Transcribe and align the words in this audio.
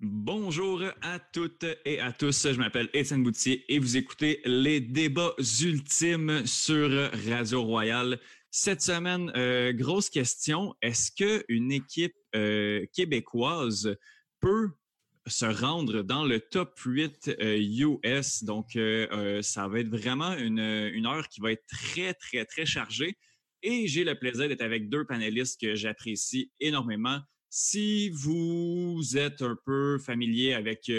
Bonjour 0.00 0.84
à 1.02 1.18
toutes 1.18 1.66
et 1.84 1.98
à 1.98 2.12
tous. 2.12 2.52
Je 2.52 2.56
m'appelle 2.56 2.88
Étienne 2.92 3.24
Boutier 3.24 3.64
et 3.66 3.80
vous 3.80 3.96
écoutez 3.96 4.40
les 4.44 4.80
débats 4.80 5.34
ultimes 5.60 6.46
sur 6.46 7.10
Radio 7.26 7.64
Royale. 7.64 8.20
Cette 8.52 8.80
semaine, 8.80 9.32
euh, 9.34 9.72
grosse 9.72 10.08
question. 10.08 10.72
Est-ce 10.82 11.10
qu'une 11.10 11.72
équipe 11.72 12.14
euh, 12.36 12.86
québécoise 12.92 13.96
peut 14.38 14.68
se 15.26 15.46
rendre 15.46 16.02
dans 16.02 16.24
le 16.24 16.38
top 16.38 16.78
8 16.78 17.34
US? 17.40 18.44
Euh, 18.44 18.46
Donc, 18.46 18.78
ça 19.42 19.66
va 19.66 19.80
être 19.80 19.90
vraiment 19.90 20.32
une 20.36 20.60
heure 21.06 21.28
qui 21.28 21.40
va 21.40 21.50
être 21.50 21.66
très, 21.66 22.14
très, 22.14 22.44
très 22.44 22.66
chargée. 22.66 23.16
Et 23.64 23.88
j'ai 23.88 24.04
le 24.04 24.16
plaisir 24.16 24.46
d'être 24.46 24.62
avec 24.62 24.88
deux 24.88 25.04
panélistes 25.06 25.60
que 25.60 25.74
j'apprécie 25.74 26.52
énormément. 26.60 27.18
Si 27.50 28.10
vous 28.10 29.16
êtes 29.16 29.40
un 29.40 29.56
peu 29.64 29.98
familier 29.98 30.52
avec 30.52 30.90
euh, 30.90 30.92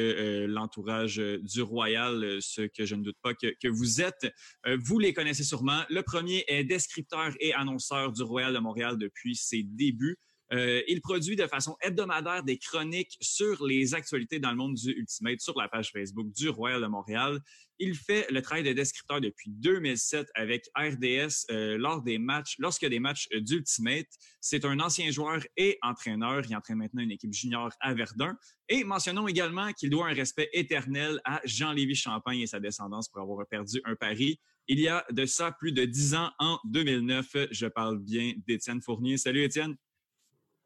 euh, 0.43 0.47
l'entourage 0.47 1.19
euh, 1.19 1.37
du 1.43 1.61
Royal, 1.61 2.39
ce 2.41 2.61
que 2.63 2.85
je 2.85 2.95
ne 2.95 3.03
doute 3.03 3.17
pas 3.21 3.35
que, 3.35 3.67
vous 3.67 4.01
êtes, 4.01 4.33
vous 4.65 4.97
les 4.97 5.13
connaissez 5.13 5.43
sûrement. 5.43 5.83
Le 5.89 6.01
premier 6.01 6.43
est 6.47 6.63
descripteur 6.63 7.33
et 7.39 7.53
annonceur 7.53 8.11
du 8.11 8.23
Royal 8.23 8.51
de 8.51 8.59
Montréal 8.59 8.97
depuis 8.97 9.35
ses 9.35 9.61
débuts. 9.61 10.17
Il 10.51 10.99
produit 11.03 11.35
de 11.35 11.45
façon 11.45 11.75
hebdomadaire 11.81 12.43
des 12.43 12.57
chroniques 12.57 13.15
sur 13.21 13.63
les 13.63 13.93
actualités 13.93 14.39
dans 14.39 14.49
le 14.49 14.57
monde 14.57 14.73
du 14.73 14.91
Ultimate 14.91 15.41
sur 15.41 15.55
la 15.59 15.67
page 15.67 15.91
Facebook 15.91 16.31
du 16.31 16.49
Royal 16.49 16.81
de 16.81 16.87
Montréal. 16.87 17.39
Il 17.79 17.95
fait 17.95 18.27
le 18.29 18.41
travail 18.41 18.63
de 18.63 18.73
descripteur 18.73 19.21
depuis 19.21 19.49
2007 19.51 20.27
avec 20.35 20.69
RDS 20.77 21.45
euh, 21.49 21.77
lors 21.77 22.01
des 22.01 22.17
matchs, 22.17 22.55
lorsque 22.59 22.85
des 22.85 22.99
matchs 22.99 23.27
d'Ultimate. 23.33 24.07
C'est 24.41 24.65
un 24.65 24.79
ancien 24.79 25.09
joueur 25.11 25.41
et 25.55 25.77
entraîneur. 25.81 26.43
Il 26.47 26.55
entraîne 26.55 26.77
maintenant 26.77 27.01
une 27.01 27.11
équipe 27.11 27.33
junior 27.33 27.71
à 27.79 27.93
Verdun. 27.93 28.37
Et 28.67 28.83
mentionnons 28.83 29.27
également 29.27 29.71
qu'il 29.73 29.89
doit 29.89 30.09
un 30.09 30.13
respect 30.13 30.49
éternel 30.51 31.21
à 31.23 31.39
Jean-Lévis 31.45 31.95
Champagne 31.95 32.39
et 32.41 32.47
sa 32.47 32.59
descendance 32.59 33.07
pour 33.07 33.21
avoir 33.21 33.47
perdu 33.47 33.81
un 33.85 33.95
pari. 33.95 34.39
Il 34.67 34.79
y 34.79 34.87
a 34.87 35.05
de 35.11 35.25
ça 35.25 35.51
plus 35.51 35.71
de 35.71 35.85
dix 35.85 36.13
ans, 36.15 36.29
en 36.37 36.59
2009. 36.65 37.47
Je 37.51 37.65
parle 37.65 37.99
bien 37.99 38.33
d'Étienne 38.45 38.81
Fournier. 38.81 39.17
Salut 39.17 39.43
Étienne. 39.43 39.75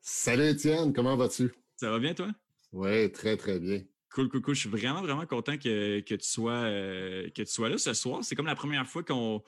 Salut 0.02 0.50
Étienne, 0.50 0.92
comment 0.92 1.16
vas-tu? 1.16 1.54
Ça 1.78 1.90
va 1.90 2.00
bien 2.00 2.14
toi? 2.14 2.30
Oui, 2.74 3.12
très 3.12 3.38
très 3.38 3.60
bien. 3.60 3.82
Cool, 4.14 4.30
cool, 4.30 4.42
cool. 4.42 4.56
Je 4.56 4.60
suis 4.62 4.70
vraiment, 4.70 5.02
vraiment 5.02 5.26
content 5.26 5.58
que, 5.58 6.00
que, 6.02 6.16
tu, 6.16 6.28
sois, 6.28 6.52
euh, 6.52 7.30
que 7.30 7.42
tu 7.42 7.52
sois 7.52 7.70
là 7.70 7.78
ce 7.78 7.94
soir. 7.94 8.24
C'est 8.24 8.36
comme 8.36 8.46
la 8.46 8.56
première 8.56 8.88
fois 8.88 9.04
qu'on 9.04 9.42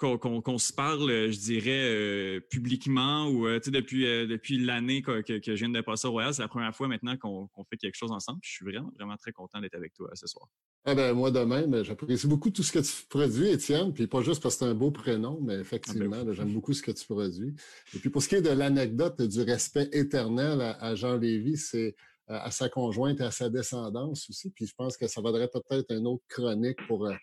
qu'on 0.00 0.58
se 0.58 0.72
parle, 0.72 1.30
je 1.30 1.38
dirais, 1.38 1.82
euh, 1.82 2.40
publiquement 2.40 3.26
ou 3.26 3.46
euh, 3.46 3.60
depuis 3.66 4.06
euh, 4.06 4.26
depuis 4.26 4.58
l'année 4.58 5.02
que, 5.02 5.20
que, 5.20 5.54
je 5.54 5.64
viens 5.64 5.68
de 5.68 5.80
passer 5.82 6.06
au 6.08 6.12
Royal. 6.12 6.32
C'est 6.32 6.42
la 6.42 6.48
première 6.48 6.74
fois 6.74 6.88
maintenant 6.88 7.16
qu'on 7.16 7.48
fait 7.68 7.76
quelque 7.76 7.96
chose 7.96 8.10
ensemble. 8.10 8.38
Je 8.42 8.50
suis 8.50 8.64
vraiment, 8.64 8.90
vraiment 8.96 9.16
très 9.16 9.32
content 9.32 9.60
d'être 9.60 9.74
avec 9.74 9.92
toi 9.92 10.10
ce 10.14 10.26
soir. 10.26 10.48
Ah 10.84 10.94
ben 10.94 11.12
moi 11.12 11.30
de 11.30 11.40
même, 11.40 11.84
j'apprécie 11.84 12.26
beaucoup 12.26 12.48
tout 12.50 12.62
ce 12.62 12.72
que 12.72 12.78
tu 12.78 13.06
produis, 13.08 13.48
Étienne, 13.48 13.92
puis 13.92 14.06
pas 14.06 14.22
juste 14.22 14.42
parce 14.42 14.54
que 14.54 14.60
c'est 14.60 14.70
un 14.70 14.74
beau 14.74 14.90
prénom, 14.90 15.38
mais 15.42 15.56
effectivement, 15.56 16.16
ah 16.20 16.24
ben 16.24 16.32
j'aime 16.32 16.54
beaucoup 16.54 16.72
ce 16.72 16.82
que 16.82 16.90
tu 16.90 17.04
produis. 17.04 17.54
Et 17.94 17.98
puis 17.98 18.08
pour 18.08 18.22
ce 18.22 18.28
qui 18.28 18.36
est 18.36 18.42
de 18.42 18.48
l'anecdote 18.48 19.20
du 19.20 19.42
respect 19.42 19.90
éternel 19.92 20.62
à, 20.62 20.94
Jean 20.94 21.18
Lévy, 21.18 21.58
c'est 21.58 21.94
à 22.30 22.50
sa 22.50 22.68
conjointe 22.68 23.20
et 23.20 23.24
à 23.24 23.30
sa 23.30 23.50
descendance 23.50 24.28
aussi. 24.30 24.50
Puis 24.50 24.66
je 24.66 24.74
pense 24.74 24.96
que 24.96 25.06
ça 25.08 25.20
vaudrait 25.20 25.48
peut-être 25.48 25.92
une 25.92 26.06
autre 26.06 26.24
chronique 26.28 26.78
pour 26.86 27.06
euh, 27.06 27.14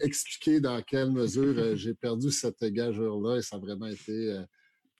expliquer 0.00 0.60
dans 0.60 0.80
quelle 0.82 1.10
mesure 1.10 1.58
euh, 1.58 1.74
j'ai 1.74 1.94
perdu 1.94 2.30
cette 2.30 2.62
gageure-là 2.62 3.38
et 3.38 3.42
ça 3.42 3.56
a 3.56 3.58
vraiment 3.58 3.86
été, 3.86 4.44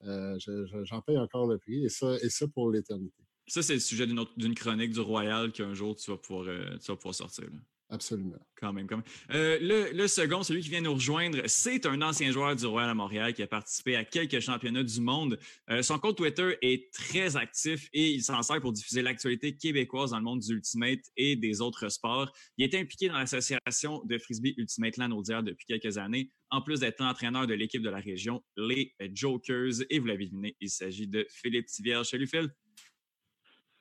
euh, 0.05 0.39
j'en 0.85 1.01
paye 1.01 1.19
encore 1.19 1.47
le 1.47 1.59
prix 1.59 1.85
et 1.85 1.89
ça, 1.89 2.17
et 2.23 2.29
ça 2.29 2.47
pour 2.49 2.71
l'éternité. 2.71 3.23
Ça, 3.49 3.63
c'est 3.63 3.75
le 3.75 3.81
sujet 3.81 4.07
d'une 4.07 4.55
chronique 4.55 4.93
du 4.93 5.01
Royal 5.01 5.53
qu'un 5.53 5.73
jour 5.73 5.95
tu 5.95 6.11
vas 6.11 6.17
pouvoir, 6.17 6.47
tu 6.81 6.87
vas 6.89 6.97
pouvoir 6.97 7.15
sortir. 7.15 7.49
Absolument. 7.89 8.39
Quand 8.57 8.73
même, 8.73 8.89
quand 8.89 8.97
même. 8.97 9.05
Euh, 9.31 9.59
le, 9.61 9.93
le, 9.97 10.09
second, 10.09 10.43
celui 10.43 10.61
qui 10.61 10.71
vient 10.71 10.81
nous 10.81 10.95
rejoindre, 10.95 11.43
c'est 11.47 11.87
un 11.87 12.03
ancien 12.03 12.33
joueur 12.33 12.57
du 12.57 12.67
Royal 12.67 12.91
à 12.91 12.95
Montréal 12.95 13.33
qui 13.33 13.43
a 13.43 13.47
participé 13.47 13.95
à 13.95 14.05
quelques 14.05 14.41
championnats 14.41 14.83
du 14.83 15.01
monde. 15.01 15.39
Euh, 15.71 15.83
son 15.83 16.01
compte 16.01 16.17
Twitter 16.17 16.57
est 16.63 16.93
très 16.93 17.37
actif 17.37 17.89
et 17.93 18.11
il 18.11 18.23
s'en 18.25 18.43
sert 18.43 18.61
pour 18.61 18.73
diffuser 18.73 19.03
l'actualité 19.03 19.57
québécoise 19.57 20.11
dans 20.11 20.17
le 20.17 20.25
monde 20.25 20.41
du 20.41 20.55
Ultimate 20.55 20.99
et 21.17 21.37
des 21.37 21.61
autres 21.61 21.89
sports. 21.89 22.33
Il 22.57 22.65
est 22.65 22.77
impliqué 22.77 23.09
dans 23.09 23.19
l'association 23.19 24.03
de 24.05 24.19
frisbee 24.19 24.55
Ultimate 24.57 24.97
Land 24.97 25.13
Audière 25.13 25.45
depuis 25.45 25.67
quelques 25.67 25.97
années, 25.97 26.33
en 26.51 26.63
plus 26.63 26.81
d'être 26.81 27.01
l'entraîneur 27.01 27.47
de 27.47 27.55
l'équipe 27.55 27.83
de 27.83 27.91
la 27.91 28.01
région, 28.01 28.43
les 28.57 28.97
Jokers. 29.13 29.85
Et 29.91 30.01
vous 30.01 30.07
l'avez 30.07 30.27
deviné, 30.27 30.57
il 30.61 30.71
s'agit 30.71 31.07
de 31.07 31.25
Philippe 31.31 31.67
Tivierge. 31.67 32.09
Salut 32.09 32.27
Phil. 32.27 32.51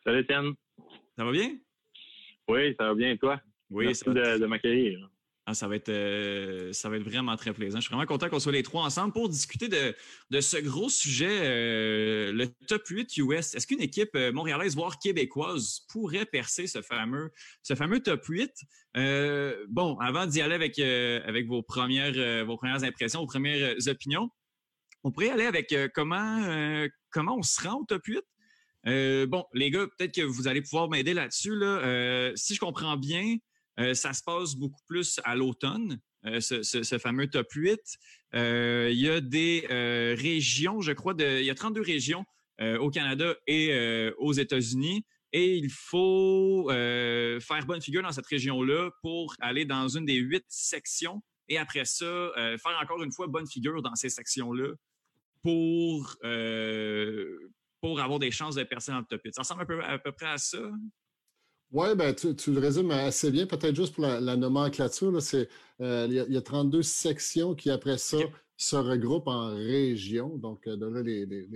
Salut 0.03 0.19
Étienne. 0.19 0.53
Ça 1.17 1.25
va 1.25 1.31
bien? 1.31 1.57
Oui, 2.47 2.75
ça 2.77 2.89
va 2.89 2.93
bien 2.93 3.09
et 3.09 3.17
toi? 3.17 3.41
Oui, 3.69 3.85
Merci 3.85 4.05
de, 4.05 4.37
de 4.37 4.45
m'accueillir. 4.45 5.09
Ah, 5.47 5.53
ça 5.53 5.67
va 5.67 5.75
être 5.75 5.89
euh, 5.89 6.73
ça 6.73 6.89
va 6.89 6.97
être 6.97 7.03
vraiment 7.03 7.35
très 7.35 7.53
plaisant. 7.53 7.77
Je 7.77 7.83
suis 7.83 7.93
vraiment 7.93 8.07
content 8.07 8.29
qu'on 8.29 8.39
soit 8.39 8.51
les 8.51 8.63
trois 8.63 8.83
ensemble 8.83 9.13
pour 9.13 9.29
discuter 9.29 9.67
de, 9.67 9.95
de 10.31 10.41
ce 10.41 10.57
gros 10.57 10.89
sujet, 10.89 11.39
euh, 11.43 12.31
le 12.31 12.47
top 12.67 12.87
8 12.87 13.15
US. 13.17 13.53
Est-ce 13.53 13.67
qu'une 13.67 13.81
équipe 13.81 14.09
euh, 14.15 14.31
montréalaise, 14.31 14.75
voire 14.75 14.97
québécoise, 14.97 15.81
pourrait 15.87 16.25
percer 16.25 16.65
ce 16.65 16.81
fameux 16.81 17.31
ce 17.61 17.75
fameux 17.75 17.99
top 17.99 18.25
8? 18.25 18.51
bon, 19.69 19.97
avant 19.99 20.25
d'y 20.25 20.41
aller 20.41 20.55
avec 20.55 20.79
avec 20.79 21.45
vos 21.45 21.61
premières 21.61 22.45
vos 22.45 22.57
premières 22.57 22.83
impressions, 22.83 23.19
vos 23.19 23.27
premières 23.27 23.75
opinions, 23.87 24.31
on 25.03 25.11
pourrait 25.11 25.29
aller 25.29 25.45
avec 25.45 25.75
comment 25.93 26.87
comment 27.11 27.37
on 27.37 27.43
se 27.43 27.61
rend 27.61 27.81
au 27.81 27.85
top 27.85 28.03
8? 28.03 29.27
bon, 29.27 29.45
les 29.53 29.69
gars, 29.69 29.85
peut-être 29.95 30.15
que 30.15 30.23
vous 30.23 30.47
allez 30.47 30.63
pouvoir 30.63 30.89
m'aider 30.89 31.13
là-dessus. 31.13 31.55
Là. 31.55 32.31
si 32.35 32.55
je 32.55 32.59
comprends 32.59 32.97
bien, 32.97 33.35
ça 33.77 34.13
se 34.13 34.23
passe 34.23 34.55
beaucoup 34.55 34.81
plus 34.87 35.19
à 35.23 35.35
l'automne. 35.35 35.99
Euh, 36.25 36.39
ce, 36.39 36.97
fameux 36.97 37.27
top 37.27 37.51
8. 37.51 37.79
Euh, 38.33 38.89
il 38.91 38.99
y 38.99 39.09
a 39.09 39.21
des 39.21 39.65
régions, 40.17 40.81
je 40.81 40.91
crois, 40.91 41.13
de, 41.13 41.39
il 41.39 41.45
y 41.45 41.49
a 41.49 41.55
32 41.55 41.81
régions 41.81 42.25
au 42.79 42.89
Canada 42.89 43.35
et 43.47 44.11
aux 44.17 44.31
États-Unis. 44.31 45.05
Et 45.33 45.57
il 45.57 45.69
faut 45.69 46.67
faire 46.69 47.65
bonne 47.65 47.81
figure 47.81 48.01
dans 48.01 48.11
cette 48.11 48.27
région-là 48.27 48.91
pour 49.01 49.35
aller 49.41 49.65
dans 49.65 49.89
une 49.89 50.05
des 50.05 50.15
huit 50.15 50.45
sections. 50.47 51.21
Et 51.49 51.57
après 51.57 51.83
ça, 51.83 52.31
faire 52.35 52.79
encore 52.81 53.03
une 53.03 53.11
fois 53.11 53.27
bonne 53.27 53.45
figure 53.47 53.81
dans 53.81 53.95
ces 53.95 54.07
sections-là 54.09 54.69
pour, 55.43 56.17
pour 57.81 57.99
avoir 57.99 58.19
des 58.19 58.31
chances 58.31 58.55
de 58.55 58.63
percer 58.63 58.93
dans 58.93 58.99
le 58.99 59.05
top 59.05 59.21
8. 59.25 59.35
Ça 59.35 59.41
ressemble 59.41 59.83
à 59.83 59.99
peu 59.99 60.11
près 60.13 60.27
à 60.27 60.37
ça? 60.37 60.71
Oui, 61.71 61.87
ben, 61.95 62.13
tu, 62.13 62.35
tu, 62.35 62.53
le 62.53 62.59
résumes 62.59 62.91
assez 62.91 63.31
bien. 63.31 63.45
Peut-être 63.45 63.75
juste 63.75 63.95
pour 63.95 64.03
la, 64.03 64.19
la 64.19 64.37
nomenclature, 64.37 65.17
euh, 65.81 66.07
il, 66.09 66.33
y 66.33 66.37
a, 66.37 66.41
32 66.41 66.81
sections 66.81 67.55
qui, 67.55 67.69
après 67.69 67.97
ça, 67.97 68.17
se 68.55 68.75
regroupent 68.75 69.27
en 69.27 69.47
régions. 69.47 70.37
Donc, 70.37 70.67
euh, 70.67 70.77
de 70.77 70.85
là, 70.85 71.01
les, 71.01 71.25
les, 71.25 71.47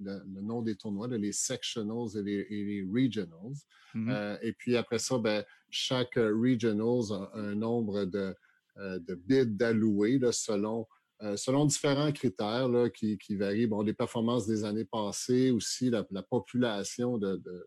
le, 0.00 0.20
nom 0.42 0.62
des 0.62 0.76
tournois, 0.76 1.08
les 1.08 1.32
sectionals 1.32 2.16
et 2.16 2.22
les, 2.22 2.46
et 2.50 2.86
regionals. 2.92 3.54
Mm-hmm. 3.94 4.10
euh, 4.10 4.38
et 4.42 4.52
puis, 4.52 4.76
après 4.76 4.98
ça, 4.98 5.18
ben, 5.18 5.44
chaque 5.70 6.16
regionals 6.16 7.12
a 7.12 7.30
un 7.34 7.54
nombre 7.54 8.04
de, 8.04 8.34
de 8.76 9.14
bids 9.14 9.56
d'alloués 9.56 10.20
selon 10.32 10.86
euh, 11.22 11.34
selon 11.34 11.64
différents 11.64 12.12
critères 12.12 12.68
là, 12.68 12.90
qui, 12.90 13.16
qui 13.16 13.36
varient. 13.36 13.66
Bon, 13.66 13.80
les 13.80 13.94
performances 13.94 14.46
des 14.46 14.64
années 14.64 14.84
passées, 14.84 15.50
aussi 15.50 15.88
la, 15.88 16.04
la 16.10 16.22
population 16.22 17.16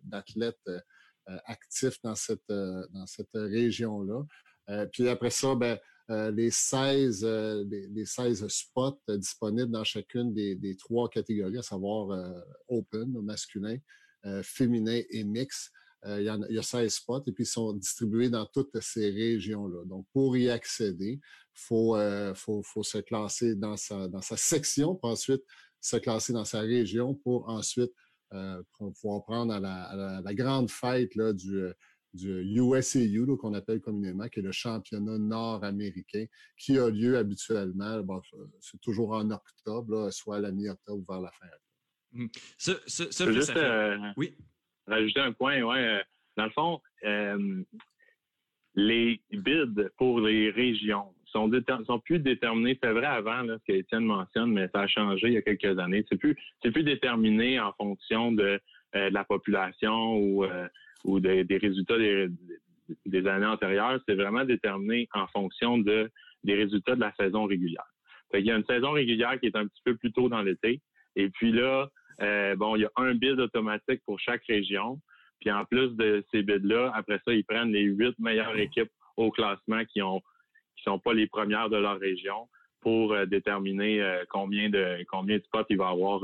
d'athlètes 0.04 0.60
de, 0.68 0.80
actifs 1.46 2.02
dans 2.04 2.16
cette 2.16 2.50
euh, 2.50 2.86
dans 2.94 3.06
cette 3.06 3.34
région 3.34 4.02
là. 4.02 4.26
Euh, 4.70 4.86
puis 4.92 5.08
après 5.08 5.30
ça, 5.30 5.56
ben, 5.56 5.78
les 6.32 6.50
16 6.50 7.24
les, 7.24 7.88
les, 7.88 8.06
16 8.06 8.48
spots 8.48 9.00
disponibles 9.10 9.70
dans 9.72 9.84
chacune 9.84 10.34
des, 10.34 10.56
des 10.56 10.76
trois 10.76 11.08
catégories, 11.08 11.60
à 11.60 11.62
savoir 11.62 12.34
open, 12.68 13.22
masculin, 13.22 13.78
féminin 14.42 15.02
et 15.12 15.24
mix. 15.24 15.72
il, 16.08 16.24
y 16.24 16.30
a, 16.30 16.40
il 16.50 16.56
y 16.56 16.58
a 16.58 16.64
16 16.64 16.92
spots 16.92 17.24
et 17.28 17.32
puis 17.32 17.44
ils 17.44 17.48
sont 17.48 17.74
distribués 17.74 18.32
dans 18.32 18.48
toutes 18.48 18.80
ces 18.82 19.12
régions-là. 19.12 19.86
Donc, 19.86 20.08
pour 20.12 20.36
y 20.36 20.50
accéder, 20.50 21.20
faut, 21.54 21.96
faut, 22.34 22.64
faut 22.64 22.84
se 22.84 22.98
classer 22.98 23.54
dans 23.54 23.78
sa, 23.78 24.08
dans 24.08 24.22
sa 24.22 24.36
section, 24.36 24.96
puis 24.96 25.12
ensuite 25.12 25.44
se 25.80 25.98
classer 25.98 26.34
dans 26.34 26.46
sa 26.46 26.62
région 26.62 27.14
pour 27.14 27.48
ensuite 27.50 27.94
euh, 28.34 28.62
pour 28.78 28.94
pouvoir 28.94 29.24
prendre 29.24 29.54
à 29.54 29.60
la, 29.60 30.22
la, 30.24 30.34
grande 30.34 30.70
fête 30.70 31.16
là, 31.16 31.34
du, 31.34 31.56
euh, 31.56 31.74
du 32.14 32.42
USAU, 32.60 33.38
qu'on 33.38 33.54
appelle 33.54 33.82
communément, 33.82 34.28
qui 34.28 34.40
est 34.40 34.44
le 34.44 34.52
championnat 34.52 35.18
nord-américain, 35.18 36.26
qui 36.58 36.78
a 36.78 36.90
lieu 36.90 37.18
habituellement, 37.18 38.02
bon, 38.02 38.22
c'est 38.60 38.80
toujours 38.82 39.14
en 39.14 39.30
octobre, 39.32 40.12
soit 40.12 40.38
à 40.38 40.40
la 40.40 40.52
mi-octobre 40.52 41.00
ou 41.00 41.06
vers 41.12 41.22
la 41.22 41.32
fin 41.32 41.46
octobre. 41.48 42.32
Ce, 42.58 42.72
ce, 42.88 43.12
ce 43.12 43.32
juste, 43.32 43.56
euh, 43.56 43.98
oui. 44.18 44.36
rajouter 44.88 45.20
un 45.20 45.34
point, 45.34 45.62
ouais. 45.62 45.78
Euh, 45.78 46.04
dans 46.38 46.46
le 46.46 46.52
fond, 46.52 46.82
euh, 47.04 47.64
les 48.76 49.22
bids 49.32 49.90
pour 49.98 50.20
les 50.22 50.50
régions 50.50 51.14
sont, 51.32 51.50
sont 51.86 52.00
plus 52.00 52.20
déterminés. 52.20 52.78
C'est 52.82 52.92
vrai 52.92 53.06
avant, 53.06 53.44
ce 53.46 53.64
qu'Étienne 53.66 54.06
mentionne, 54.06 54.52
mais 54.52 54.68
ça 54.74 54.82
a 54.82 54.88
changé 54.88 55.28
il 55.28 55.34
y 55.34 55.38
a 55.38 55.42
quelques 55.42 55.78
années. 55.80 56.06
C'est 56.10 56.18
plus, 56.18 56.36
c'est 56.62 56.72
plus 56.72 56.84
déterminé 56.84 57.60
en 57.60 57.74
fonction 57.74 58.32
de 58.32 58.60
de 58.92 59.14
la 59.14 59.24
population 59.24 60.18
ou, 60.18 60.48
ou 61.06 61.20
des 61.20 61.46
résultats 61.62 62.00
des, 62.00 62.28
des 63.06 63.28
années 63.28 63.46
antérieures, 63.46 64.00
c'est 64.08 64.16
vraiment 64.16 64.46
déterminé 64.46 65.08
en 65.14 65.28
fonction 65.28 65.78
de, 65.78 66.10
des 66.44 66.56
résultats 66.56 66.96
de 66.96 67.02
la 67.02 67.14
saison 67.16 67.46
régulière. 67.46 67.88
il 68.34 68.46
y 68.46 68.52
a 68.52 68.56
une 68.56 68.66
saison 68.66 68.92
régulière 68.92 69.40
qui 69.40 69.48
est 69.48 69.56
un 69.56 69.68
petit 69.68 69.82
peu 69.84 69.96
plus 69.96 70.12
tôt 70.12 70.30
dans 70.30 70.42
l'été. 70.42 70.82
Et 71.16 71.30
puis 71.30 71.52
là, 71.52 71.90
euh, 72.22 72.56
bon, 72.56 72.76
il 72.76 72.82
y 72.82 72.86
a 72.86 72.92
un 72.98 73.14
bid 73.14 73.40
automatique 73.40 74.02
pour 74.06 74.20
chaque 74.20 74.44
région. 74.46 75.00
Puis 75.40 75.52
en 75.52 75.66
plus 75.66 75.96
de 75.96 76.24
ces 76.32 76.44
bids-là, 76.44 76.92
après 76.94 77.20
ça, 77.26 77.34
ils 77.34 77.46
prennent 77.46 77.72
les 77.72 77.84
huit 77.84 78.18
meilleures 78.20 78.58
équipes 78.58 78.92
au 79.18 79.32
classement 79.32 79.84
qui 79.86 80.02
ont 80.02 80.22
qui 80.80 80.84
sont 80.84 81.00
pas 81.00 81.14
les 81.14 81.28
premières 81.28 81.70
de 81.70 81.78
leur 81.78 82.00
région 82.00 82.50
pour 82.82 83.14
euh, 83.14 83.26
déterminer 83.26 84.02
euh, 84.02 84.24
combien 84.30 84.70
de 84.70 85.04
combien 85.10 85.38
de 85.38 85.44
spots 85.44 85.66
il 85.70 85.78
va 85.78 85.90
y 85.90 85.94
avoir 85.94 86.22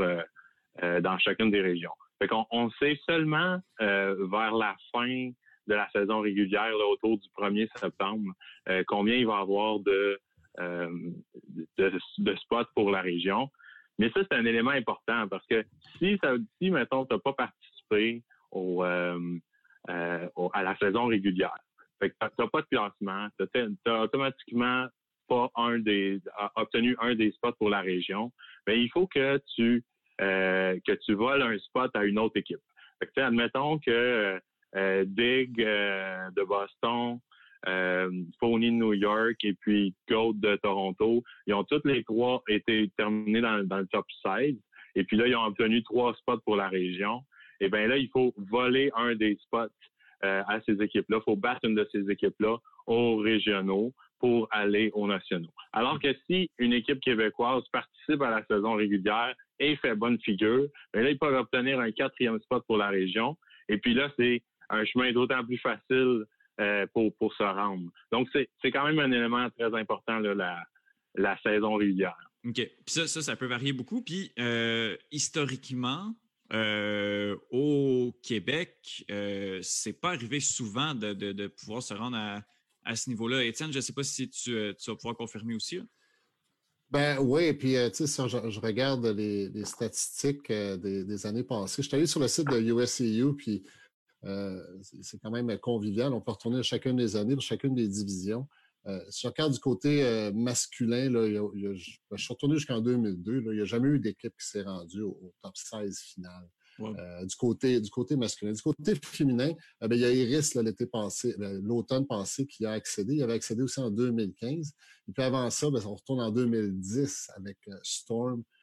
dans 1.02 1.18
chacune 1.20 1.52
des 1.52 1.62
régions. 1.62 1.94
Fait 2.20 2.28
qu'on 2.28 2.46
on 2.52 2.70
sait 2.72 3.00
seulement 3.08 3.60
vers 3.80 4.56
la 4.56 4.76
fin 4.92 5.32
de 5.68 5.74
la 5.74 5.90
saison 5.92 6.22
régulière, 6.22 6.74
autour 6.90 7.18
du 7.18 7.28
1er 7.38 7.68
septembre, 7.80 8.34
euh, 8.70 8.84
combien 8.88 9.16
il 9.16 9.26
va 9.26 9.40
y 9.40 9.42
avoir 9.42 9.80
de, 9.80 10.20
euh, 10.60 11.12
de, 11.78 12.36
spots 12.36 12.70
pour 12.76 12.92
la 12.92 13.02
région. 13.02 13.50
Mais 13.98 14.10
ça, 14.12 14.22
c'est 14.30 14.38
un 14.38 14.46
élément 14.46 14.72
important 14.72 15.28
parce 15.28 15.46
que 15.48 15.64
si, 15.98 16.18
ça, 16.24 16.34
si 16.62 16.70
mettons, 16.70 17.06
tu 17.06 17.14
n'as 17.14 17.20
pas 17.20 17.34
participé 17.34 18.24
au, 18.52 18.84
euh, 18.84 19.40
à 20.54 20.64
la 20.64 20.76
saison 20.78 21.08
régulière, 21.08 21.56
tu 22.02 22.12
n'as 22.22 22.48
pas 22.48 22.62
de 22.62 22.68
classement, 22.72 23.28
tu 23.40 23.78
n'as 23.86 24.02
automatiquement 24.02 24.88
pas 25.28 25.50
un 25.56 25.80
des 25.80 26.22
obtenu 26.56 26.96
un 27.00 27.16
des 27.16 27.32
spots 27.32 27.54
pour 27.54 27.70
la 27.70 27.82
région, 27.82 28.32
mais 28.68 28.80
il 28.82 28.90
faut 28.90 29.08
que 29.08 29.42
tu 29.56 29.84
que 30.20 30.94
tu 31.06 31.14
voles 31.14 31.42
un 31.42 31.58
spot 31.60 31.92
à 31.96 32.06
une 32.06 32.20
autre 32.20 32.38
équipe. 32.38 32.62
Fait 33.00 33.22
admettons 33.22 33.80
que 33.80 34.40
euh, 34.76 35.06
Dig 35.06 35.62
euh, 35.62 36.30
de 36.36 36.44
Boston, 36.44 37.20
euh, 37.68 38.10
de 38.10 38.70
New 38.70 38.94
York 38.94 39.38
et 39.44 39.54
puis 39.54 39.94
Goat 40.10 40.34
de 40.36 40.58
Toronto. 40.58 41.24
Ils 41.48 41.54
ont 41.54 41.64
tous 41.64 41.82
les 41.86 42.04
trois 42.04 42.44
été 42.50 42.92
terminés 42.98 43.42
dans, 43.42 43.58
le 43.58 43.88
top 43.88 44.06
16. 44.24 44.56
Et 44.96 45.04
puis 45.04 45.18
là, 45.18 45.28
ils 45.28 45.36
ont 45.36 45.46
obtenu 45.46 45.82
trois 45.84 46.14
spots 46.16 46.40
pour 46.46 46.58
la 46.58 46.68
région. 46.68 47.22
Et 47.62 47.70
bien 47.70 47.88
là, 47.88 47.98
il 47.98 48.10
faut 48.10 48.34
voler 48.38 48.92
un 48.96 49.16
des 49.16 49.38
spots 49.44 49.68
à 50.48 50.60
ces 50.66 50.82
équipes-là. 50.82 51.18
Il 51.22 51.24
faut 51.24 51.36
battre 51.36 51.62
une 51.64 51.76
de 51.76 51.88
ces 51.92 52.10
équipes-là 52.10 52.58
aux 52.88 53.18
régionaux 53.18 53.94
pour 54.20 54.48
aller 54.52 54.92
aux 54.94 55.08
nationaux. 55.08 55.54
Alors 55.74 56.00
que 56.00 56.14
si 56.26 56.50
une 56.58 56.74
équipe 56.74 57.00
québécoise 57.02 57.64
participe 57.72 58.22
à 58.22 58.30
la 58.30 58.46
saison 58.46 58.74
régulière 58.74 59.34
et 59.60 59.76
fait 59.78 59.96
bonne 59.96 60.20
figure, 60.22 60.68
bien 60.94 61.04
là, 61.04 61.10
ils 61.12 61.20
peuvent 61.20 61.36
obtenir 61.36 61.80
un 61.80 61.92
quatrième 61.92 62.40
spot 62.42 62.64
pour 62.68 62.78
la 62.78 62.90
région. 62.90 63.38
Et 63.70 63.78
puis 63.78 63.94
là, 63.94 64.12
c'est 64.18 64.44
un 64.70 64.86
chemin 64.86 65.12
d'autant 65.12 65.44
plus 65.44 65.58
facile 65.58 66.26
euh, 66.60 66.86
pour, 66.94 67.16
pour 67.18 67.34
se 67.34 67.44
rendre. 67.44 67.92
Donc, 68.12 68.30
c'est 68.34 68.72
quand 68.72 68.86
même 68.86 69.00
un 69.00 69.12
élément 69.12 69.50
très 69.52 69.74
important, 69.78 70.20
la, 70.20 70.64
la 71.16 71.38
saison 71.42 71.76
régulière. 71.76 72.18
OK. 72.46 72.54
Puis 72.54 72.72
ça, 72.86 73.08
ça, 73.08 73.22
ça 73.22 73.36
peut 73.36 73.48
varier 73.48 73.74
beaucoup. 73.74 74.02
Puis 74.02 74.32
euh, 74.40 74.96
historiquement, 75.12 76.14
euh, 76.54 77.36
au 77.52 78.14
Québec, 78.22 79.06
euh, 79.10 79.60
c'est 79.62 79.94
pas 79.94 80.10
arrivé 80.10 80.40
souvent 80.40 80.94
de, 80.94 81.48
pouvoir 81.48 81.82
se 81.82 81.94
rendre 81.94 82.18
à, 82.84 82.96
ce 82.96 83.10
niveau-là. 83.10 83.44
Étienne, 83.44 83.72
je 83.72 83.78
ne 83.78 83.82
sais 83.82 83.94
pas 83.94 84.04
si 84.04 84.30
tu, 84.30 84.74
tu, 84.78 84.92
vas 84.92 84.96
pouvoir 84.96 85.16
confirmer 85.16 85.56
aussi. 85.56 85.80
Ben 86.92 87.18
oui, 87.20 87.52
puis 87.54 87.76
tu 87.94 88.06
sais, 88.06 88.30
je, 88.30 88.60
regarde 88.60 89.06
les, 89.08 89.66
statistiques 89.66 90.52
des, 90.52 91.26
années 91.26 91.44
passées. 91.44 91.82
Je 91.82 91.88
suis 91.88 91.98
allé 91.98 92.06
sur 92.06 92.20
le 92.20 92.28
site 92.28 92.48
de 92.48 92.60
USCU, 92.60 93.36
puis 93.36 93.64
euh, 94.26 94.62
c'est 95.02 95.20
quand 95.22 95.32
même 95.32 95.58
convivial. 95.60 96.14
On 96.14 96.22
peut 96.22 96.32
retourner 96.32 96.60
à 96.60 96.64
chacune 96.64 96.96
des 96.96 97.16
années, 97.16 97.36
dans 97.36 97.42
chacune 97.42 97.76
des 97.76 97.88
divisions. 97.88 98.48
Euh, 98.88 99.00
si 99.10 99.22
je 99.24 99.28
regarde 99.28 99.54
du 99.54 99.60
côté 99.60 100.04
euh, 100.04 100.32
masculin, 100.32 101.10
là, 101.10 101.28
je 101.56 101.74
suis 102.18 102.34
retourné 102.34 102.56
jusqu'en 102.56 102.82
2002. 102.82 103.42
il 103.42 103.56
n'y 103.56 103.62
a 103.62 103.66
jamais 103.66 103.90
eu 103.90 104.00
d'équipe 104.00 104.34
qui 104.40 104.48
s'est 104.48 104.62
rendue 104.62 105.02
au, 105.02 105.34
top 105.42 105.56
16 105.56 106.00
final. 106.00 106.48
du 107.24 107.36
côté 107.36 107.82
du 107.82 107.90
côté 107.90 108.16
masculin. 108.16 108.52
Du 108.52 108.62
côté 108.62 108.94
féminin, 109.04 109.54
ben, 109.82 109.94
il 109.94 110.02
y 110.02 110.06
a 110.06 110.12
Iris 110.12 110.54
l'été 110.56 110.86
passé, 110.86 111.36
ben, 111.38 111.60
l'automne 111.64 112.06
passé 112.06 112.46
qui 112.46 112.66
a 112.66 112.72
accédé. 112.72 113.16
Il 113.16 113.24
avait 113.24 113.34
accédé 113.34 113.64
aussi 113.64 113.80
en 113.80 113.90
2015. 113.90 114.72
Et 115.08 115.12
puis 115.12 115.24
avant 115.24 115.50
ça, 115.50 115.70
ben, 115.72 115.82
on 115.86 115.96
retourne 115.96 116.22
en 116.22 116.32
2010 116.32 117.32
avec 117.38 117.58
Storm 117.82 118.42
euh, 118.42 118.55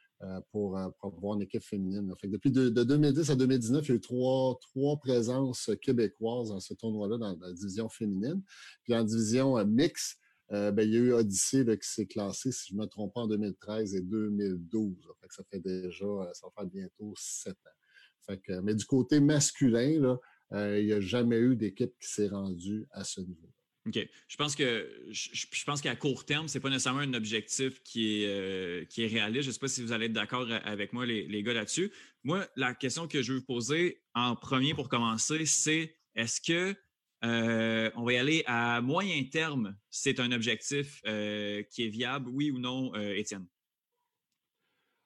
pour, 0.51 0.79
euh, 0.79 0.89
pour, 0.99 1.15
avoir 1.15 1.35
une 1.35 1.43
équipe 1.43 1.63
féminine. 1.63 2.13
Fait 2.21 2.29
depuis 2.29 2.51
de, 2.51 2.69
2010 2.69 3.31
à 3.31 3.37
2019, 3.37 3.85
il 3.85 3.89
y 3.89 3.93
a 3.93 3.95
eu 3.97 4.01
trois, 4.01 4.59
trois 4.61 4.97
présences 4.99 5.71
québécoises 5.81 6.51
dans 6.51 6.61
ce 6.61 6.75
tournoi-là 6.75 7.19
dans 7.19 7.37
la 7.39 7.53
division 7.53 7.89
féminine. 7.89 8.43
Puis 8.85 8.95
en 8.95 9.05
division 9.05 9.59
euh, 9.59 9.65
mixte, 9.65 10.19
ben, 10.51 10.81
il 10.81 10.91
y 10.91 10.97
a 10.99 11.01
eu 11.01 11.13
Odyssey 11.15 11.65
qui 11.65 11.89
s'est 11.89 12.05
classé, 12.05 12.53
si 12.53 12.69
je 12.69 12.75
ne 12.75 12.83
me 12.83 12.87
trompe 12.87 13.15
pas, 13.15 13.23
en 13.23 13.27
2013 13.27 13.95
et 13.95 14.03
2012. 14.03 14.95
Fait 15.19 15.27
ça 15.31 15.43
fait 15.51 15.61
déjà, 15.61 16.05
ça 16.35 16.47
va 16.47 16.53
faire 16.55 16.67
bientôt 16.67 17.15
sept 17.17 17.57
ans. 17.65 18.27
Fait 18.27 18.61
mais 18.63 18.75
du 18.75 18.85
côté 18.85 19.19
masculin, 19.21 19.99
là, 19.99 20.79
il 20.79 20.85
n'y 20.85 20.93
a 20.93 21.01
jamais 21.01 21.39
eu 21.39 21.57
d'équipe 21.57 21.95
qui 21.99 22.07
s'est 22.07 22.29
rendue 22.29 22.87
à 22.91 23.03
ce 23.03 23.23
niveau. 23.23 23.49
OK. 23.87 23.99
Je 24.29 24.37
pense 24.37 24.55
que 24.55 24.89
je, 25.11 25.65
pense 25.65 25.81
qu'à 25.81 25.97
court 25.97 26.25
terme, 26.25 26.47
ce 26.47 26.57
n'est 26.57 26.63
pas 26.63 26.71
nécessairement 26.71 27.01
un 27.01 27.15
objectif 27.15 27.83
qui 27.83 28.23
est, 28.23 28.27
euh, 28.27 28.85
qui 28.85 29.03
est 29.03 29.09
réaliste. 29.09 29.43
Je 29.43 29.49
ne 29.49 29.53
sais 29.53 29.59
pas 29.59 29.69
si 29.69 29.83
vous 29.83 29.93
allez 29.93 30.07
être 30.07 30.13
d'accord 30.13 30.47
avec 30.65 30.93
moi, 30.93 31.05
les, 31.05 31.43
gars, 31.43 31.53
là-dessus. 31.53 31.93
Moi, 32.23 32.47
la 32.55 32.75
question 32.75 33.09
que 33.09 33.23
je 33.23 33.33
veux 33.33 33.39
vous 33.41 33.45
poser 33.45 34.01
en 34.15 34.37
premier 34.37 34.75
pour 34.75 34.89
commencer, 34.89 35.47
c'est 35.47 35.97
est-ce 36.15 36.41
que 36.41 36.77
euh, 37.25 37.91
on 37.97 38.05
va 38.05 38.13
y 38.13 38.17
aller 38.17 38.45
à 38.47 38.81
moyen 38.81 39.25
terme? 39.25 39.77
C'est 39.91 40.21
un 40.21 40.31
objectif 40.31 41.01
euh, 41.07 41.63
qui 41.65 41.85
est 41.85 41.89
viable, 41.89 42.29
oui 42.29 42.53
ou 42.53 42.61
non, 42.61 42.95
Étienne? 42.95 43.47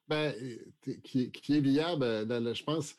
Ben, 0.07 0.33
qui, 1.03 1.31
est 1.49 1.59
viable, 1.59 2.05
je 2.53 2.63
pense, 2.63 2.95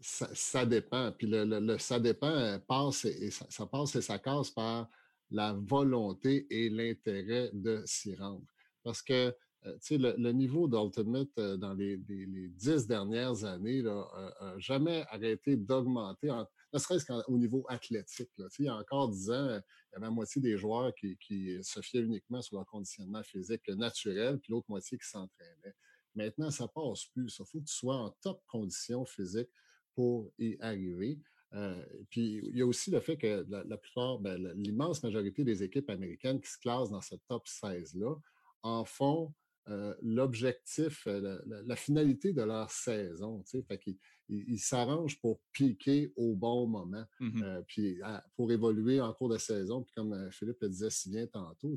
ça, 0.00 0.64
dépend. 0.64 1.10
Puis 1.12 1.26
le, 1.28 1.76
ça 1.78 1.98
dépend 1.98 2.58
passe 2.66 3.04
et 3.04 3.30
ça, 3.32 3.46
ça, 3.50 3.66
passe 3.66 3.96
et 3.96 4.00
ça 4.00 4.18
casse 4.18 4.50
par 4.50 4.88
la 5.30 5.52
volonté 5.52 6.46
et 6.50 6.70
l'intérêt 6.70 7.50
de 7.52 7.82
s'y 7.84 8.14
rendre. 8.14 8.46
Parce 8.82 9.02
que 9.02 9.34
euh, 9.66 9.76
le, 9.90 10.14
le, 10.16 10.32
niveau 10.32 10.68
d'Ultimate 10.68 11.28
euh, 11.38 11.56
dans 11.56 11.74
les, 11.74 11.96
dix 11.98 12.86
dernières 12.86 13.44
années 13.44 13.82
n'a 13.82 14.54
jamais 14.58 15.04
arrêté 15.10 15.56
d'augmenter, 15.56 16.30
ne 16.72 16.78
serait-ce 16.78 17.04
qu'au 17.04 17.38
niveau 17.38 17.64
athlétique. 17.68 18.30
Il 18.58 18.66
y 18.66 18.68
a 18.68 18.76
encore 18.76 19.08
dix 19.08 19.30
ans, 19.30 19.46
il 19.46 19.92
y 19.92 19.96
avait 19.96 20.06
la 20.06 20.10
moitié 20.10 20.40
des 20.40 20.56
joueurs 20.56 20.94
qui, 20.94 21.16
qui 21.18 21.58
se 21.62 21.80
fiaient 21.80 22.00
uniquement 22.00 22.40
sur 22.40 22.56
leur 22.56 22.66
conditionnement 22.66 23.22
physique 23.22 23.68
naturel, 23.68 24.38
puis 24.38 24.52
l'autre 24.52 24.66
moitié 24.68 24.96
qui 24.96 25.08
s'entraînait. 25.08 25.74
Maintenant, 26.14 26.50
ça 26.50 26.68
passe 26.68 27.04
plus. 27.06 27.36
Il 27.38 27.44
faut 27.44 27.58
que 27.60 27.64
tu 27.64 27.74
sois 27.74 27.96
en 27.96 28.10
top 28.22 28.42
condition 28.46 29.04
physique 29.04 29.50
pour 29.94 30.32
y 30.38 30.56
arriver. 30.60 31.18
Euh, 31.54 31.82
puis 32.10 32.40
il 32.44 32.56
y 32.56 32.62
a 32.62 32.66
aussi 32.66 32.90
le 32.90 33.00
fait 33.00 33.16
que 33.16 33.46
la, 33.48 33.76
plupart, 33.76 34.18
ben, 34.18 34.52
l'immense 34.54 35.02
majorité 35.02 35.44
des 35.44 35.62
équipes 35.62 35.88
américaines 35.90 36.40
qui 36.40 36.50
se 36.50 36.58
classent 36.58 36.90
dans 36.90 37.00
ce 37.00 37.14
top 37.26 37.46
16-là 37.46 38.14
en 38.62 38.84
font 38.84 39.34
euh, 39.68 39.94
l'objectif, 40.02 41.06
euh, 41.06 41.38
la, 41.46 41.76
finalité 41.76 42.32
de 42.32 42.42
leur 42.42 42.70
saison. 42.70 43.42
Fait 43.66 43.78
qu'ils 43.78 43.98
ils 44.30 44.58
s'arrangent 44.58 45.20
pour 45.20 45.40
piquer 45.52 46.12
au 46.16 46.34
bon 46.34 46.66
moment, 46.66 47.04
mmh 47.20 47.42
puis 47.66 47.98
pour 48.34 48.50
évoluer 48.52 49.00
en 49.00 49.12
cours 49.14 49.28
de 49.30 49.38
saison. 49.38 49.82
Puis 49.82 49.92
comme 49.94 50.30
Philippe 50.30 50.58
le 50.60 50.68
disait 50.68 50.90
si 50.90 51.10
bien 51.10 51.26
tantôt, 51.26 51.76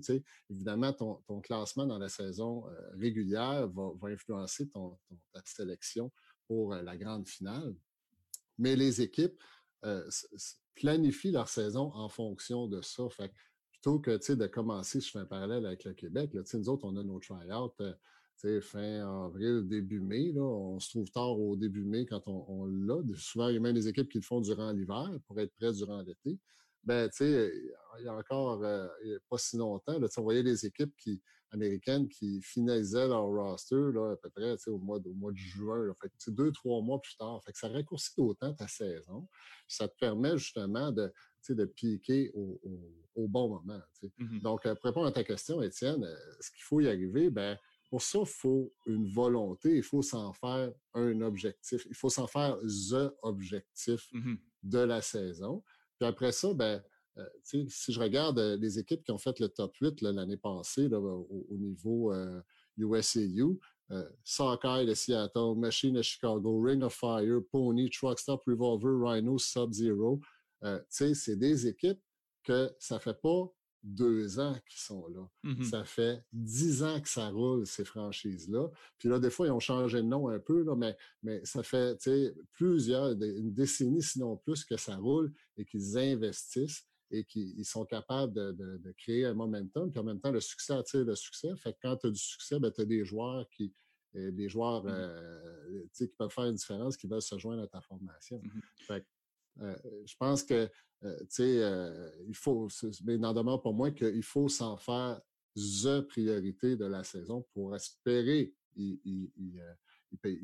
évidemment, 0.50 0.92
ton, 0.94 1.16
ton, 1.28 1.40
classement 1.40 1.86
dans 1.86 1.98
la 1.98 2.10
saison 2.10 2.64
régulière 2.94 3.68
va, 3.70 3.92
va 4.02 4.10
influencer 4.10 4.70
ton, 4.70 4.98
ta 5.34 5.42
sélection 5.46 6.12
pour 6.48 6.74
la 6.74 6.98
grande 6.98 7.28
finale. 7.28 7.76
Mais 8.58 8.76
les 8.76 9.02
équipes 9.02 9.42
euh, 9.86 10.10
planifient 10.76 11.32
leur 11.32 11.50
saison 11.50 11.92
en 11.94 12.10
fonction 12.10 12.68
de 12.68 12.82
ça. 12.82 13.10
Fait 13.10 13.32
plutôt 13.72 14.00
que 14.00 14.34
de 14.34 14.48
commencer, 14.48 15.02
je 15.02 15.10
fais 15.10 15.20
un 15.20 15.26
parallèle 15.26 15.66
avec 15.66 15.84
le 15.86 15.94
Québec, 15.94 16.32
nous 16.34 16.70
autres, 16.70 16.86
on 16.86 16.96
a 16.98 17.04
nos 17.04 17.20
try-outs 17.20 17.74
euh, 17.82 18.62
fin 18.62 19.26
avril, 19.26 19.68
début 19.68 20.00
mai. 20.00 20.34
On 20.38 20.80
se 20.80 20.90
trouve 20.90 21.10
tard 21.12 21.40
au 21.40 21.56
début 21.56 21.84
mai 21.84 22.06
quand 22.06 22.28
on, 22.28 22.46
on 22.48 22.66
l'a. 22.66 23.02
Souvent, 23.16 23.50
il 23.50 23.56
y 23.56 23.58
a 23.58 23.60
même 23.60 23.76
des 23.76 23.88
équipes 23.88 24.10
qui 24.10 24.18
le 24.18 24.24
font 24.24 24.42
durant 24.42 24.72
l'hiver 24.72 25.10
pour 25.28 25.40
être 25.40 25.54
prêts 25.54 25.74
durant 25.74 26.02
l'été. 26.02 26.40
Ben, 26.84 27.10
tu 27.10 27.18
sais, 27.18 27.52
il 28.00 28.06
y 28.06 28.08
a 28.08 28.16
encore 28.16 28.64
euh, 28.64 28.88
pas 29.30 29.38
si 29.38 29.58
longtemps, 29.58 30.00
là, 30.00 30.08
on 30.18 30.22
voyait 30.22 30.44
des 30.44 30.66
équipes 30.66 30.96
qui, 30.98 31.22
américaines 31.52 32.08
qui 32.08 32.42
finalisaient 32.42 33.08
leur 33.08 33.26
roster 33.26 33.92
là, 33.94 34.14
à 34.14 34.16
peu 34.16 34.30
près 34.30 34.56
au 34.68 34.78
mois, 34.78 35.00
de, 35.00 35.10
au 35.10 35.14
mois 35.14 35.32
de 35.32 35.38
juin. 35.38 35.86
Là. 35.86 35.94
Fait 36.02 36.12
deux, 36.32 36.52
trois 36.52 36.82
mois 36.82 37.00
plus 37.02 37.16
tard. 37.16 37.42
Fait 37.44 37.52
que 37.52 37.58
ça 37.58 37.68
raccourcit 37.68 38.14
d'autant 38.18 38.54
ta 38.54 38.68
saison. 38.68 39.28
Ça 39.68 39.88
te 39.88 39.96
permet 40.00 40.38
justement 40.38 40.92
de, 40.92 41.12
de 41.50 41.66
piquer 41.66 42.32
au, 42.34 42.60
au, 43.16 43.28
bon 43.28 43.50
moment. 43.50 43.82
Mmh 44.18 44.40
Donc, 44.40 44.66
euh, 44.66 44.76
pour 44.76 44.86
répondre 44.86 45.08
à 45.08 45.12
ta 45.12 45.24
question, 45.24 45.62
Étienne, 45.62 46.08
ce 46.40 46.52
qu'il 46.52 46.64
faut 46.64 46.80
y 46.80 46.88
arriver, 46.88 47.30
ben, 47.30 47.58
pour 47.90 48.02
ça, 48.02 48.20
il 48.22 48.26
faut 48.26 48.74
une 48.86 49.08
volonté, 49.10 49.76
il 49.76 49.84
faut 49.84 50.02
s'en 50.02 50.32
faire 50.32 50.72
un 50.94 51.22
objectif, 51.22 51.86
il 51.90 51.96
faut 51.96 52.10
s'en 52.10 52.28
faire 52.28 52.58
the 52.62 53.12
objectif 53.22 54.08
mmh 54.14 54.36
de 54.64 54.78
la 54.78 55.02
saison. 55.02 55.64
Puis 56.02 56.08
après 56.08 56.32
ça, 56.32 56.52
ben, 56.56 56.82
euh, 57.20 57.26
si 57.44 57.94
je 57.94 58.00
regarde 58.00 58.40
euh, 58.40 58.58
les 58.58 58.80
équipes 58.80 59.04
qui 59.04 59.12
ont 59.12 59.20
fait 59.20 59.40
le 59.40 59.50
top 59.50 59.76
8 59.80 60.02
l'année 60.02 60.36
passée 60.36 60.88
au, 60.92 61.46
niveau 61.52 62.12
USAU, 62.76 63.60
euh, 63.92 64.10
Sockeye 64.24 64.88
de 64.88 64.96
Seattle, 64.96 65.54
Machine 65.58 65.94
de 65.94 66.02
Chicago, 66.02 66.60
Ring 66.60 66.82
of 66.82 66.96
Fire, 66.96 67.42
Pony, 67.52 67.92
Truck 67.92 68.18
Stop 68.18 68.42
Revolver, 68.48 68.98
Rhino, 69.00 69.38
Sub-Zero, 69.38 70.20
c'est 70.90 71.36
des 71.36 71.68
équipes 71.68 72.02
que 72.44 72.72
ça 72.80 73.00
fait 73.00 73.22
pas 73.22 73.54
deux 73.84 74.40
ans 74.40 74.56
qu'ils 74.70 74.80
sont 74.80 75.08
là. 75.08 75.28
Mmh 75.44 75.64
ça 75.64 75.84
fait 75.84 76.24
dix 76.32 76.84
ans 76.84 77.00
que 77.02 77.10
ça 77.10 77.30
roule, 77.30 77.66
ces 77.66 77.86
franchises-là. 77.86 78.70
Puis 78.98 79.10
là, 79.10 79.20
des 79.20 79.30
fois, 79.30 79.48
ils 79.48 79.52
ont 79.52 79.60
changé 79.60 79.98
de 79.98 80.08
nom 80.08 80.30
un 80.30 80.40
peu, 80.40 80.64
là, 80.64 80.76
mais, 80.76 80.96
mais 81.24 81.44
ça 81.46 81.64
fait 81.64 81.98
plusieurs, 82.52 83.12
une 83.12 83.54
décennie, 83.54 84.04
sinon 84.04 84.38
plus, 84.38 84.64
que 84.64 84.78
ça 84.78 84.96
roule 84.98 85.34
et 85.58 85.66
qu'ils 85.66 85.98
investissent 85.98 86.86
et 87.10 87.26
qu'ils 87.26 87.66
sont 87.66 87.86
capables 87.86 88.34
de, 88.34 88.94
créer 88.98 89.26
un 89.26 89.34
momentum. 89.34 89.92
Puis 89.92 90.00
en 90.00 90.04
même 90.04 90.20
temps, 90.20 90.32
le 90.32 90.40
succès 90.40 90.74
attire 90.74 91.04
le 91.04 91.16
succès. 91.16 91.50
Fait 91.58 91.74
que 91.74 91.80
quand 91.82 91.98
tu 91.98 92.08
as 92.08 92.12
du 92.12 92.20
succès, 92.20 92.60
ben, 92.60 92.72
tu 92.72 92.82
as 92.82 92.86
des 92.86 93.04
joueurs 93.04 93.50
qui 93.50 93.74
euh, 94.16 94.30
des 94.32 94.50
joueurs 94.50 94.84
mmh 94.84 94.90
euh, 94.90 95.86
qui 95.94 96.08
peuvent 96.08 96.30
faire 96.30 96.46
une 96.46 96.56
différence, 96.56 96.98
qui 96.98 97.08
veulent 97.08 97.22
se 97.22 97.38
joindre 97.38 97.64
à 97.64 97.68
ta 97.68 97.80
formation. 97.80 98.42
Mmh 98.44 98.60
fait 98.76 99.06
euh, 99.62 99.76
je 100.06 100.16
pense 100.18 100.44
que 100.44 100.70
euh, 101.04 101.18
euh, 101.40 102.12
il 102.28 102.36
faut, 102.36 102.68
mais 103.04 103.18
n'en 103.18 103.34
demeure 103.34 103.62
pas 103.62 103.72
moins 103.72 103.92
qu'il 103.92 104.24
faut 104.24 104.50
s'en 104.50 104.78
faire 104.78 105.20
the 105.56 106.02
priorité 106.08 106.76
de 106.76 106.86
la 106.86 107.04
saison 107.04 107.46
pour 107.54 107.76
espérer 107.76 108.54
y, 108.76 109.00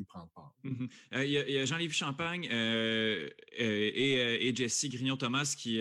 prendre 0.07 0.29
part. 0.33 0.55
Mmh 0.63 0.87
il 1.23 1.29
y 1.29 1.57
a, 1.57 1.65
Jean-Lévis 1.65 1.93
Champagne 1.93 2.47
et, 2.51 4.53
Jesse 4.55 4.89
Grignon-Thomas 4.89 5.55
qui 5.57 5.79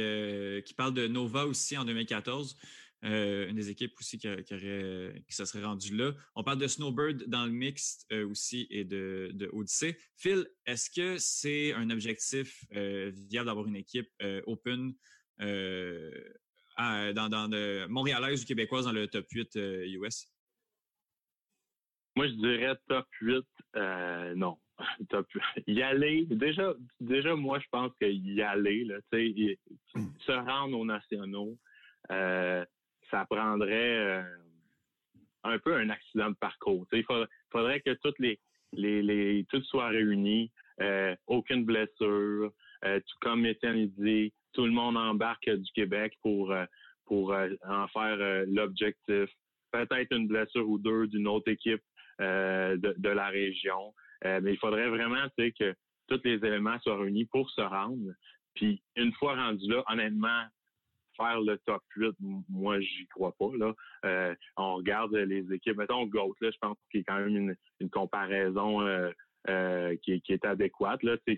parlent 0.76 0.95
de 0.95 1.09
Nova 1.09 1.47
aussi 1.47 1.76
en 1.76 1.85
2014. 1.85 2.56
Euh, 3.06 3.48
une 3.48 3.54
des 3.54 3.70
équipes 3.70 3.92
aussi 4.00 4.18
qui, 4.18 4.28
qui 4.44 5.34
se 5.34 5.44
serait 5.44 5.64
rendue 5.64 5.94
là. 5.94 6.12
On 6.34 6.42
parle 6.42 6.58
de 6.58 6.66
Snowbird 6.66 7.25
dans 7.28 7.46
le 7.46 7.52
mix 7.52 8.04
euh, 8.10 8.28
aussi 8.28 8.66
et 8.68 8.84
de, 8.84 9.30
de 9.32 9.48
Odyssey. 9.52 9.96
Phil, 10.16 10.46
est-ce 10.66 10.90
que 10.90 11.16
c'est 11.18 11.72
un 11.75 11.90
objectif 11.90 12.64
euh, 12.75 13.12
viable 13.28 13.46
d'avoir 13.46 13.66
une 13.66 13.76
équipe 13.76 14.10
open 14.46 14.94
dans, 15.38 17.28
dans 17.28 17.48
de 17.48 17.86
montréalaise 17.86 18.42
ou 18.42 18.46
québécoise 18.46 18.86
dans 18.86 18.92
le 18.92 19.06
top 19.06 19.26
8 19.30 19.54
US? 19.54 20.26
Moi, 22.16 22.26
je 22.28 22.32
dirais 22.32 22.75
top 22.88 23.06
8, 23.20 23.44
non. 24.36 24.58
Top, 25.08 25.26
y 25.66 25.80
aller, 25.80 26.26
déjà, 26.26 26.75
déjà, 27.00 27.34
moi, 27.34 27.58
je 27.60 27.64
pense 27.70 27.92
que 27.98 28.04
y 28.04 28.42
aller, 28.42 28.84
là, 28.84 28.96
se 29.10 30.32
rendre 30.32 30.78
aux 30.78 30.84
nationaux, 30.84 31.58
ça 33.10 33.26
prendrait 33.28 33.98
euh, 33.98 34.22
un 35.44 35.58
peu 35.58 35.75
un 35.75 35.90
accident 35.90 36.30
de 36.30 36.36
parcours. 36.36 36.86
il 36.92 37.04
faudrait, 37.50 37.80
que 37.80 37.94
toutes 38.02 38.18
les, 38.18 38.38
les, 38.72 39.46
tout 39.50 39.62
soit 39.62 39.88
réuni, 39.88 40.50
euh, 40.80 41.14
aucune 41.26 41.64
blessure, 41.64 42.52
euh, 42.84 43.00
tout 43.00 43.16
comme 43.20 43.46
Étienne 43.46 43.88
dit, 43.98 44.32
tout 44.52 44.66
le 44.66 44.72
monde 44.72 44.96
embarque 44.96 45.48
du 45.48 45.72
Québec 45.72 46.14
pour 46.22 46.54
pour 47.04 47.32
en 47.68 47.86
faire 47.88 48.44
l'objectif. 48.48 49.30
Peut-être 49.70 50.12
une 50.12 50.26
blessure 50.26 50.68
ou 50.68 50.78
deux 50.78 51.06
d'une 51.06 51.28
autre 51.28 51.48
équipe 51.52 51.82
de, 52.18 52.94
de, 52.98 53.08
la 53.08 53.28
région. 53.28 53.94
mais 54.25 54.54
il 54.54 54.58
faudrait 54.58 54.88
vraiment 54.88 55.28
que 55.38 55.75
tous 56.08 56.20
les 56.25 56.36
éléments 56.44 56.80
soient 56.80 56.98
réunis 56.98 57.26
pour 57.26 57.48
se 57.50 57.60
rendre. 57.60 58.12
Puis 58.56 58.82
une 58.96 59.12
fois 59.12 59.36
rendu 59.36 59.68
là, 59.68 59.84
honnêtement, 59.88 60.46
faire 61.16 61.40
le 61.40 61.58
top 61.66 61.82
8, 61.96 62.14
moi, 62.49 62.80
j'y 62.80 63.06
crois 63.08 63.32
pas. 63.38 63.50
Là. 63.56 63.75
Euh, 64.04 64.35
on 64.56 64.76
regarde 64.76 65.14
les 65.14 65.52
équipes. 65.52 65.76
Mettons 65.76 66.06
GOAT, 66.06 66.35
là, 66.40 66.50
je 66.50 66.58
pense 66.61 66.76
qu'il 66.90 67.00
y 67.00 67.04
a 67.06 67.12
quand 67.12 67.20
même 67.20 67.56
une, 67.80 67.90
comparaison 67.90 68.82
euh, 68.82 69.11
euh, 69.49 69.96
qui, 70.02 70.23
est 70.28 70.44
adéquate. 70.44 71.02
Là, 71.02 71.16
que, 71.26 71.32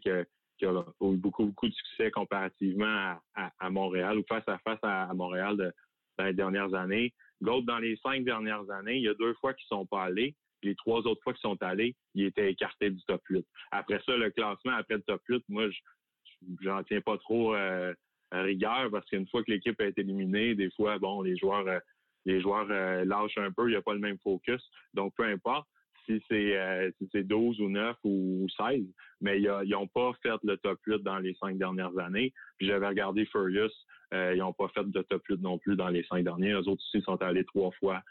qui 0.59 0.67
a 0.67 0.85
eu 1.03 1.17
beaucoup, 1.17 1.47
beaucoup 1.47 1.69
de 1.69 1.75
succès 1.75 2.11
comparativement 2.11 3.17
à, 3.35 3.71
Montréal 3.71 4.19
ou 4.19 4.25
face 4.29 4.47
à 4.49 4.59
face 4.59 4.81
à, 4.83 5.13
Montréal 5.15 5.73
dans 6.19 6.25
les 6.25 6.35
dernières 6.35 6.75
années. 6.75 7.13
GOAT, 7.41 7.63
dans 7.63 7.79
les 7.79 7.97
cinq 7.99 8.25
dernières 8.25 8.69
années, 8.71 8.97
il 8.97 9.03
y 9.03 9.09
a 9.09 9.15
deux 9.15 9.35
fois 9.35 9.55
qu'ils 9.55 9.69
sont 9.69 9.87
pas 9.87 10.05
allés. 10.05 10.35
Les 10.65 10.75
trois 10.75 10.99
autres 11.07 11.23
fois 11.23 11.33
qu'ils 11.33 11.49
sont 11.49 11.63
allés, 11.63 11.95
ils 12.15 12.25
étaient 12.25 12.51
écartés 12.51 12.91
du 12.91 13.01
top 13.05 13.23
8. 13.31 13.47
Après 13.71 14.01
ça, 14.05 14.17
le 14.17 14.31
classement 14.31 14.73
après 14.73 14.97
le 14.97 15.03
top 15.03 15.23
8, 15.29 15.45
moi, 15.49 15.69
j'en 16.61 16.83
tiens 16.83 17.01
pas 17.01 17.17
trop 17.19 17.55
rigueur 18.33 18.91
parce 18.91 19.07
qu'une 19.07 19.27
fois 19.29 19.43
que 19.43 19.51
l'équipe 19.51 19.81
été 19.81 20.01
éliminée, 20.01 20.55
des 20.55 20.71
fois, 20.73 20.99
bon, 20.99 21.23
les 21.23 21.37
joueurs, 21.37 21.67
euh, 21.67 21.79
les 22.25 22.41
joueurs 22.41 22.67
euh, 22.71 23.05
lâchent 23.05 23.39
un 23.39 23.53
peu, 23.53 23.69
il 23.69 23.71
n'y 23.71 23.77
a 23.77 23.83
pas 23.83 23.95
le 23.95 24.01
même 24.01 24.19
focus. 24.19 24.63
Donc, 24.95 25.15
peu 25.17 25.25
importe 25.25 25.67
si 26.07 26.23
c'est 26.29 26.57
euh, 26.57 26.91
si 26.99 27.09
c'est 27.13 27.23
12 27.23 27.61
ou 27.61 27.69
9 27.69 27.97
ou 28.05 28.47
16, 28.57 28.83
mais 29.21 29.41
ils 29.41 29.71
n'ont 29.71 29.87
pas 29.89 30.13
fait 30.23 30.39
le 30.43 30.57
top 30.57 30.79
8 30.87 31.03
dans 31.03 31.19
les 31.19 31.35
cinq 31.35 31.59
dernières 31.59 31.97
années. 31.99 32.33
Puis 32.57 32.67
j'avais 32.67 32.89
regardé 32.89 33.27
Furious, 33.27 33.69
ils 34.13 34.39
n'ont 34.39 34.55
pas 34.55 34.69
fait 34.69 34.85
de 34.85 35.03
top 35.03 35.23
8 35.29 35.41
non 35.43 35.59
plus 35.59 35.77
dans 35.77 35.89
les 35.89 36.03
cinq 36.05 36.25
derniers. 36.25 36.49
Les 36.49 36.69
autres 36.69 36.83
aussi 36.83 37.03
sont 37.03 37.21
allés 37.21 37.45
trois 37.45 37.71
fois 37.73 38.03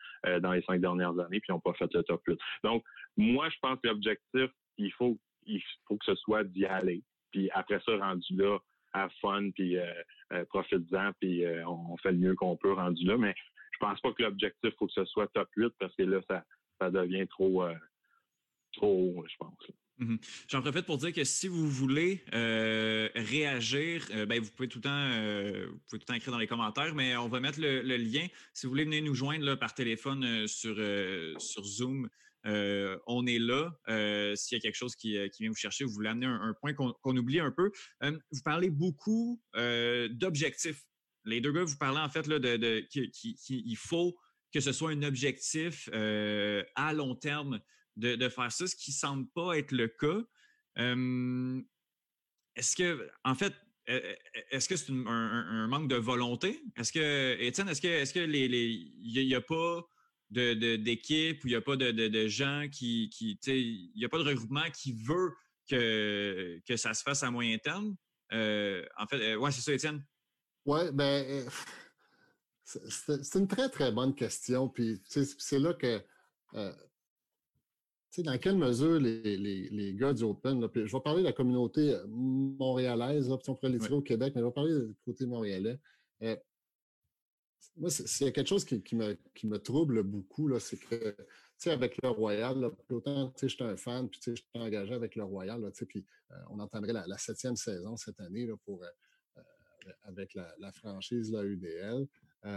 dans 0.41 0.51
les 0.51 0.61
cinq 0.61 0.79
dernières 0.79 1.17
années, 1.19 1.39
puis 1.39 1.47
ils 1.49 1.53
n'ont 1.53 1.59
pas 1.59 1.73
fait 1.73 1.91
le 1.91 2.03
top 2.03 2.21
8. 2.27 2.39
Donc, 2.63 2.83
moi, 3.15 3.49
je 3.49 3.55
pense 3.61 3.79
que 3.81 3.87
l'objectif, 3.87 4.51
il 4.77 4.91
faut, 4.93 5.17
il 5.47 5.61
faut 5.87 5.97
que 5.97 6.05
ce 6.05 6.15
soit 6.15 6.43
d'y 6.43 6.67
aller. 6.67 7.01
Puis 7.31 7.49
après 7.51 7.79
ça, 7.83 7.97
rendu 7.97 8.35
là, 8.35 8.59
have 8.93 9.11
fun, 9.21 9.51
puis 9.51 9.77
euh, 9.77 9.85
euh, 10.33 10.45
profite-en, 10.45 11.11
puis 11.19 11.45
euh, 11.45 11.67
on 11.67 11.97
fait 11.97 12.11
le 12.11 12.17
mieux 12.17 12.35
qu'on 12.35 12.57
peut 12.57 12.73
rendu 12.73 13.05
là. 13.05 13.17
Mais 13.17 13.35
je 13.71 13.77
pense 13.79 13.99
pas 14.01 14.11
que 14.13 14.23
l'objectif 14.23 14.73
faut 14.77 14.87
que 14.87 14.93
ce 14.93 15.05
soit 15.05 15.27
top 15.33 15.49
8 15.55 15.73
parce 15.79 15.95
que 15.95 16.03
là, 16.03 16.19
ça, 16.29 16.43
ça 16.79 16.89
devient 16.89 17.27
trop, 17.27 17.63
trop 18.73 19.25
je 19.27 19.35
pense. 19.37 19.53
Mm-hmm. 19.99 20.45
J'en 20.49 20.61
profite 20.61 20.85
pour 20.85 20.97
dire 20.97 21.11
que 21.11 21.23
si 21.23 21.47
vous 21.47 21.67
voulez 21.67 22.23
réagir, 22.31 24.07
ben 24.27 24.39
vous 24.41 24.51
pouvez 24.51 24.67
tout 24.67 24.79
le 24.79 24.83
temps, 24.83 25.69
vous 25.69 25.79
pouvez 25.89 25.99
tout 25.99 26.05
le 26.05 26.05
temps 26.05 26.13
écrire 26.13 26.33
dans 26.33 26.39
les 26.39 26.47
commentaires, 26.47 26.93
mais 26.95 27.15
on 27.17 27.27
va 27.27 27.39
mettre 27.39 27.59
le, 27.59 27.81
lien. 27.97 28.27
Si 28.53 28.65
vous 28.65 28.71
voulez 28.71 28.85
venir 28.85 29.03
nous 29.03 29.15
joindre 29.15 29.45
là, 29.45 29.57
par 29.57 29.73
téléphone 29.73 30.47
sur, 30.47 30.75
sur 31.39 31.63
Zoom, 31.63 32.09
euh, 32.47 32.97
on 33.07 33.25
est 33.27 33.39
là. 33.39 33.71
Euh, 33.89 34.35
s'il 34.35 34.57
y 34.57 34.59
a 34.59 34.61
quelque 34.61 34.75
chose 34.75 34.95
qui, 34.95 35.17
euh, 35.17 35.27
vient 35.39 35.49
vous 35.49 35.55
chercher, 35.55 35.83
vous 35.83 35.91
voulez 35.91 36.09
amener 36.09 36.27
un, 36.27 36.53
point 36.61 36.73
qu'on 36.73 37.17
oublie 37.17 37.39
un 37.39 37.51
peu. 37.51 37.71
vous 38.01 38.41
parlez 38.43 38.69
beaucoup 38.69 39.41
d'objectifs. 39.53 40.83
Les 41.25 41.41
deux 41.41 41.51
gars, 41.51 41.65
vous 41.65 41.77
parlez 41.77 41.99
en 41.99 42.09
fait 42.09 42.25
là, 42.27 42.39
de, 42.39 42.79
qu'il 42.89 43.77
faut 43.77 44.17
que 44.53 44.61
ce 44.61 44.71
soit 44.71 44.91
un 44.91 45.03
objectif 45.03 45.89
à 45.91 46.93
long 46.93 47.15
terme 47.15 47.59
de, 47.97 48.29
faire 48.29 48.51
ça, 48.51 48.67
ce 48.67 48.75
qui 48.75 48.91
ne 48.91 48.95
semble 48.95 49.27
pas 49.35 49.57
être 49.57 49.71
le 49.71 49.87
cas. 49.87 50.21
est-ce 52.55 52.75
que, 52.75 53.09
en 53.25 53.35
fait, 53.35 53.53
est-ce 53.87 54.69
que 54.69 54.75
c'est 54.77 54.91
un, 54.91 55.67
manque 55.67 55.89
de 55.89 55.95
volonté? 55.95 56.61
Est-ce 56.77 56.93
que, 56.93 57.37
Étienne, 57.41 57.67
est-ce 57.67 57.81
que, 57.81 57.87
est-ce 57.87 59.35
a, 59.35 59.41
pas 59.41 59.87
d'équipe 60.29 61.43
où 61.43 61.47
il 61.47 61.51
n'y 61.51 61.55
a 61.55 61.61
pas 61.61 61.75
de, 61.75 62.27
gens 62.27 62.67
qui, 62.71 63.09
qui 63.09 63.39
il 63.47 63.91
n'y 63.95 64.05
a 64.05 64.09
pas 64.09 64.17
de 64.17 64.23
regroupement 64.23 64.69
qui 64.73 64.93
veut 64.93 65.31
que, 65.69 66.59
que 66.67 66.75
ça 66.75 66.93
se 66.93 67.03
fasse 67.03 67.23
à 67.23 67.31
moyen 67.31 67.57
terme. 67.57 67.95
Euh, 68.33 68.85
en 68.97 69.05
fait, 69.07 69.21
euh, 69.21 69.37
ouais, 69.37 69.51
c'est 69.51 69.61
ça, 69.61 69.73
Étienne. 69.73 70.03
Oui, 70.65 70.79
ben, 70.93 71.25
euh, 71.25 71.49
c'est 72.65 73.39
une 73.39 73.47
très, 73.47 73.69
très 73.69 73.91
bonne 73.91 74.13
question. 74.13 74.67
Puis, 74.67 75.01
c'est 75.05 75.59
là 75.59 75.73
que, 75.73 76.01
dans 78.17 78.37
quelle 78.39 78.57
mesure 78.57 78.99
les, 78.99 79.37
les, 79.37 79.93
gars 79.93 80.13
du 80.13 80.23
Open, 80.23 80.67
je 80.73 80.91
vais 80.91 81.01
parler 81.01 81.21
de 81.21 81.27
la 81.27 81.33
communauté 81.33 81.95
montréalaise, 82.07 83.29
là, 83.29 83.37
on 83.47 83.55
pourrait 83.55 83.69
les 83.69 83.79
tirer 83.79 83.93
au 83.93 84.01
Québec, 84.01 84.33
mais 84.35 84.41
je 84.41 84.45
vais 84.45 84.51
parler 84.51 84.73
du 84.73 84.95
côté 85.05 85.25
montréalais 85.25 85.79
moi, 87.77 87.89
c'est 87.89 88.31
quelque 88.31 88.47
chose 88.47 88.65
qui, 88.65 88.95
me, 88.95 89.57
trouble 89.57 90.03
beaucoup, 90.03 90.49
c'est 90.59 90.77
que, 90.77 91.15
avec 91.69 91.97
le 92.01 92.09
Royal, 92.09 92.59
là, 92.59 92.71
autant, 92.89 93.29
tu 93.31 93.39
sais, 93.39 93.49
j'étais 93.49 93.63
un 93.63 93.77
fan, 93.77 94.09
puis 94.09 94.19
tu 94.19 94.31
sais, 94.31 94.35
j'étais 94.35 94.59
engagé 94.59 94.93
avec 94.93 95.15
le 95.15 95.23
Royal, 95.23 95.61
tu 95.71 95.79
sais, 95.79 95.85
puis 95.85 96.05
euh, 96.31 96.35
on 96.49 96.59
entendrait 96.59 96.93
la, 96.93 97.17
septième 97.17 97.55
saison 97.55 97.95
cette 97.95 98.19
année, 98.19 98.47
pour, 98.65 98.83
euh, 98.83 98.87
euh, 99.37 99.91
avec 100.03 100.33
la, 100.33 100.71
franchise, 100.71 101.31
la 101.31 101.43
UDL. 101.43 102.07
tu 102.43 102.49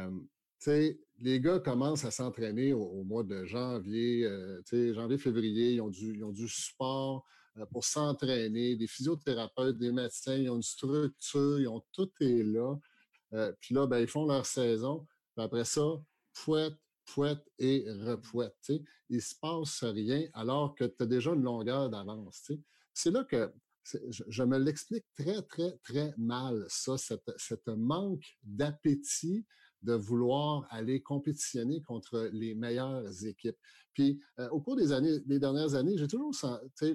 sais, 0.58 0.98
les 1.18 1.40
gars 1.40 1.58
commencent 1.58 2.04
à 2.04 2.10
s'entraîner 2.10 2.72
au, 2.72 3.04
mois 3.04 3.24
de 3.24 3.44
janvier, 3.44 4.26
tu 4.66 4.76
sais, 4.76 4.94
janvier-février, 4.94 5.72
ils 5.72 5.80
ont 5.80 5.90
du, 5.90 6.16
ils 6.16 6.24
ont 6.24 6.32
du 6.32 6.48
support 6.48 7.26
pour 7.72 7.84
s'entraîner, 7.84 8.76
des 8.76 8.86
physiothérapeutes, 8.86 9.76
des 9.76 9.92
médecins, 9.92 10.36
ils 10.36 10.48
ont 10.48 10.56
une 10.56 10.62
structure, 10.62 11.60
ils 11.60 11.68
ont 11.68 11.82
tout 11.92 12.10
est 12.20 12.42
là. 12.42 12.76
Puis 13.60 13.74
là, 13.74 13.86
ben, 13.86 13.98
ils 13.98 14.08
font 14.08 14.26
leur 14.26 14.46
saison 14.46 15.06
après 15.36 15.64
ça, 15.64 15.82
fouette, 16.32 16.74
pouette 17.06 17.44
et 17.58 17.84
repouette. 17.88 18.54
Il 19.08 19.16
ne 19.16 19.20
se 19.20 19.34
passe 19.40 19.82
rien 19.84 20.26
alors 20.34 20.74
que 20.74 20.84
tu 20.84 21.02
as 21.02 21.06
déjà 21.06 21.32
une 21.32 21.42
longueur 21.42 21.90
d'avance. 21.90 22.50
C'est 22.92 23.10
là 23.10 23.24
que 23.24 23.52
je, 24.28 24.42
me 24.42 24.58
l'explique 24.58 25.04
très, 25.16 25.42
très, 25.42 25.76
très 25.78 26.14
mal, 26.16 26.64
ça, 26.68 26.96
cette, 26.98 27.68
manque 27.68 28.24
d'appétit 28.42 29.44
de 29.82 29.94
vouloir 29.94 30.66
aller 30.70 31.00
compétitionner 31.02 31.80
contre 31.82 32.28
les 32.32 32.54
meilleures 32.54 33.24
équipes. 33.24 33.56
Puis, 33.94 34.20
euh, 34.38 34.48
au 34.50 34.60
cours 34.60 34.76
des 34.76 34.92
années, 34.92 35.20
des 35.20 35.38
dernières 35.38 35.74
années, 35.74 35.96
j'ai 35.96 36.06
toujours 36.06 36.34
senti, 36.34 36.94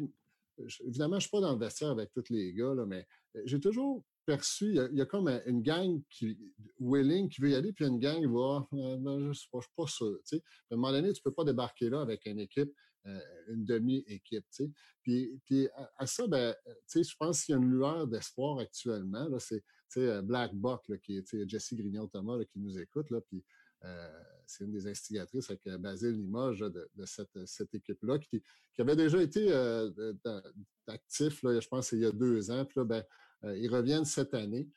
évidemment, 0.85 1.15
je 1.15 1.21
suis 1.21 1.31
pas 1.31 1.41
dans 1.41 1.53
le 1.53 1.57
vestiaire 1.57 1.89
avec 1.89 2.11
tous 2.11 2.29
les 2.29 2.53
gars, 2.53 2.75
mais 2.87 3.07
euh, 3.35 3.41
j'ai 3.45 3.59
toujours 3.59 4.05
perçu, 4.25 4.75
il 4.91 4.97
y, 4.97 5.01
a, 5.01 5.05
comme 5.05 5.27
une 5.45 5.61
gang 5.61 6.01
qui, 6.09 6.37
willing, 6.79 7.29
qui 7.29 7.41
veut 7.41 7.49
y 7.49 7.55
aller, 7.55 7.71
puis 7.73 7.85
une 7.85 7.99
gang 7.99 8.19
qui 8.19 8.25
va, 8.25 8.67
euh, 8.73 8.97
ben, 8.97 9.19
je 9.19 9.27
ne 9.27 9.33
suis, 9.33 9.49
pas 9.49 9.87
sûr. 9.87 10.19
À 10.31 10.35
un 10.73 10.75
moment 10.75 10.91
donné, 10.91 11.13
tu 11.13 11.19
ne 11.19 11.23
peux 11.23 11.33
pas 11.33 11.43
débarquer 11.43 11.89
là 11.89 12.01
avec 12.01 12.25
une 12.25 12.39
équipe, 12.39 12.71
euh, 13.05 13.19
une 13.49 13.65
demi-équipe. 13.65 14.45
Puis, 15.01 15.39
puis 15.45 15.69
à, 15.97 16.05
ça, 16.07 16.27
ben, 16.27 16.55
je 16.93 17.15
pense 17.17 17.43
qu'il 17.43 17.53
y 17.53 17.55
a 17.55 17.61
une 17.61 17.69
lueur 17.69 18.07
d'espoir 18.07 18.59
actuellement. 18.59 19.27
C'est 19.39 20.21
Black 20.23 20.53
Buck, 20.55 20.81
qui 21.03 21.17
est 21.17 21.49
Jesse 21.49 21.73
Grignon-Thomas 21.73 22.43
qui 22.45 22.59
nous 22.59 22.77
écoute, 22.79 23.09
là, 23.11 23.21
puis 23.21 23.43
c'est 24.47 24.63
une 24.63 24.71
des 24.71 24.87
instigatrices 24.87 25.49
avec 25.51 25.63
Basile 25.79 26.17
Limoges 26.17 26.59
de, 26.59 27.05
cette, 27.05 27.75
équipe-là, 27.75 28.17
qui, 28.17 28.41
avait 28.79 28.95
déjà 28.95 29.21
été 29.21 29.53
actif, 30.87 31.41
je 31.43 31.67
pense, 31.67 31.91
il 31.91 31.99
y 31.99 32.05
a 32.05 32.11
deux 32.11 32.49
ans. 32.51 32.65
Puis 32.65 32.79
là, 32.79 32.85
ben, 32.85 32.95
euh, 32.95 33.03
ils 33.43 33.69
reviennent 33.69 34.05
cette 34.05 34.33
année. 34.33 34.67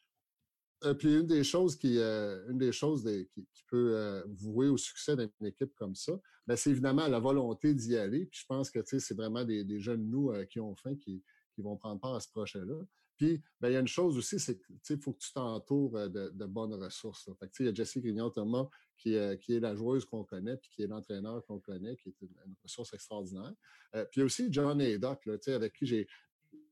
Euh, 0.85 0.95
puis 0.95 1.13
une 1.13 1.27
des 1.27 1.43
choses 1.43 1.77
qui, 1.77 1.99
euh, 1.99 2.49
une 2.49 2.59
des 2.59 2.73
choses 2.73 3.05
qui, 3.35 3.47
peut 3.67 4.23
vouer 4.29 4.69
au 4.69 4.79
succès 4.79 5.15
d'une 5.15 5.47
équipe 5.47 5.75
comme 5.75 5.95
ça, 5.95 6.19
ben, 6.47 6.57
c'est 6.57 6.71
évidemment 6.71 7.07
la 7.07 7.19
volonté 7.19 7.75
d'y 7.75 7.99
aller. 7.99 8.25
Puis 8.25 8.41
je 8.41 8.47
pense 8.47 8.71
que 8.71 8.79
c'est 8.83 9.15
vraiment 9.15 9.45
des, 9.45 9.79
jeunes 9.79 10.09
nous 10.09 10.33
qui 10.47 10.59
ont 10.59 10.75
faim 10.75 10.95
qui, 10.97 11.23
vont 11.59 11.77
prendre 11.77 12.01
part 12.01 12.15
à 12.15 12.21
ce 12.21 12.29
projet-là. 12.31 12.81
Puis, 13.17 13.43
ben, 13.61 13.69
il 13.69 13.73
y 13.75 13.77
a 13.77 13.81
une 13.81 13.89
chose 13.89 14.17
aussi, 14.17 14.39
c'est 14.39 14.59
qu'il 14.87 15.01
faut 15.01 15.13
que 15.13 15.19
tu 15.19 15.33
t'entoures 15.33 16.09
de, 16.09 16.47
bonnes 16.47 16.73
ressources. 16.73 17.29
Il 17.59 17.67
y 17.67 17.69
a 17.69 17.75
Jessie 17.75 18.01
Grignon-Thomas 18.01 18.69
qui, 18.97 19.15
est 19.15 19.61
la 19.61 19.75
joueuse 19.75 20.07
qu'on 20.07 20.25
connaît, 20.25 20.57
puis 20.57 20.71
qui 20.71 20.83
est 20.85 20.87
l'entraîneur 20.87 21.45
qu'on 21.45 21.59
connaît, 21.59 21.97
qui 21.97 22.09
est 22.09 22.17
une, 22.23 22.55
ressource 22.63 22.95
extraordinaire. 22.95 23.53
puis 24.13 24.23
aussi 24.23 24.47
John 24.51 24.81
Haydock, 24.81 25.27
là, 25.27 25.37
avec 25.49 25.75
qui 25.75 25.85
j'ai 25.85 26.09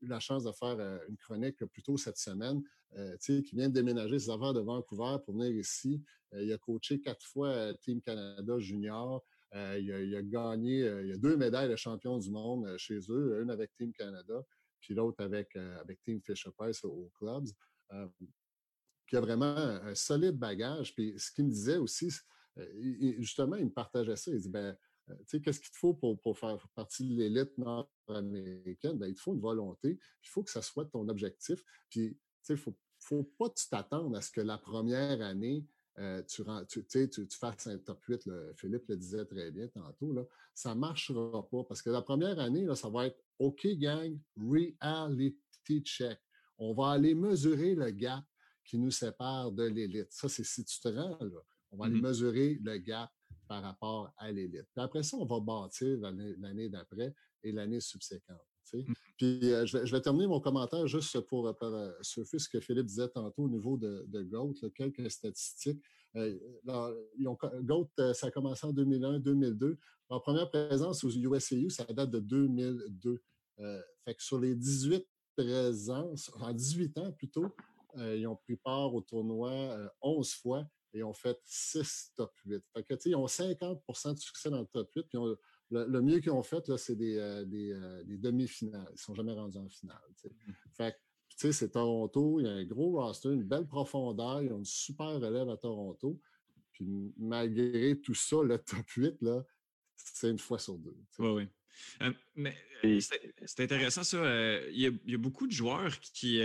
eu 0.00 0.06
la 0.06 0.20
chance 0.20 0.44
de 0.44 0.52
faire 0.52 0.76
euh, 0.78 0.98
une 1.08 1.16
chronique 1.16 1.64
plus 1.66 1.82
tôt 1.82 1.96
cette 1.96 2.18
semaine, 2.18 2.62
euh, 2.96 3.16
qui 3.18 3.50
vient 3.52 3.68
de 3.68 3.74
déménager 3.74 4.18
ses 4.18 4.30
affaires 4.30 4.54
de 4.54 4.60
Vancouver 4.60 5.16
pour 5.24 5.34
venir 5.34 5.54
ici. 5.56 6.02
Euh, 6.32 6.42
il 6.42 6.52
a 6.52 6.58
coaché 6.58 7.00
quatre 7.00 7.24
fois 7.26 7.74
Team 7.74 8.00
Canada 8.00 8.58
Junior. 8.58 9.24
il, 9.54 10.14
a, 10.16 10.22
gagné, 10.22 10.88
a 10.88 11.16
deux 11.16 11.36
médailles 11.36 11.68
de 11.68 11.76
champion 11.76 12.18
du 12.18 12.30
monde 12.30 12.76
chez 12.78 12.98
eux, 13.08 13.40
une 13.42 13.50
avec 13.50 13.74
Team 13.74 13.92
Canada, 13.92 14.44
puis 14.80 14.94
l'autre 14.94 15.22
avec, 15.22 15.56
avec 15.56 16.02
Team 16.02 16.20
Fisher-Price 16.20 16.84
aux 16.84 17.10
clubs. 17.18 17.48
qui 19.08 19.16
a 19.16 19.20
vraiment 19.20 19.56
un 19.56 19.94
solide 19.94 20.36
bagage. 20.36 20.94
Puis 20.94 21.14
ce 21.16 21.30
qu'il 21.32 21.46
me 21.46 21.50
disait 21.50 21.78
aussi, 21.78 22.10
justement, 23.18 23.56
il 23.56 23.66
me 23.66 23.70
partageait 23.70 24.16
ça. 24.16 24.30
Il 24.30 24.40
dit, 24.40 24.50
ben, 24.50 24.76
euh, 25.10 25.40
qu'est-ce 25.40 25.60
qu'il 25.60 25.70
te 25.70 25.76
faut 25.76 25.94
pour, 25.94 26.38
faire 26.38 26.68
partie 26.74 27.08
de 27.08 27.16
l'élite 27.16 27.56
nord-américaine? 27.58 28.98
Ben, 28.98 29.08
il 29.08 29.14
te 29.14 29.20
faut 29.20 29.34
une 29.34 29.40
volonté, 29.40 29.98
il 30.22 30.28
faut 30.28 30.42
que 30.42 30.50
ça 30.50 30.62
soit 30.62 30.86
ton 30.86 31.08
objectif. 31.08 31.62
Puis, 31.90 32.18
il 32.48 32.52
ne 32.52 32.56
faut, 32.56 32.76
faut 32.98 33.24
pas 33.38 33.48
t'attendre 33.70 34.16
à 34.16 34.20
ce 34.20 34.30
que 34.30 34.40
la 34.40 34.58
première 34.58 35.20
année, 35.22 35.64
euh, 35.98 36.22
tu, 36.24 36.44
tu, 36.86 37.08
tu, 37.08 37.38
fasses 37.38 37.66
un 37.66 37.78
top 37.78 38.04
8, 38.04 38.28
Philippe 38.56 38.84
le 38.88 38.96
disait 38.96 39.24
très 39.24 39.50
bien 39.50 39.66
tantôt, 39.68 40.12
là, 40.12 40.26
ça 40.54 40.74
ne 40.74 40.80
marchera 40.80 41.48
pas 41.48 41.64
parce 41.64 41.80
que 41.80 41.90
la 41.90 42.02
première 42.02 42.38
année, 42.38 42.64
là, 42.64 42.74
ça 42.74 42.90
va 42.90 43.06
être 43.06 43.18
OK, 43.38 43.66
gang, 43.78 44.18
reality 44.36 45.82
check. 45.82 46.18
On 46.58 46.74
va 46.74 46.90
aller 46.90 47.14
mesurer 47.14 47.74
le 47.74 47.90
gap 47.90 48.24
qui 48.64 48.78
nous 48.78 48.90
sépare 48.90 49.52
de 49.52 49.64
l'élite. 49.64 50.10
Ça, 50.10 50.28
c'est 50.28 50.44
si 50.44 50.64
tu 50.64 50.80
te 50.80 50.88
rends 50.88 51.18
là. 51.20 51.40
On 51.70 51.78
va 51.78 51.86
aller 51.86 52.00
mmh 52.00 52.02
mesurer 52.02 52.60
le 52.62 52.78
gap 52.78 53.10
par 53.48 53.62
rapport 53.62 54.12
à 54.16 54.30
l'élite. 54.32 54.66
Après 54.76 55.02
ça, 55.02 55.16
on 55.16 55.24
va 55.24 55.40
bâtir 55.40 55.98
l'année 55.98 56.68
d'après 56.68 57.14
et 57.42 57.52
l'année 57.52 57.80
subséquente. 57.80 58.46
Mmh. 58.74 58.92
Puis 59.16 59.52
euh, 59.52 59.66
je, 59.66 59.78
vais, 59.78 60.00
terminer 60.00 60.26
mon 60.26 60.40
commentaire 60.40 60.86
juste 60.86 61.20
pour, 61.20 61.48
euh, 61.48 61.52
euh, 61.62 61.92
surfer 62.02 62.38
ce 62.38 62.48
que 62.48 62.60
Philippe 62.60 62.86
disait 62.86 63.08
tantôt 63.08 63.44
au 63.44 63.48
niveau 63.48 63.76
de, 63.76 64.04
de 64.08 64.22
GOAT, 64.22 64.54
quelques 64.74 65.10
statistiques. 65.10 65.82
GOAT, 66.64 67.90
ça 68.14 68.26
a 68.26 68.30
commencé 68.30 68.66
en 68.66 68.72
2001-2002. 68.72 69.76
Leur 70.10 70.22
première 70.22 70.48
présence 70.50 71.04
aux 71.04 71.10
USAU, 71.10 71.68
ça 71.68 71.84
date 71.84 72.10
de 72.10 72.20
2002. 72.20 73.22
fait 74.04 74.14
que 74.14 74.22
sur 74.22 74.38
les 74.38 74.54
18 74.54 75.06
présences, 75.36 76.30
en 76.40 76.52
18 76.52 76.98
ans 76.98 77.12
plutôt, 77.12 77.54
ils 77.98 78.26
ont 78.26 78.36
pris 78.36 78.56
part 78.56 78.94
au 78.94 79.02
tournoi 79.02 79.76
11 80.00 80.32
fois 80.34 80.66
et 80.96 81.02
ont 81.02 81.12
fait 81.12 81.38
6 81.44 82.12
top 82.16 82.32
8. 82.46 82.62
Fait 82.72 82.82
que, 82.82 82.94
ils 83.04 83.14
ont 83.14 83.26
50% 83.26 84.14
de 84.14 84.18
succès 84.18 84.50
dans 84.50 84.60
le 84.60 84.66
top 84.66 84.90
8. 84.94 85.06
Puis 85.08 85.18
le, 85.70 86.00
mieux 86.00 86.20
qu'ils 86.20 86.32
ont 86.32 86.42
fait, 86.42 86.66
là, 86.68 86.78
c'est 86.78 86.96
des, 86.96 87.16
euh, 87.16 87.44
euh, 87.44 88.04
des, 88.04 88.16
demi-finales. 88.16 88.86
Ils 88.90 88.92
ne 88.92 88.98
sont 88.98 89.14
jamais 89.14 89.32
rendus 89.32 89.58
en 89.58 89.68
finale. 89.68 90.00
Mmh. 90.24 90.52
Fait 90.72 90.92
que, 90.92 90.96
tu 91.30 91.36
sais, 91.36 91.52
c'est 91.52 91.70
Toronto, 91.70 92.40
il 92.40 92.46
y 92.46 92.48
a 92.48 92.52
un 92.52 92.64
gros 92.64 92.92
roster, 92.92 93.28
une 93.28 93.44
belle 93.44 93.66
profondeur, 93.66 94.42
ils 94.42 94.52
ont 94.52 94.58
une 94.58 94.64
super 94.64 95.20
relève 95.20 95.50
à 95.50 95.56
Toronto. 95.56 96.18
Puis 96.72 96.86
malgré 97.18 98.00
tout 98.00 98.14
ça, 98.14 98.36
le 98.42 98.58
top 98.58 98.88
8, 98.88 99.16
là, 99.22 99.44
c'est 99.96 100.30
une 100.30 100.38
fois 100.38 100.58
sur 100.58 100.78
deux. 100.78 100.96
Oui, 101.18 101.28
oui. 101.28 101.48
Euh, 102.00 102.12
mais 102.34 102.56
c'est 103.00 103.60
intéressant 103.60 104.02
ça. 104.02 104.18
Il 104.70 104.80
y, 105.04 105.14
a 105.14 105.18
beaucoup 105.18 105.46
de 105.46 105.52
joueurs 105.52 106.00
qui, 106.00 106.40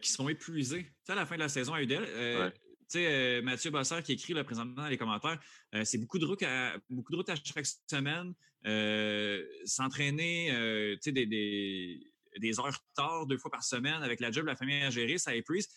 qui 0.00 0.10
sont 0.10 0.28
épuisés. 0.28 0.84
Tu 0.84 0.92
sais, 1.04 1.12
à 1.12 1.14
la 1.14 1.24
fin 1.24 1.36
de 1.36 1.40
la 1.40 1.48
saison 1.48 1.74
à 1.74 1.82
UDL, 1.82 2.52
euh, 2.96 3.42
Mathieu 3.42 3.70
Bossard 3.70 4.02
qui 4.02 4.12
écrit 4.12 4.34
présentement 4.44 4.82
dans 4.82 4.88
les 4.88 4.98
commentaires, 4.98 5.38
euh, 5.74 5.84
c'est 5.84 5.98
beaucoup 5.98 6.18
de 6.18 6.26
routes 6.26 6.42
à 6.42 6.74
beaucoup 6.90 7.12
de 7.12 7.16
routes 7.16 7.28
à 7.28 7.36
chaque 7.36 7.66
semaine. 7.66 8.34
Euh, 8.64 9.44
s'entraîner, 9.64 10.52
des, 11.04 12.00
des, 12.38 12.60
heures 12.60 12.78
tard 12.94 13.26
deux 13.26 13.38
fois 13.38 13.50
par 13.50 13.64
semaine 13.64 14.02
avec 14.02 14.20
la 14.20 14.30
job, 14.30 14.46
la 14.46 14.54
famille 14.54 14.82
à 14.82 14.90
gérer, 14.90 15.18
ça 15.18 15.34
épuise. 15.34 15.68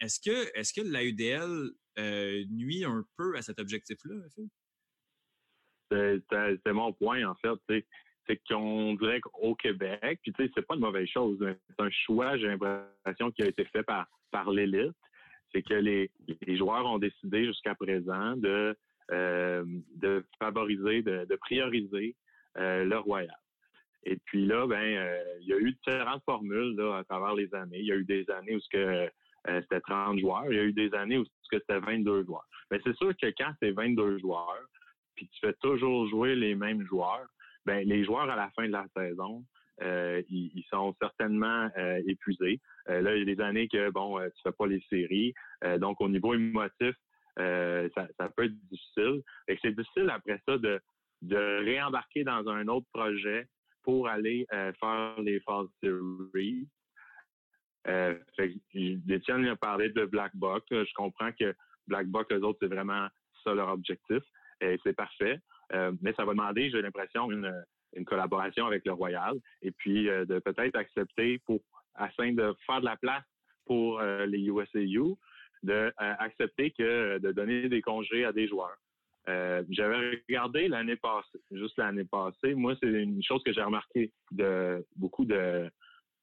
est-ce 0.00 0.18
que 0.20 0.58
est-ce 0.58 0.72
que 0.72 0.80
l'AUDL 0.80 1.72
nuit 2.48 2.84
un 2.84 3.04
peu 3.16 3.36
à 3.36 3.42
cet 3.42 3.60
objectif-là? 3.60 4.14
C'est 5.90 6.72
mon 6.72 6.92
point, 6.94 7.24
en 7.24 7.34
fait. 7.36 7.84
C'est 8.26 8.40
qu'on 8.48 8.94
dirait 8.94 9.20
qu'au 9.20 9.54
Québec, 9.54 10.18
puis 10.22 10.32
tu 10.32 10.42
sais, 10.42 10.50
c'est 10.54 10.66
pas 10.66 10.74
une 10.74 10.80
mauvaise 10.80 11.08
chose. 11.08 11.38
C'est 11.40 11.84
un 11.84 11.90
choix, 11.90 12.36
j'ai 12.38 12.48
l'impression, 12.48 13.30
qui 13.30 13.42
a 13.42 13.46
été 13.46 13.64
fait 13.66 13.84
par, 13.84 14.08
par 14.32 14.50
l'élite 14.50 14.96
c'est 15.52 15.62
que 15.62 15.74
les, 15.74 16.10
joueurs 16.56 16.86
ont 16.86 16.98
décidé 16.98 17.44
jusqu'à 17.46 17.74
présent 17.74 18.36
de, 18.36 18.76
euh, 19.12 19.64
de 19.96 20.24
favoriser, 20.38 21.02
de, 21.02 21.36
prioriser 21.36 22.14
euh, 22.58 22.84
le 22.84 22.98
Royal. 22.98 23.36
Et 24.04 24.16
puis 24.24 24.46
là, 24.46 24.66
ben, 24.66 24.76
euh, 24.76 25.22
il 25.40 25.48
y 25.48 25.52
a 25.52 25.58
eu 25.58 25.72
différentes 25.72 26.22
formules 26.24 26.80
à 26.80 27.04
travers 27.04 27.34
les 27.34 27.52
années. 27.54 27.78
Il 27.80 27.86
y 27.86 27.92
a 27.92 27.96
eu 27.96 28.04
des 28.04 28.28
années 28.30 28.54
où 28.54 28.60
c'était 28.60 29.80
30 29.80 30.20
joueurs, 30.20 30.46
il 30.50 30.56
y 30.56 30.60
a 30.60 30.64
eu 30.64 30.72
des 30.72 30.92
années 30.94 31.18
où 31.18 31.24
c'était 31.50 31.80
22 31.80 32.24
joueurs. 32.24 32.46
Mais 32.70 32.80
c'est 32.84 32.96
sûr 32.96 33.12
que 33.16 33.26
quand 33.38 33.52
c'est 33.60 33.72
22 33.72 34.18
joueurs, 34.18 34.66
puis 35.14 35.28
tu 35.28 35.40
fais 35.40 35.54
toujours 35.54 36.06
jouer 36.08 36.36
les 36.36 36.54
mêmes 36.54 36.86
joueurs, 36.86 37.26
ben 37.64 37.86
les 37.86 38.04
joueurs 38.04 38.30
à 38.30 38.36
la 38.36 38.50
fin 38.50 38.66
de 38.66 38.72
la 38.72 38.86
saison, 38.96 39.44
ils, 39.80 40.64
sont 40.70 40.94
certainement 41.00 41.68
épuisés. 42.06 42.60
Euh, 42.88 43.00
là, 43.00 43.16
il 43.16 43.20
y 43.20 43.30
a 43.30 43.34
des 43.34 43.42
années 43.42 43.68
que, 43.68 43.90
bon, 43.90 44.18
euh, 44.18 44.28
tu 44.28 44.42
fais 44.42 44.52
pas 44.52 44.66
les 44.66 44.82
séries. 44.88 45.34
Euh, 45.64 45.78
donc, 45.78 46.00
au 46.00 46.08
niveau 46.08 46.34
émotif, 46.34 46.94
ça, 47.36 48.28
peut 48.36 48.44
être 48.44 48.68
difficile. 48.70 49.22
Et 49.48 49.58
c'est 49.62 49.72
difficile 49.72 50.10
après 50.10 50.40
ça 50.46 50.56
de, 50.58 50.80
de 51.22 51.64
réembarquer 51.64 52.24
dans 52.24 52.48
un 52.48 52.68
autre 52.68 52.86
projet 52.92 53.46
pour 53.82 54.08
aller 54.08 54.46
faire 54.50 55.14
les 55.20 55.40
Fall 55.40 55.66
Series. 55.80 56.68
Euh, 57.86 58.18
Étienne 58.74 59.46
a 59.46 59.56
parlé 59.56 59.90
de 59.90 60.06
Black 60.06 60.32
Buck. 60.34 60.64
Je 60.70 60.92
comprends 60.94 61.30
que 61.38 61.54
Black 61.86 62.08
Buck, 62.08 62.32
eux 62.32 62.42
autres, 62.42 62.58
c'est 62.60 62.74
vraiment 62.74 63.06
ça 63.44 63.54
leur 63.54 63.68
objectif. 63.68 64.22
Et 64.60 64.78
c'est 64.82 64.94
parfait. 64.94 65.38
mais 66.00 66.14
ça 66.14 66.24
va 66.24 66.32
demander, 66.32 66.70
j'ai 66.70 66.82
l'impression, 66.82 67.30
une, 67.30 67.52
une 67.96 68.04
collaboration 68.04 68.66
avec 68.66 68.84
le 68.84 68.92
Royal 68.92 69.34
et 69.62 69.72
puis 69.72 70.04
de 70.04 70.38
peut-être 70.38 70.76
accepter 70.76 71.38
pour 71.40 71.60
afin 71.96 72.32
de 72.32 72.54
faire 72.66 72.80
de 72.80 72.84
la 72.84 72.96
place 72.96 73.24
pour 73.66 74.00
euh, 74.00 74.26
les 74.26 74.38
USAU, 74.46 75.18
de 75.62 75.72
euh, 75.72 75.92
accepter 75.98 76.70
que 76.70 77.18
de 77.18 77.32
donner 77.32 77.68
des 77.68 77.82
congés 77.82 78.24
à 78.24 78.32
des 78.32 78.46
joueurs. 78.46 78.76
Euh, 79.28 79.64
j'avais 79.70 80.22
regardé 80.28 80.68
l'année 80.68 80.96
passée, 80.96 81.40
juste 81.50 81.76
l'année 81.78 82.04
passée. 82.04 82.54
Moi, 82.54 82.74
c'est 82.80 82.88
une 82.88 83.22
chose 83.24 83.42
que 83.44 83.52
j'ai 83.52 83.62
remarqué 83.62 84.12
de 84.30 84.84
beaucoup 84.94 85.24
de 85.24 85.68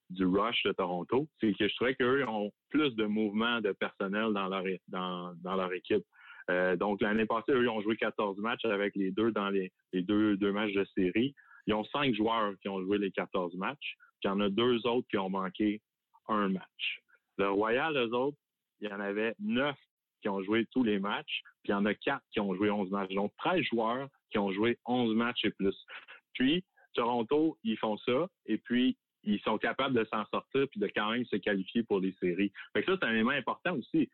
du 0.10 0.26
rush 0.26 0.62
de 0.64 0.74
Toronto, 0.74 1.28
c'est 1.40 1.54
que 1.54 1.68
je 1.68 1.76
trouvais 1.76 1.96
qu'eux 1.96 2.24
ont 2.28 2.52
plus 2.70 2.94
de 2.96 3.06
mouvements 3.06 3.62
de 3.62 3.72
personnel 3.72 4.32
dans 4.32 4.48
leur 4.48 4.64
dans, 4.90 5.34
dans 5.42 5.56
leur 5.56 5.74
équipe. 5.74 6.04
donc, 6.78 7.02
l'année 7.02 7.26
passée, 7.26 7.52
eux, 7.52 7.68
ont 7.68 7.82
joué 7.82 7.96
14 7.96 8.38
matchs 8.38 8.66
avec 8.66 8.96
les 8.96 9.10
deux 9.12 9.32
dans 9.32 9.50
les, 9.50 9.72
deux, 9.94 10.38
deux 10.38 10.52
matchs 10.52 10.74
de 10.74 10.86
série. 10.96 11.34
Ils 11.68 11.74
ont 11.74 11.84
cinq 11.86 12.14
joueurs 12.14 12.54
qui 12.62 12.70
ont 12.70 12.82
joué 12.82 12.98
les 12.98 13.12
14 13.12 13.56
matchs. 13.56 13.96
Puis 14.20 14.26
il 14.26 14.28
y 14.28 14.32
en 14.32 14.40
a 14.40 14.50
deux 14.50 14.86
autres 14.88 15.08
qui 15.10 15.18
ont 15.18 15.30
manqué 15.30 15.82
un 16.28 16.50
match. 16.50 17.02
Le 17.38 17.50
Royal, 17.50 17.96
eux 17.98 18.14
autres, 18.14 18.38
il 18.80 18.90
y 18.90 18.94
en 18.94 19.00
avait 19.00 19.34
neuf 19.40 19.78
qui 20.22 20.30
ont 20.30 20.42
joué 20.44 20.66
tous 20.72 20.84
les 20.84 21.00
matchs, 21.00 21.42
puis 21.64 21.70
il 21.70 21.72
y 21.72 21.76
en 21.76 21.86
a 21.86 21.94
quatre 21.94 22.24
qui 22.32 22.40
ont 22.40 22.56
joué 22.56 22.72
11 22.72 22.90
matchs. 22.92 23.14
Donc, 23.14 23.34
13 23.38 23.62
joueurs 23.64 24.08
qui 24.32 24.40
ont 24.40 24.52
joué 24.52 24.78
11 24.86 25.16
matchs 25.16 25.44
et 25.44 25.52
plus. 25.52 25.76
Puis, 26.34 26.64
Toronto, 26.94 27.58
ils 27.64 27.78
font 27.78 27.98
ça, 27.98 28.28
et 28.46 28.58
puis 28.58 28.98
ils 29.24 29.40
sont 29.42 29.58
capables 29.58 29.96
de 29.96 30.06
s'en 30.06 30.26
sortir 30.26 30.68
puis 30.70 30.80
de 30.80 30.88
quand 30.88 31.12
même 31.12 31.26
se 31.26 31.36
qualifier 31.38 31.84
pour 31.84 32.00
les 32.00 32.14
séries. 32.20 32.52
Fait 32.74 32.84
que 32.84 32.92
ça, 32.92 32.98
c'est 33.00 33.08
un 33.08 33.14
élément 33.14 33.32
important 33.32 33.76
aussi. 33.76 34.10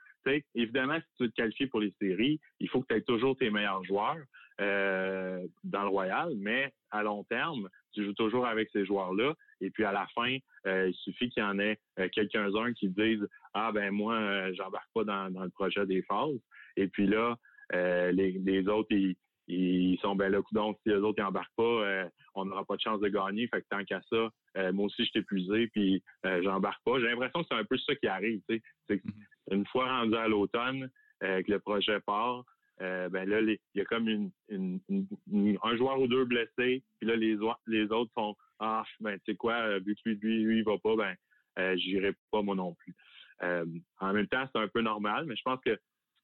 évidemment, 0.55 0.97
si 0.99 1.17
tu 1.17 1.23
veux 1.23 1.29
te 1.29 1.35
qualifier 1.35 1.67
pour 1.67 1.79
les 1.79 1.93
séries, 1.99 2.39
il 2.59 2.69
faut 2.69 2.81
que 2.81 2.87
tu 2.87 2.95
aies 2.95 3.01
toujours 3.01 3.37
tes 3.37 3.49
meilleurs 3.49 3.83
joueurs 3.83 4.23
euh, 4.61 5.47
dans 5.63 5.83
le 5.83 5.87
Royal, 5.87 6.33
mais 6.37 6.73
à 6.91 7.01
long 7.01 7.23
terme, 7.23 7.69
tu 7.93 8.03
joues 8.03 8.13
toujours 8.13 8.45
avec 8.45 8.69
ces 8.71 8.85
joueurs-là. 8.85 9.33
Et 9.61 9.69
puis 9.69 9.85
à 9.85 9.91
la 9.91 10.05
fin, 10.13 10.37
euh, 10.67 10.89
il 10.89 10.93
suffit 10.95 11.29
qu'il 11.29 11.41
y 11.41 11.45
en 11.45 11.59
ait 11.59 11.79
euh, 11.99 12.09
quelques-uns 12.11 12.73
qui 12.73 12.89
disent 12.89 13.25
Ah 13.53 13.71
ben 13.71 13.91
moi, 13.91 14.51
j'embarque 14.53 14.89
pas 14.93 15.03
dans, 15.03 15.29
le 15.29 15.49
projet 15.49 15.85
des 15.85 16.01
phases. 16.03 16.39
Et 16.75 16.87
puis 16.87 17.07
là, 17.07 17.37
les, 17.71 18.33
les, 18.33 18.67
autres, 18.67 18.91
ils, 18.91 19.15
ils 19.49 19.99
sont 19.99 20.15
ben 20.15 20.29
là, 20.31 20.39
donc 20.51 20.77
si 20.83 20.89
les 20.89 20.97
autres 20.97 21.21
n'embarquent 21.21 21.55
pas, 21.55 21.63
euh, 21.63 22.09
on 22.35 22.45
n'aura 22.45 22.63
pas 22.65 22.75
de 22.75 22.81
chance 22.81 22.99
de 22.99 23.07
gagner. 23.07 23.47
Fait 23.47 23.61
que 23.61 23.67
tant 23.69 23.83
qu'à 23.83 23.99
ça, 24.09 24.29
euh, 24.57 24.71
moi 24.71 24.85
aussi 24.85 25.03
je 25.03 25.09
suis 25.09 25.19
épuisé, 25.19 25.67
puis 25.67 26.03
euh, 26.25 26.41
j'embarque 26.43 26.83
pas. 26.83 26.99
J'ai 26.99 27.07
l'impression 27.07 27.41
que 27.41 27.47
c'est 27.49 27.57
un 27.57 27.65
peu 27.65 27.77
ça 27.77 27.95
qui 27.95 28.07
arrive. 28.07 28.41
Tu 28.47 28.61
sais. 28.87 28.95
Mm-hmm. 28.95 29.55
Une 29.55 29.65
fois 29.67 29.87
rendu 29.87 30.15
à 30.15 30.27
l'automne, 30.27 30.89
que 31.21 31.51
le 31.51 31.59
projet 31.59 31.99
part, 31.99 32.45
ben 32.79 33.27
là, 33.27 33.41
il 33.41 33.59
y 33.75 33.81
a 33.81 33.85
comme 33.85 34.07
une, 34.07 34.31
un 34.49 35.75
joueur 35.75 35.99
ou 35.99 36.07
deux 36.07 36.23
blessés, 36.23 36.81
puis 36.99 37.09
là, 37.09 37.17
les, 37.17 37.37
les 37.67 37.91
autres 37.91 38.11
font 38.13 38.35
Ah, 38.59 38.83
ben 39.01 39.17
tu 39.25 39.31
sais 39.31 39.35
quoi, 39.35 39.79
vu 39.79 39.95
que 39.95 40.09
lui, 40.09 40.15
lui, 40.21 40.43
lui, 40.43 40.57
il 40.59 40.63
va 40.63 40.77
pas, 40.77 40.95
ben 40.95 41.75
j'irai 41.75 42.13
pas 42.31 42.41
moi 42.41 42.55
non 42.55 42.73
plus. 42.75 42.95
en 43.41 44.13
même 44.13 44.27
temps, 44.27 44.47
c'est 44.53 44.61
un 44.61 44.69
peu 44.69 44.81
normal, 44.81 45.25
mais 45.25 45.35
je 45.35 45.41
pense 45.43 45.59
que 45.65 45.77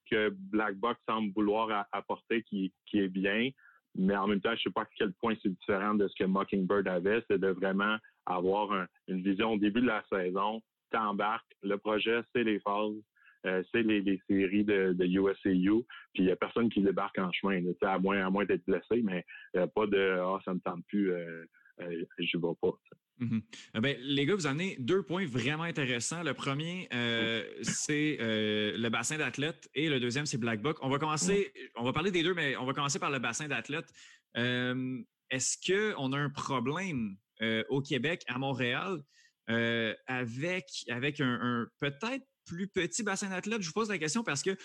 que 0.10 0.30
Black 0.52 0.76
Box 0.76 1.00
semble 1.08 1.32
vouloir 1.34 1.88
apporter 1.92 2.44
qui, 2.44 2.72
est 2.94 3.08
bien. 3.08 3.50
Mais 3.98 4.16
en 4.16 4.28
même 4.28 4.42
temps, 4.42 4.50
je 4.50 4.56
ne 4.56 4.64
sais 4.64 4.72
pas 4.72 4.82
à 4.82 4.88
quel 4.98 5.14
point 5.14 5.36
c'est 5.42 5.50
différent 5.50 5.96
de 5.96 6.08
ce 6.08 6.16
que 6.16 6.26
Mockingbird 6.26 6.88
avait, 6.88 7.24
c'est 7.30 7.40
de 7.40 7.48
vraiment 7.48 7.98
avoir 8.26 8.88
une 9.08 9.22
vision 9.22 9.54
au 9.54 9.58
début 9.58 9.82
de 9.82 9.88
la 9.88 10.04
saison. 10.12 10.62
T'embarques, 10.92 11.52
le 11.64 11.78
projet, 11.78 12.22
c'est 12.34 12.44
les 12.44 12.60
phases, 12.60 12.96
euh, 13.46 13.64
c'est 13.72 13.84
les, 13.84 14.20
séries 14.28 14.64
de, 14.64 14.94
de 14.94 15.06
USAU, 15.06 15.86
puis 16.14 16.24
il 16.24 16.26
n'y 16.26 16.32
a 16.32 16.36
personne 16.36 16.70
qui 16.70 16.82
débarque 16.82 17.20
en 17.20 17.32
chemin, 17.32 17.62
à 17.82 18.00
moins, 18.00 18.46
d'être 18.46 18.66
blessé, 18.66 19.02
mais 19.04 19.24
euh, 19.56 19.68
pas 19.68 19.86
de 19.86 20.18
Ah, 20.20 20.40
ça 20.44 20.52
ne 20.52 20.56
me 20.56 20.62
tente 20.62 20.84
plus, 20.88 21.12
euh, 21.12 21.46
euh 21.82 22.06
je 22.18 22.38
ne 22.38 22.42
vais 22.42 22.56
pas. 22.60 22.72
Mhm. 23.20 23.42
Eh 23.76 23.80
ben, 23.80 23.98
les 24.02 24.26
gars, 24.26 24.36
vous 24.36 24.48
amenez 24.48 24.76
deux 24.80 25.02
points 25.02 25.26
vraiment 25.26 25.64
intéressants. 25.64 26.24
Le 26.24 26.34
premier, 26.34 26.90
euh, 26.94 27.44
c'est 27.62 28.18
euh, 28.20 28.78
le 28.78 28.90
bassin 28.90 29.18
d'athlètes 29.18 29.70
et 29.74 29.88
le 29.88 30.00
deuxième, 30.00 30.26
c'est 30.26 30.38
Black 30.38 30.62
Book. 30.62 30.78
On 30.82 30.90
va 30.90 31.00
commencer, 31.00 31.54
on 31.76 31.84
va 31.84 31.94
parler 31.94 32.12
des 32.12 32.24
deux, 32.24 32.34
mais 32.34 32.58
on 32.58 32.66
va 32.66 32.74
commencer 32.74 33.00
par 33.00 33.12
le 33.12 33.20
bassin 33.20 33.48
d'athlètes. 33.48 33.92
Euh, 34.38 35.02
est-ce 35.30 35.58
qu'on 35.66 36.12
a 36.14 36.18
un 36.18 36.30
problème 36.30 37.18
au 37.70 37.82
Québec, 37.82 38.24
à 38.28 38.38
Montréal, 38.38 39.02
avec, 40.08 40.66
avec 40.90 41.20
un, 41.20 41.68
peut-être 41.80 42.26
plus 42.46 42.68
petit 42.68 43.02
bassin 43.02 43.30
d'athlètes? 43.30 43.62
Je 43.62 43.68
vous 43.68 43.74
pose 43.74 43.90
la 43.90 43.98
question 43.98 44.24
parce 44.24 44.44
que 44.44 44.56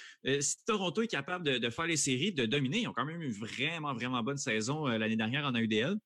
si 0.41 0.57
Toronto 0.67 1.03
est 1.03 1.09
capable 1.09 1.45
de, 1.45 1.59
de, 1.59 1.71
faire 1.71 1.87
les 1.87 1.97
séries, 1.97 2.33
de 2.33 2.47
dominer, 2.47 2.83
ils 2.83 2.89
ont 2.89 2.93
quand 2.93 3.07
même 3.07 3.23
eu 3.23 3.31
vraiment, 3.31 3.95
vraiment 3.95 4.23
bonne 4.23 4.37
saison 4.37 4.87
l'année 4.87 5.17
dernière 5.17 5.47
en 5.47 5.55
AUDL 5.55 5.97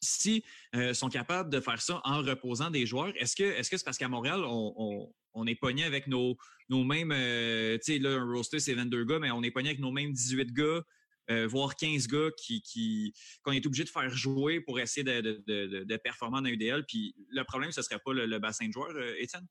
si 0.00 0.44
euh, 0.74 0.94
sont 0.94 1.08
capables 1.08 1.50
de 1.50 1.60
faire 1.60 1.80
ça 1.80 2.00
en 2.04 2.22
reposant 2.22 2.70
des 2.70 2.86
joueurs, 2.86 3.12
est-ce 3.16 3.36
que 3.36 3.44
est-ce 3.44 3.70
que 3.70 3.76
c'est 3.76 3.84
parce 3.84 3.98
qu'à 3.98 4.08
Montréal, 4.08 4.42
on, 4.44 5.46
est 5.46 5.54
pogné 5.54 5.84
avec 5.84 6.06
nos, 6.08 6.36
nos 6.68 6.84
mêmes, 6.84 7.12
euh, 7.12 7.78
tu 7.78 7.94
sais, 7.94 7.98
là, 7.98 8.10
un 8.10 8.32
roster, 8.32 8.58
c'est 8.58 8.74
22 8.74 9.04
gars, 9.04 9.18
mais 9.18 9.30
on 9.30 9.42
est 9.42 9.50
pogné 9.50 9.70
avec 9.70 9.80
nos 9.80 9.92
mêmes 9.92 10.12
18 10.12 10.52
gars, 10.52 10.82
euh, 11.30 11.46
voire 11.46 11.74
15 11.76 12.06
gars 12.08 12.30
qui, 12.36 13.14
qu'on 13.42 13.52
est 13.52 13.64
obligé 13.64 13.84
de 13.84 13.88
faire 13.88 14.10
jouer 14.10 14.60
pour 14.60 14.78
essayer 14.78 15.04
de, 15.04 15.42
de, 15.46 15.84
de, 15.84 15.96
performer 15.96 16.38
en 16.38 16.44
UDL. 16.44 16.84
Puis 16.86 17.14
le 17.30 17.44
problème, 17.44 17.72
ce 17.72 17.82
serait 17.82 18.00
pas 18.04 18.12
le, 18.12 18.38
bassin 18.38 18.66
de 18.66 18.72
joueurs, 18.72 18.96
Étienne? 19.18 19.46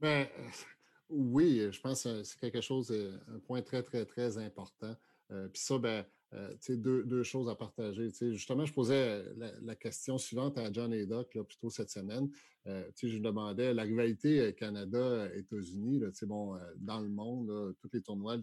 Ben, 0.00 0.26
oui, 1.08 1.68
je 1.70 1.80
pense 1.80 2.04
que 2.04 2.24
c'est 2.24 2.40
quelque 2.40 2.60
chose, 2.60 2.90
un 3.28 3.38
point 3.40 3.62
très, 3.62 3.82
très, 3.82 4.04
très 4.06 4.38
important. 4.38 4.96
puis 5.28 5.62
ça, 5.62 5.78
ben, 5.78 6.04
euh, 6.32 6.54
deux, 6.68 7.02
deux, 7.02 7.24
choses 7.24 7.48
à 7.48 7.56
partager. 7.56 8.08
justement, 8.32 8.64
je 8.64 8.72
posais 8.72 9.24
la, 9.36 9.74
question 9.74 10.16
suivante 10.16 10.58
à 10.58 10.72
John 10.72 10.94
Doc 11.06 11.34
là, 11.34 11.42
plutôt 11.42 11.70
cette 11.70 11.90
semaine. 11.90 12.30
Euh, 12.66 12.88
je 13.02 13.18
demandais 13.18 13.74
la 13.74 13.82
rivalité 13.82 14.40
euh, 14.40 14.52
Canada-États-Unis, 14.52 16.02
bon, 16.22 16.56
dans 16.76 17.00
le 17.00 17.08
monde, 17.08 17.74
tous 17.80 17.90
les 17.92 18.00
tournois, 18.00 18.38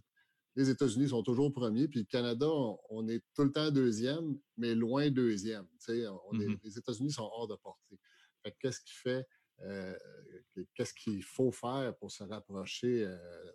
les 0.58 0.70
États-Unis 0.70 1.10
sont 1.10 1.24
toujours 1.24 1.54
premiers, 1.54 1.88
puis 1.88 2.00
le 2.00 2.06
Canada, 2.06 2.48
on, 2.90 3.08
est 3.08 3.24
tout 3.36 3.44
le 3.44 3.52
temps 3.52 3.72
deuxième, 3.72 4.38
mais 4.58 4.76
loin 4.76 5.10
deuxième. 5.10 5.68
Mm-hmm. 5.88 6.60
les 6.64 6.78
États-Unis 6.78 7.12
sont 7.12 7.30
hors 7.32 7.48
de 7.48 7.56
portée. 7.56 8.00
qu'est-ce 8.60 8.82
qui 8.82 8.94
fait 8.94 9.26
qu'est-ce 10.76 10.94
qu'il 10.94 11.24
faut 11.24 11.52
faire 11.52 11.96
pour 11.98 12.12
se 12.12 12.24
rapprocher, 12.24 13.08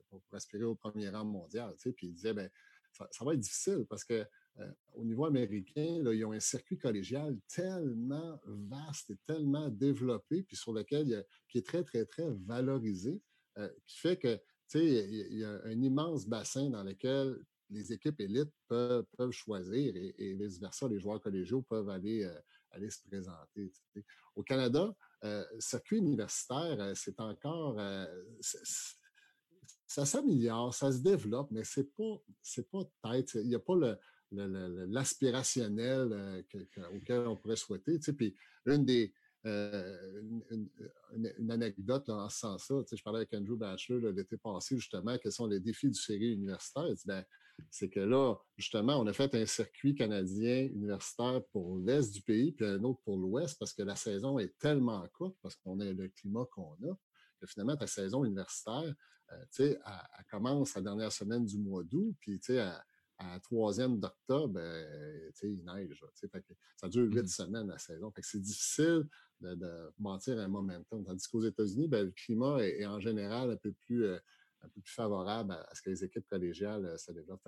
pour, 0.09 0.23
aspirer 0.33 0.65
au 0.65 0.75
premier 0.75 1.09
rang 1.11 1.25
mondial. 1.25 1.75
Puis 1.79 2.07
il 2.09 2.15
disait, 2.15 2.35
ben, 2.35 2.51
ça, 2.93 3.25
va 3.25 3.35
être 3.35 3.41
difficile 3.41 3.87
parce 3.89 4.05
que 4.05 4.25
euh, 4.59 4.71
au 4.95 5.05
niveau 5.05 5.25
américain, 5.25 6.03
ils 6.05 6.25
ont 6.25 6.33
un 6.33 6.41
circuit 6.41 6.79
collégial 6.79 7.39
tellement 7.49 8.39
vaste 8.45 9.11
et 9.11 9.17
tellement 9.27 9.69
développé, 9.69 10.43
puis 10.43 10.57
sur 10.57 10.73
lequel 10.73 11.25
qui 11.49 11.59
est 11.59 11.67
très, 11.67 11.83
très, 11.83 12.05
très 12.05 12.29
valorisé, 12.47 13.21
euh, 13.59 13.69
qui 13.87 13.99
fait 13.99 14.17
que 14.17 14.39
il 14.75 15.39
y, 15.39 15.45
a 15.45 15.61
un 15.65 15.83
immense 15.83 16.27
bassin 16.27 16.71
dans 16.71 16.83
lequel 16.83 17.39
les 17.69 17.93
équipes 17.93 18.19
élites 18.21 18.53
peuvent, 18.69 19.05
choisir 19.31 19.95
et, 19.95 20.35
vice-versa, 20.35 20.89
les 20.89 20.99
joueurs 20.99 21.21
collégiaux 21.21 21.61
peuvent 21.61 21.91
aller, 21.91 22.25
euh, 22.25 22.41
aller 22.71 22.89
se 22.89 23.03
présenter. 23.07 23.71
Au 24.35 24.43
Canada, 24.43 24.95
circuit 25.59 25.99
universitaire, 25.99 26.93
c'est 26.97 27.21
encore 27.21 27.79
ça 29.93 30.07
s'améliore, 30.07 30.73
ça 30.73 30.91
se 30.91 30.99
développe, 30.99 31.51
mais 31.51 31.65
c'est 31.65 31.95
pas, 31.95 32.23
c'est 32.41 32.71
pas. 32.71 32.81
Il 33.35 33.49
n'y 33.49 33.55
a 33.55 33.59
pas 33.59 33.77
le, 33.77 33.99
l'aspirationnel 34.87 36.09
euh, 36.13 36.43
auquel 36.95 37.27
on 37.27 37.37
pourrait 37.37 37.57
souhaiter. 37.57 37.99
Tu 37.99 38.05
sais, 38.05 38.13
puis 38.15 38.35
une 38.65 38.87
des 38.87 39.13
euh, 39.45 40.23
une, 41.11 41.51
anecdote 41.51 42.09
en 42.09 42.29
ce 42.29 42.39
sens-là, 42.39 42.83
tu 42.85 42.91
sais, 42.91 42.97
je 42.97 43.03
parlais 43.03 43.19
avec 43.19 43.35
Andrew 43.35 43.57
Batchelor 43.57 44.13
l'été 44.13 44.37
passé 44.37 44.77
justement, 44.77 45.19
quels 45.19 45.33
sont 45.33 45.49
les 45.49 45.61
défis 45.61 45.89
du 45.89 46.01
série 46.01 46.33
universitaire. 46.33 46.87
Ben, 47.05 47.25
c'est 47.69 47.91
que 47.91 48.01
là, 48.01 48.37
justement, 48.57 48.99
on 48.99 49.07
a 49.07 49.13
fait 49.13 49.35
un 49.35 49.45
circuit 49.45 49.95
canadien 49.95 50.69
universitaire 50.73 51.43
pour 51.53 51.79
l'est 51.79 52.11
du 52.15 52.23
pays, 52.23 52.53
puis 52.53 52.65
un 52.65 52.83
autre 52.85 53.01
pour 53.05 53.19
l'ouest, 53.19 53.59
parce 53.59 53.75
que 53.75 53.83
la 53.83 53.97
saison 53.97 54.39
est 54.39 54.57
tellement 54.59 55.07
courte, 55.13 55.37
parce 55.43 55.57
qu'on 55.57 55.81
a 55.81 55.85
le 55.85 56.09
climat 56.09 56.47
qu'on 56.53 56.77
a, 56.89 56.97
que 57.47 57.53
finalement, 57.53 57.77
ta 57.77 57.87
saison 57.87 58.25
universitaire, 58.25 58.95
euh, 59.33 59.45
elle, 59.59 60.25
commence 60.31 60.75
la 60.75 60.83
dernière 60.83 61.13
semaine 61.13 61.45
du 61.45 61.59
mois 61.59 61.83
d'août, 61.83 62.15
puis 62.21 62.41
à, 62.59 62.85
à 63.19 63.35
la 63.35 63.41
troisième 63.41 63.99
d'octobre, 63.99 64.55
ben, 64.55 65.33
il 65.43 65.65
neige. 65.65 66.05
ça 66.77 66.89
dure 66.89 67.05
huit 67.05 67.23
mmh 67.23 67.27
semaines 67.27 67.69
la 67.69 67.79
saison. 67.79 68.13
c'est 68.21 68.41
difficile 68.41 69.09
de, 69.41 69.93
bâtir 69.99 70.39
un 70.39 70.49
momentum. 70.49 71.05
Tandis 71.05 71.29
qu'aux 71.29 71.45
États-Unis, 71.45 71.89
ben, 71.89 72.07
le 72.07 72.11
climat 72.13 72.59
est, 72.61 72.87
en 72.87 73.01
général 73.01 73.51
un 73.51 73.57
peu 73.57 73.73
plus 73.73 74.05
euh, 74.05 74.19
un 74.63 74.69
peu 74.69 74.81
plus 74.81 74.95
favorable 74.95 75.53
à, 75.53 75.75
ce 75.75 75.83
que 75.83 75.91
les 75.91 76.05
équipes 76.05 76.27
collégiales 76.27 76.85
euh, 76.85 76.97
se 76.97 77.13
développent. 77.13 77.41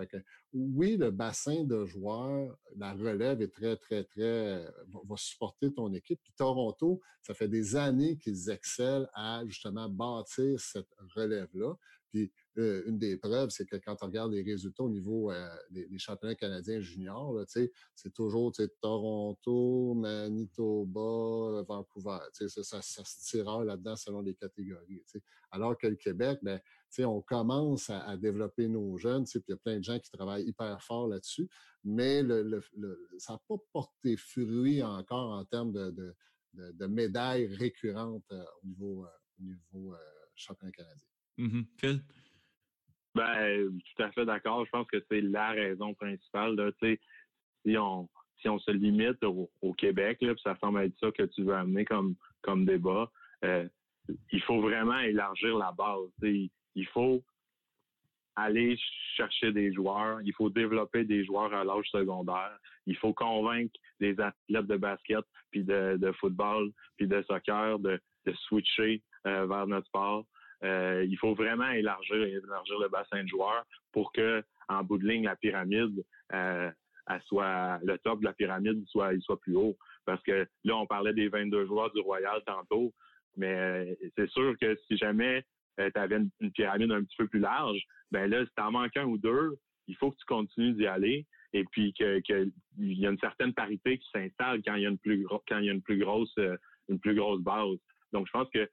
Oui, 0.53 0.97
le 0.97 1.11
bassin 1.11 1.63
de 1.63 1.85
joueurs, 1.85 2.57
la 2.75 2.93
relève 2.93 3.41
est 3.41 3.53
très, 3.53 3.75
très, 3.77 4.03
très, 4.03 4.65
va, 4.87 5.15
supporter 5.17 5.73
ton 5.73 5.93
équipe. 5.93 6.19
Puis 6.21 6.33
Toronto, 6.37 7.01
ça 7.21 7.33
fait 7.33 7.47
des 7.47 7.75
années 7.75 8.17
qu'ils 8.17 8.49
excellent 8.49 9.07
à 9.13 9.43
justement 9.45 9.89
bâtir 9.89 10.59
cette 10.59 10.93
relève-là. 11.15 11.75
Puis 12.15 12.31
euh, 12.57 12.83
une 12.85 12.97
des 12.97 13.17
preuves, 13.17 13.49
c'est 13.49 13.65
que 13.65 13.75
quand 13.75 13.97
on 14.01 14.05
regarde 14.05 14.31
les 14.31 14.41
résultats 14.41 14.83
au 14.83 14.89
niveau 14.89 15.31
euh, 15.31 15.49
des, 15.69 15.97
championnats 15.97 16.35
canadiens 16.35 16.79
juniors, 16.79 17.43
c'est 17.47 18.13
toujours 18.13 18.53
Toronto, 18.79 19.93
Manitoba, 19.95 21.63
Vancouver. 21.67 22.19
Ça, 22.31 22.47
ça, 22.47 22.81
ça, 22.81 23.03
se 23.03 23.29
tire 23.29 23.63
là-dedans 23.63 23.97
selon 23.97 24.21
les 24.21 24.33
catégories. 24.33 25.03
Alors 25.51 25.77
que 25.77 25.87
le 25.87 25.95
Québec, 25.95 26.39
ben, 26.41 26.61
on 26.99 27.21
commence 27.21 27.89
à, 27.89 28.15
développer 28.17 28.67
nos 28.67 28.97
jeunes, 28.97 29.25
puis 29.25 29.41
il 29.47 29.51
y 29.51 29.53
a 29.53 29.57
plein 29.57 29.77
de 29.77 29.83
gens 29.83 29.99
qui 29.99 30.11
travaillent 30.11 30.45
hyper 30.45 30.81
fort 30.81 31.07
là-dessus, 31.07 31.47
mais 31.83 32.23
le, 32.23 32.61
ça 33.17 33.33
n'a 33.33 33.39
pas 33.47 33.55
porté 33.73 34.17
fruit 34.17 34.81
encore 34.81 35.31
en 35.31 35.45
termes 35.45 35.73
de, 35.73 36.15
de, 36.53 36.85
médailles 36.85 37.47
récurrentes 37.47 38.31
euh, 38.31 38.43
au 38.63 38.67
niveau, 38.67 39.05
au 39.39 39.43
niveau 39.43 39.95
championnat 40.35 40.71
canadien. 40.71 41.07
Mmh 41.37 41.63
Phil? 41.77 42.01
Ben, 43.13 43.79
tout 43.79 44.03
à 44.03 44.11
fait 44.11 44.25
d'accord. 44.25 44.65
Je 44.65 44.71
pense 44.71 44.87
que 44.87 45.03
c'est 45.09 45.21
la 45.21 45.51
raison 45.51 45.93
principale. 45.93 46.55
Là. 46.55 46.71
Si 46.81 47.77
on 47.77 48.09
si 48.41 48.49
on 48.49 48.59
se 48.59 48.71
limite 48.71 49.23
au, 49.23 49.73
Québec, 49.73 50.17
là, 50.21 50.33
ça 50.43 50.55
semble 50.59 50.81
être 50.81 50.97
ça 50.99 51.11
que 51.11 51.23
tu 51.23 51.43
veux 51.43 51.55
amener 51.55 51.85
comme, 51.85 52.15
comme 52.41 52.65
débat, 52.65 53.09
euh, 53.43 53.67
il 54.31 54.41
faut 54.41 54.61
vraiment 54.61 54.99
élargir 54.99 55.57
la 55.57 55.71
base. 55.71 56.09
Il 56.75 56.87
faut 56.87 57.23
aller 58.35 58.77
chercher 59.15 59.51
des 59.51 59.73
joueurs, 59.73 60.19
il 60.23 60.33
faut 60.33 60.49
développer 60.49 61.05
des 61.05 61.23
joueurs 61.23 61.53
à 61.53 61.63
l'âge 61.63 61.87
secondaire, 61.89 62.57
il 62.85 62.97
faut 62.97 63.13
convaincre 63.13 63.73
des 63.99 64.19
athlètes 64.19 64.67
de 64.67 64.77
basket, 64.77 65.23
puis 65.51 65.63
de, 65.63 66.11
football, 66.19 66.71
puis 66.97 67.07
de 67.07 67.21
soccer 67.23 67.79
de, 67.79 67.99
switcher 68.47 69.01
euh, 69.27 69.45
vers 69.45 69.67
notre 69.67 69.87
sport. 69.87 70.25
Euh, 70.63 71.05
il 71.07 71.17
faut 71.17 71.35
vraiment 71.35 71.69
élargir, 71.69 72.15
élargir 72.15 72.79
le 72.79 72.89
bassin 72.89 73.23
de 73.23 73.27
joueurs 73.27 73.65
pour 73.91 74.11
que, 74.11 74.43
en 74.67 74.83
bout 74.83 74.97
de 74.97 75.07
ligne, 75.07 75.25
la 75.25 75.35
pyramide 75.35 76.03
euh, 76.33 76.71
soit 77.27 77.79
le 77.83 77.97
top 77.99 78.19
de 78.19 78.25
la 78.25 78.33
pyramide 78.33 78.83
soit, 78.87 79.13
il 79.13 79.21
soit 79.21 79.39
plus 79.39 79.55
haut. 79.55 79.77
Parce 80.05 80.21
que 80.23 80.47
là, 80.63 80.75
on 80.75 80.87
parlait 80.87 81.13
des 81.13 81.27
22 81.29 81.67
joueurs 81.67 81.91
du 81.93 82.01
Royal 82.01 82.41
tantôt, 82.45 82.93
mais 83.37 83.97
c'est 84.15 84.29
sûr 84.29 84.55
que 84.59 84.75
si 84.87 84.97
jamais 84.97 85.45
euh, 85.79 85.89
tu 85.93 85.99
avais 85.99 86.17
une, 86.17 86.51
pyramide 86.51 86.91
un 86.91 87.03
petit 87.03 87.15
peu 87.17 87.27
plus 87.27 87.39
large, 87.39 87.79
ben 88.11 88.29
là, 88.29 88.45
si 88.45 88.51
tu 88.55 88.63
en 88.63 88.71
manques 88.71 88.95
un 88.95 89.05
ou 89.05 89.17
deux, 89.17 89.55
il 89.87 89.95
faut 89.97 90.11
que 90.11 90.17
tu 90.17 90.25
continues 90.25 90.73
d'y 90.73 90.87
aller 90.87 91.25
et 91.53 91.63
puis 91.65 91.93
qu'il 91.93 92.51
y 92.77 93.05
a 93.05 93.09
une 93.09 93.19
certaine 93.19 93.53
parité 93.53 93.97
qui 93.97 94.09
s'installe 94.11 94.61
quand 94.65 94.75
il 94.75 94.83
y 94.83 94.85
a 94.85 94.89
une 94.89 94.97
plus 94.97 95.25
quand 95.47 95.59
il 95.59 95.65
y 95.65 95.69
a 95.69 95.73
une 95.73 95.81
plus 95.81 95.99
grosse 95.99 96.33
euh, 96.37 96.57
une 96.89 96.99
plus 96.99 97.15
grosse 97.15 97.41
base. 97.41 97.77
Donc 98.13 98.27
je 98.27 98.31
pense 98.31 98.49
que 98.53 98.69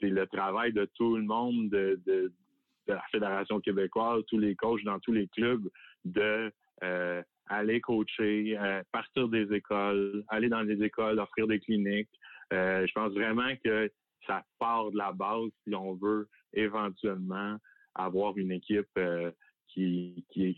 c'est 0.00 0.08
le 0.08 0.26
travail 0.26 0.72
de 0.72 0.88
tout 0.94 1.16
le 1.16 1.22
monde 1.22 1.70
de, 1.70 2.32
la 2.86 3.02
Fédération 3.10 3.60
québécoise, 3.60 4.22
tous 4.28 4.38
les 4.38 4.54
coachs 4.56 4.84
dans 4.84 4.98
tous 5.00 5.12
les 5.12 5.26
clubs 5.28 5.66
de 6.04 6.52
euh, 6.82 7.22
aller 7.46 7.80
coacher, 7.80 8.58
partir 8.92 9.28
des 9.28 9.50
écoles, 9.54 10.22
aller 10.28 10.48
dans 10.48 10.62
les 10.62 10.82
écoles, 10.82 11.18
offrir 11.18 11.46
des 11.46 11.60
cliniques. 11.60 12.10
je 12.50 12.92
pense 12.92 13.12
vraiment 13.12 13.54
que 13.64 13.90
ça 14.26 14.44
part 14.58 14.90
de 14.90 14.98
la 14.98 15.12
base 15.12 15.50
si 15.66 15.74
on 15.74 15.94
veut 15.94 16.28
éventuellement 16.54 17.58
avoir 17.94 18.36
une 18.36 18.52
équipe 18.52 18.88
euh, 18.98 19.30
qui, 19.68 20.24
est 20.36 20.56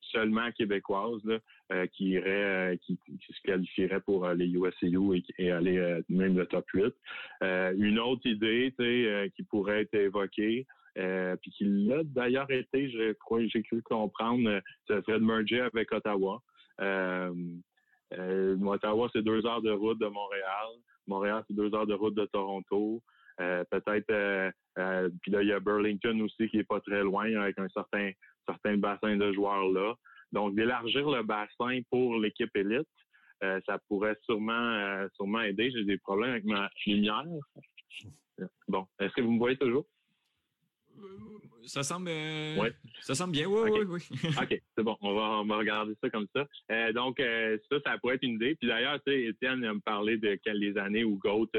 seulement 0.00 0.50
québécoise, 0.52 1.22
euh, 1.72 1.86
qui 1.88 2.10
irait, 2.10 2.74
euh, 2.74 2.76
qui, 2.76 2.98
se 3.20 3.40
qualifierait 3.42 4.00
pour 4.00 4.28
les 4.28 4.46
USCU 4.46 5.24
et, 5.38 5.50
aller 5.50 6.00
même 6.08 6.36
le 6.36 6.46
top 6.46 6.66
8. 6.72 6.94
une 7.42 7.98
autre 7.98 8.26
idée, 8.26 8.74
qui 9.34 9.42
pourrait 9.44 9.82
être 9.82 9.94
évoquée, 9.94 10.66
puis 10.94 11.50
qui 11.50 11.64
l'a 11.64 12.04
d'ailleurs 12.04 12.50
été, 12.50 12.90
je 12.90 13.12
crois, 13.14 13.44
j'ai 13.46 13.62
cru 13.62 13.82
comprendre, 13.82 14.60
ce 14.86 15.00
serait 15.02 15.18
de 15.18 15.24
merger 15.24 15.60
avec 15.60 15.90
Ottawa. 15.92 16.42
Ottawa, 18.12 19.08
c'est 19.12 19.22
deux 19.22 19.44
heures 19.46 19.62
de 19.62 19.70
route 19.70 19.98
de 19.98 20.06
Montréal. 20.06 20.68
Montréal, 21.06 21.44
c'est 21.46 21.54
deux 21.54 21.74
heures 21.74 21.86
de 21.86 21.94
route 21.94 22.14
de 22.14 22.24
Toronto. 22.26 23.02
Euh, 23.40 23.64
peut-être, 23.70 24.10
euh, 24.10 24.50
euh, 24.78 25.10
puis 25.22 25.32
là, 25.32 25.42
il 25.42 25.48
y 25.48 25.52
a 25.52 25.58
Burlington 25.58 26.20
aussi 26.20 26.48
qui 26.48 26.58
est 26.58 26.64
pas 26.64 26.80
très 26.80 27.02
loin 27.02 27.34
avec 27.34 27.58
un 27.58 27.68
certain, 27.68 28.12
certain 28.46 28.76
bassin 28.76 29.16
de 29.16 29.32
joueurs 29.32 29.68
là. 29.72 29.94
Donc, 30.32 30.54
d'élargir 30.54 31.08
le 31.10 31.22
bassin 31.22 31.80
pour 31.90 32.18
l'équipe 32.18 32.50
élite, 32.56 32.88
ça 33.66 33.78
pourrait 33.88 34.16
sûrement, 34.24 35.06
sûrement 35.14 35.42
aider. 35.42 35.70
J'ai 35.70 35.84
des 35.84 35.98
problèmes 35.98 36.30
avec 36.30 36.44
ma 36.44 36.68
lumière. 36.86 37.24
Bon, 38.66 38.86
est-ce 38.98 39.12
que 39.12 39.20
vous 39.20 39.32
me 39.32 39.38
voyez 39.38 39.56
toujours? 39.58 39.84
Ça 41.66 41.82
semble, 41.82 42.10
ça 43.00 43.14
semble 43.14 43.32
bien, 43.32 43.46
oui, 43.46 43.70
oui, 43.70 43.84
oui. 43.86 44.18
OK, 44.42 44.60
c'est 44.76 44.82
bon, 44.82 44.96
on 45.02 45.14
va, 45.14 45.22
on 45.40 45.44
va 45.44 45.58
regarder 45.58 45.94
ça 46.02 46.10
comme 46.10 46.26
ça. 46.34 46.46
donc, 46.92 47.18
ça, 47.20 47.76
ça 47.84 47.98
pourrait 47.98 48.16
être 48.16 48.24
une 48.24 48.36
idée. 48.36 48.56
Puis 48.56 48.66
d'ailleurs, 48.66 48.98
tu 49.06 49.12
sais, 49.12 49.22
Étienne 49.24 49.60
me 49.60 49.80
parlait 49.80 50.16
de 50.16 50.36
les 50.46 50.78
années 50.78 51.04
où 51.04 51.16
GOAT 51.18 51.50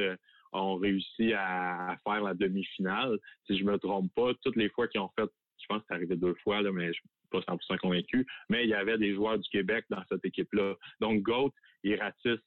ont 0.51 0.75
réussi 0.75 1.33
à, 1.33 1.97
faire 2.03 2.21
la 2.21 2.33
demi-finale. 2.33 3.17
Si 3.47 3.57
je 3.57 3.63
me 3.63 3.77
trompe 3.77 4.13
pas, 4.15 4.31
toutes 4.43 4.55
les 4.55 4.69
fois 4.69 4.87
qu'ils 4.87 5.01
ont 5.01 5.11
fait, 5.17 5.29
je 5.61 5.65
pense 5.67 5.79
que 5.79 5.85
c'est 5.89 5.95
arrivé 5.95 6.15
deux 6.15 6.35
fois, 6.43 6.61
là, 6.61 6.71
mais 6.71 6.87
je 6.87 6.93
suis 6.93 7.09
pas 7.31 7.39
100% 7.39 7.77
convaincu, 7.79 8.25
mais 8.49 8.63
il 8.63 8.69
y 8.69 8.73
avait 8.73 8.97
des 8.97 9.13
joueurs 9.13 9.39
du 9.39 9.49
Québec 9.49 9.85
dans 9.89 10.03
cette 10.09 10.23
équipe-là. 10.23 10.75
Donc, 10.99 11.21
GOAT, 11.21 11.51
il 11.83 11.95
ratisse, 11.99 12.39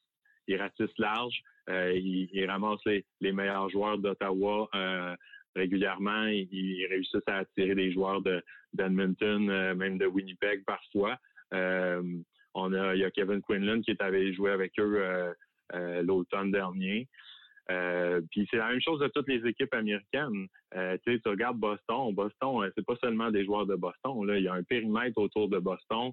il 0.47 0.57
ratisse 0.57 0.97
large, 0.99 1.43
euh, 1.69 1.93
il, 1.95 2.47
ramasse 2.47 2.81
les, 2.87 3.33
meilleurs 3.33 3.69
joueurs 3.69 3.99
d'Ottawa 3.99 4.69
euh, 4.75 5.15
régulièrement. 5.55 6.25
Il, 6.27 6.87
réussit 6.89 7.23
à 7.27 7.39
attirer 7.39 7.75
des 7.75 7.93
joueurs 7.93 8.23
d'Edmonton, 8.73 9.51
euh, 9.51 9.75
même 9.75 9.99
de 9.99 10.07
Winnipeg 10.07 10.65
parfois. 10.65 11.19
on 11.53 12.73
a, 12.73 12.95
il 12.95 13.01
y 13.01 13.05
a 13.05 13.11
Kevin 13.11 13.43
Quinlan 13.43 13.83
qui 13.83 13.95
avait 13.99 14.33
joué 14.33 14.51
avec 14.51 14.73
eux 14.79 15.35
l'automne 16.03 16.51
dernier. 16.51 17.09
Euh, 17.71 18.21
puis 18.31 18.47
c'est 18.51 18.57
la 18.57 18.69
même 18.69 18.81
chose 18.81 19.01
de 19.01 19.09
toutes 19.09 19.29
les 19.29 19.47
équipes 19.47 19.75
américaines. 19.75 20.47
Euh, 20.75 20.97
tu 21.05 21.21
regardes 21.27 21.59
Boston. 21.59 22.15
Boston, 22.15 22.65
euh, 22.65 22.71
c'est 22.75 22.85
pas 22.85 22.97
seulement 23.03 23.31
des 23.31 23.45
joueurs 23.45 23.67
de 23.67 23.75
Boston. 23.75 24.27
Il 24.29 24.43
y 24.43 24.49
a 24.49 24.55
un 24.55 24.63
périmètre 24.63 25.19
autour 25.19 25.49
de 25.49 25.59
Boston 25.59 26.13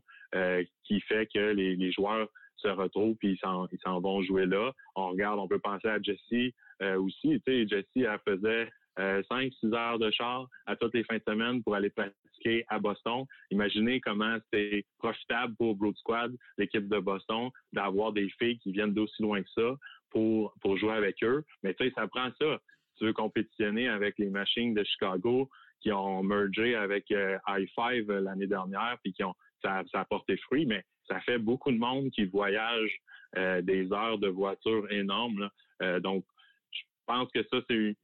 qui 0.83 0.99
fait 1.01 1.27
que 1.33 1.53
les, 1.53 1.91
joueurs 1.91 2.27
se 2.57 2.67
retrouvent 2.67 3.15
puis 3.15 3.37
ils 3.41 3.79
s'en 3.79 3.99
vont 4.01 4.21
jouer 4.23 4.45
là. 4.45 4.71
On 4.95 5.09
regarde, 5.09 5.39
on 5.39 5.47
peut 5.47 5.59
penser 5.59 5.87
à 5.87 6.01
Jessie 6.01 6.53
aussi. 6.97 7.41
Tu 7.45 7.67
sais, 7.67 7.85
elle 7.95 8.19
faisait 8.27 8.69
euh, 8.99 9.21
5-6 9.29 9.75
heures 9.75 9.99
de 9.99 10.09
char 10.11 10.47
à 10.65 10.75
toutes 10.75 10.93
les 10.93 11.03
fins 11.03 11.17
de 11.17 11.23
semaine 11.27 11.61
pour 11.63 11.75
aller 11.75 11.89
pratiquer 11.89 12.63
à 12.69 12.79
Boston. 12.79 13.25
Imaginez 13.51 13.99
comment 13.99 14.37
c'est 14.53 14.85
profitable 14.99 15.53
pour 15.57 15.75
Broad 15.75 15.97
Squad, 15.97 16.33
l'équipe 16.57 16.87
de 16.87 16.99
Boston, 16.99 17.49
d'avoir 17.73 18.13
des 18.13 18.29
filles 18.39 18.57
qui 18.59 18.71
viennent 18.71 18.93
d'aussi 18.93 19.21
loin 19.21 19.41
que 19.41 19.49
ça 19.53 19.75
pour, 20.15 20.53
pour 20.61 20.77
jouer 20.77 20.93
avec 20.93 21.21
eux. 21.23 21.43
Mais 21.61 21.73
tu 21.73 21.83
sais, 21.83 21.93
ça 21.93 22.07
prend 22.07 22.29
ça. 22.39 22.61
Tu 22.97 23.05
veux 23.05 23.11
compétitionner 23.11 23.89
avec 23.89 24.17
les 24.17 24.29
machines 24.29 24.73
de 24.73 24.81
Chicago 24.85 25.49
qui 25.81 25.91
ont 25.91 26.23
mergé 26.23 26.73
avec 26.73 27.11
euh, 27.11 27.37
i5 27.49 28.09
l'année 28.21 28.47
dernière, 28.47 28.97
puis 29.03 29.11
qui 29.11 29.25
ont 29.25 29.35
ça, 29.61 29.83
ça, 29.91 29.99
a 29.99 30.05
porté 30.05 30.37
fruit, 30.37 30.65
mais 30.65 30.85
ça 31.09 31.19
fait 31.19 31.37
beaucoup 31.37 31.71
de 31.71 31.77
monde 31.77 32.11
qui 32.11 32.23
voyage 32.23 32.91
euh, 33.35 33.61
des 33.61 33.91
heures 33.91 34.17
de 34.17 34.29
voiture 34.29 34.89
énormes. 34.89 35.49
Euh, 35.81 35.99
donc, 35.99 36.23
je 36.71 36.81
pense 37.05 37.29
que 37.33 37.43
ça, 37.51 37.57
c'est 37.69 37.97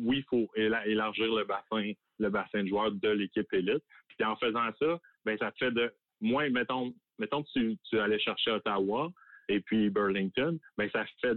oui, 0.00 0.18
il 0.18 0.24
faut 0.24 0.50
élargir 0.56 1.32
le 1.32 1.44
bassin, 1.44 1.92
le 2.18 2.28
bassin 2.28 2.64
de 2.64 2.68
joueurs 2.68 2.90
de 2.90 3.08
l'équipe 3.08 3.50
élite. 3.52 3.84
Puis 4.08 4.26
en 4.26 4.36
faisant 4.36 4.68
ça, 4.80 4.98
ben 5.24 5.38
ça 5.38 5.52
te 5.52 5.58
fait 5.58 5.70
de 5.70 5.94
moins, 6.20 6.50
mettons, 6.50 6.92
que 7.18 7.52
tu, 7.52 7.78
tu 7.88 8.00
allais 8.00 8.18
chercher 8.18 8.50
Ottawa, 8.50 9.10
et 9.48 9.60
puis 9.60 9.90
Burlington, 9.90 10.58
ben 10.76 10.90
ça 10.90 11.04
fait 11.20 11.36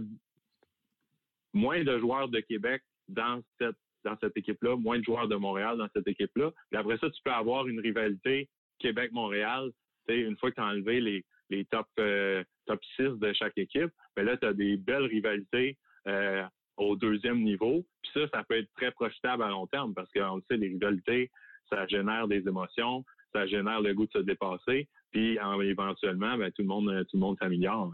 moins 1.52 1.82
de 1.82 1.98
joueurs 1.98 2.28
de 2.28 2.40
Québec 2.40 2.82
dans 3.08 3.42
cette 3.58 3.76
dans 4.04 4.16
cette 4.20 4.36
équipe-là, 4.36 4.76
moins 4.76 4.98
de 4.98 5.04
joueurs 5.04 5.28
de 5.28 5.36
Montréal 5.36 5.76
dans 5.76 5.88
cette 5.94 6.08
équipe-là. 6.08 6.50
Puis 6.70 6.78
après 6.78 6.96
ça, 6.98 7.10
tu 7.10 7.20
peux 7.22 7.32
avoir 7.32 7.66
une 7.66 7.80
rivalité 7.80 8.48
Québec-Montréal. 8.78 9.70
Une 10.08 10.36
fois 10.38 10.50
que 10.50 10.56
tu 10.56 10.60
as 10.60 10.66
enlevé 10.66 11.00
les, 11.00 11.24
les 11.50 11.64
top, 11.66 11.86
euh, 11.98 12.42
top 12.66 12.80
6 12.96 13.18
de 13.18 13.32
chaque 13.32 13.56
équipe, 13.58 13.90
ben 14.16 14.24
là, 14.24 14.36
tu 14.36 14.46
as 14.46 14.52
des 14.52 14.76
belles 14.76 15.04
rivalités 15.04 15.76
euh, 16.08 16.42
au 16.76 16.96
deuxième 16.96 17.42
niveau. 17.42 17.84
Puis 18.02 18.12
ça, 18.14 18.28
ça 18.32 18.44
peut 18.44 18.56
être 18.56 18.72
très 18.74 18.90
profitable 18.90 19.42
à 19.42 19.48
long 19.48 19.66
terme 19.66 19.94
parce 19.94 20.10
qu'on 20.12 20.40
sait, 20.48 20.56
les 20.56 20.68
rivalités, 20.68 21.30
ça 21.68 21.86
génère 21.86 22.26
des 22.26 22.46
émotions, 22.48 23.04
ça 23.32 23.46
génère 23.46 23.80
le 23.80 23.94
goût 23.94 24.06
de 24.06 24.12
se 24.12 24.18
dépasser. 24.18 24.88
Puis 25.10 25.38
éventuellement, 25.62 26.36
ben, 26.36 26.50
tout 26.52 26.62
le 26.62 26.68
monde, 26.68 27.06
tout 27.08 27.16
le 27.16 27.20
monde 27.20 27.36
s'améliore. 27.40 27.92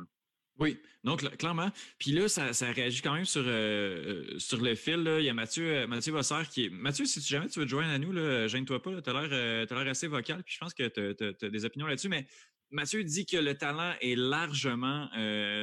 Oui, 0.59 0.79
donc 1.05 1.21
clairement. 1.37 1.71
Puis 1.99 2.13
là, 2.13 2.29
ça, 2.29 2.73
réagit 2.73 3.03
quand 3.03 3.15
même 3.15 3.27
sur, 3.27 3.43
euh, 3.47 3.51
euh, 3.51 4.39
sur 4.39 4.59
le 4.61 4.75
fil. 4.75 5.05
Il 5.19 5.25
y 5.25 5.29
a 5.29 5.35
Mathieu, 5.35 5.67
euh, 5.67 5.87
Mathieu 5.87 6.13
Bossard 6.13 6.49
qui. 6.49 6.71
Mathieu, 6.71 7.05
si 7.05 7.21
jamais 7.21 7.49
tu 7.49 7.59
veux 7.59 7.67
te 7.67 7.71
joindre 7.71 7.91
à 7.93 7.99
nous, 7.99 8.13
là, 8.13 8.47
gêne-toi 8.47 8.81
pas. 8.81 9.03
Tu 9.03 9.11
as 9.11 9.13
l'air 9.13 9.89
assez 9.89 10.07
vocal, 10.07 10.43
puis 10.43 10.55
je 10.55 10.59
pense 10.59 10.73
que 10.73 10.89
tu 10.89 11.45
as, 11.45 11.51
des 11.51 11.65
opinions 11.67 11.87
là-dessus. 11.87 12.09
Mais 12.09 12.27
Mathieu 12.71 13.05
dit 13.05 13.27
que 13.27 13.37
le 13.37 13.55
talent 13.55 13.93
est 14.01 14.17
largement 14.17 15.11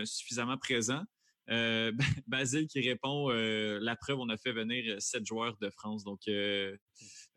suffisamment 0.05 0.57
présent. 0.57 1.03
Euh, 1.49 1.91
Basile 2.27 2.67
qui 2.67 2.81
répond 2.87 3.29
euh, 3.31 3.79
La 3.81 3.95
preuve, 3.95 4.19
on 4.19 4.29
a 4.29 4.37
fait 4.37 4.53
venir 4.53 5.01
sept 5.01 5.25
joueurs 5.25 5.57
de 5.57 5.69
France. 5.69 6.03
Donc, 6.03 6.21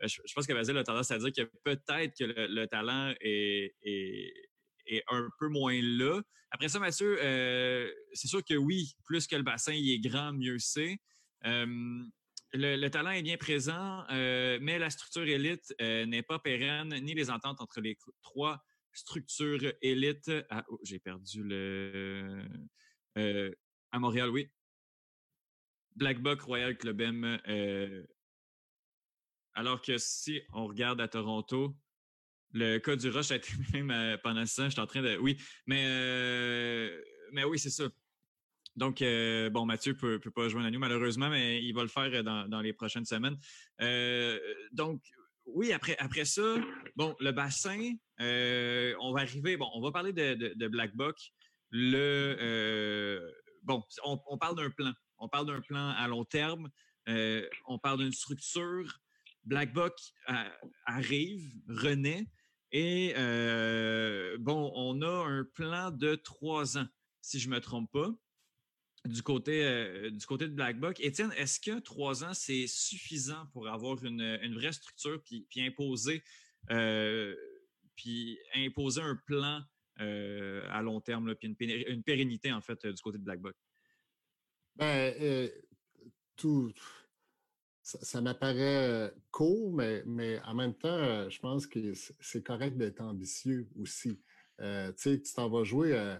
euh, 0.03 0.09
je, 0.09 0.35
pense 0.35 0.47
que 0.47 0.53
Basile 0.53 0.77
a 0.77 0.85
tendance 0.85 1.11
à 1.11 1.19
dire 1.19 1.33
que 1.33 1.51
peut-être 1.65 2.17
que 2.17 2.25
le, 2.25 2.67
talent 2.67 3.15
est, 3.21 3.75
un 5.09 5.29
peu 5.39 5.49
moins 5.49 5.81
là. 5.83 6.21
Après 6.51 6.69
ça, 6.69 6.79
Mathieu, 6.79 7.17
c'est 8.13 8.29
sûr 8.29 8.45
que 8.45 8.55
oui, 8.55 8.95
plus 9.05 9.27
que 9.27 9.37
le 9.37 9.43
bassin 9.43 9.73
il 9.73 9.91
est 9.91 9.99
grand, 9.99 10.33
mieux 10.33 10.59
c'est. 10.59 10.99
Le, 11.43 12.89
talent 12.89 13.11
est 13.11 13.23
bien 13.23 13.37
présent, 13.37 14.05
mais 14.09 14.79
la 14.79 14.91
structure 14.91 15.27
élite 15.27 15.75
n'est 15.81 16.23
pas 16.23 16.39
pérenne, 16.39 16.95
ni 17.03 17.15
les 17.15 17.31
ententes 17.31 17.61
entre 17.61 17.81
les 17.81 17.99
trois 18.23 18.63
structures 18.93 19.73
élites. 19.83 20.31
Ah, 20.51 20.65
oh, 20.69 20.79
j'ai 20.85 20.99
perdu 20.99 21.43
le. 21.43 22.45
À 23.17 23.99
Montréal, 23.99 24.31
oui. 24.31 24.49
Black 25.97 26.21
Buck, 26.21 26.43
Royal 26.43 26.77
Club 26.77 27.01
M. 27.01 27.41
Euh, 29.57 29.61
Alors 29.61 29.81
que 29.81 29.99
si 29.99 30.41
on 30.53 30.67
regarde 30.67 31.01
à 31.01 31.09
Toronto, 31.09 31.77
le 32.53 32.79
cas 32.79 32.97
du 32.97 33.11
rush 33.11 33.31
a 33.31 33.37
été 33.37 33.49
même 33.73 33.91
euh, 33.91 34.17
pendant 34.23 34.45
je 34.45 34.47
suis 34.71 34.81
en 34.81 34.87
train 34.87 35.03
de. 35.03 35.17
Oui, 35.19 35.37
mais, 35.67 35.85
euh, 35.87 37.01
mais 37.33 37.45
oui, 37.45 37.59
c'est 37.59 37.71
ça. 37.71 37.85
Donc, 38.77 39.01
euh, 39.01 39.49
bon, 39.49 39.65
Mathieu 39.65 39.97
peut, 39.97 40.19
peut, 40.21 40.31
pas 40.31 40.49
joindre 40.49 40.67
à 40.67 40.71
nous, 40.71 40.79
malheureusement, 40.79 41.31
mais 41.31 41.63
il 41.65 41.73
va 41.73 41.83
le 41.83 41.89
faire 41.89 42.23
dans, 42.23 42.47
dans 42.47 42.61
les 42.61 42.75
prochaines 42.75 43.07
semaines. 43.07 43.37
donc, 44.73 45.03
oui, 45.47 45.73
après, 45.73 45.97
après 45.99 46.25
ça, 46.25 46.57
bon, 46.97 47.17
le 47.21 47.31
bassin, 47.31 47.95
on 48.19 49.13
va 49.15 49.21
arriver, 49.21 49.57
bon, 49.57 49.71
on 49.73 49.81
va 49.81 49.93
parler 49.93 50.13
de, 50.13 50.55
de, 50.55 50.69
Black 50.69 50.95
Buck. 50.95 51.17
Le, 51.71 53.33
bon, 53.63 53.83
on, 54.05 54.21
on 54.29 54.37
parle 54.37 54.57
d'un 54.57 54.71
plan. 54.71 54.93
On 55.19 55.29
parle 55.29 55.47
d'un 55.47 55.61
plan 55.63 55.91
à 55.97 56.07
long 56.09 56.27
terme. 56.27 56.69
on 57.07 57.79
parle 57.79 58.01
d'une 58.01 58.13
structure. 58.13 59.01
Black 59.47 59.73
Buck 59.73 59.95
arrive, 60.85 61.51
renaît. 61.69 62.27
Et 62.73 63.15
euh, 63.17 64.37
bon, 64.39 64.73
on 64.75 65.01
a 65.03 65.27
un 65.27 65.45
plan 65.45 65.91
de 65.91 66.17
trois 66.17 66.79
ans, 66.79 66.87
si 67.23 67.39
je 67.39 67.49
ne 67.49 67.55
me 67.55 67.61
trompe 67.61 67.91
pas, 67.93 68.13
du 69.05 69.23
côté, 69.23 69.65
euh, 69.65 70.11
de 70.11 70.47
Black 70.49 70.81
Buck. 70.81 70.99
Étienne, 71.01 71.33
est-ce 71.37 71.61
que 71.61 71.79
trois 71.79 72.25
ans, 72.25 72.35
c'est 72.35 72.67
suffisant 72.67 73.47
pour 73.53 73.69
avoir 73.69 74.05
une, 74.05 74.55
vraie 74.55 74.73
structure 74.73 75.23
euh, 76.71 77.37
puis 77.95 78.39
imposer 78.55 79.01
un 79.01 79.17
plan 79.17 79.63
à 79.99 80.83
long 80.83 81.01
terme, 81.01 81.35
puis 81.37 81.55
une, 81.61 82.03
pérennité, 82.03 82.53
en 82.53 82.61
fait, 82.61 82.85
du 82.85 83.01
côté 83.01 83.19
de 83.19 83.23
Black 83.23 83.41
Buck? 83.41 83.57
Ben, 84.75 85.51
tout, 86.37 86.73
ça, 87.87 88.21
m'apparaît 88.21 89.13
court, 89.31 89.73
mais, 89.73 90.03
mais 90.07 90.41
en 90.45 90.55
même 90.55 90.75
temps, 90.75 91.31
je 91.31 91.39
pense 91.39 91.67
que 91.67 91.93
c'est 92.21 92.45
correct 92.45 92.77
d'être 92.77 93.01
ambitieux 93.01 93.69
aussi. 93.81 94.19
tu 94.59 94.65
sais, 94.97 95.21
tu 95.21 95.33
t'en 95.35 95.49
vas 95.49 95.63
jouer, 95.63 96.17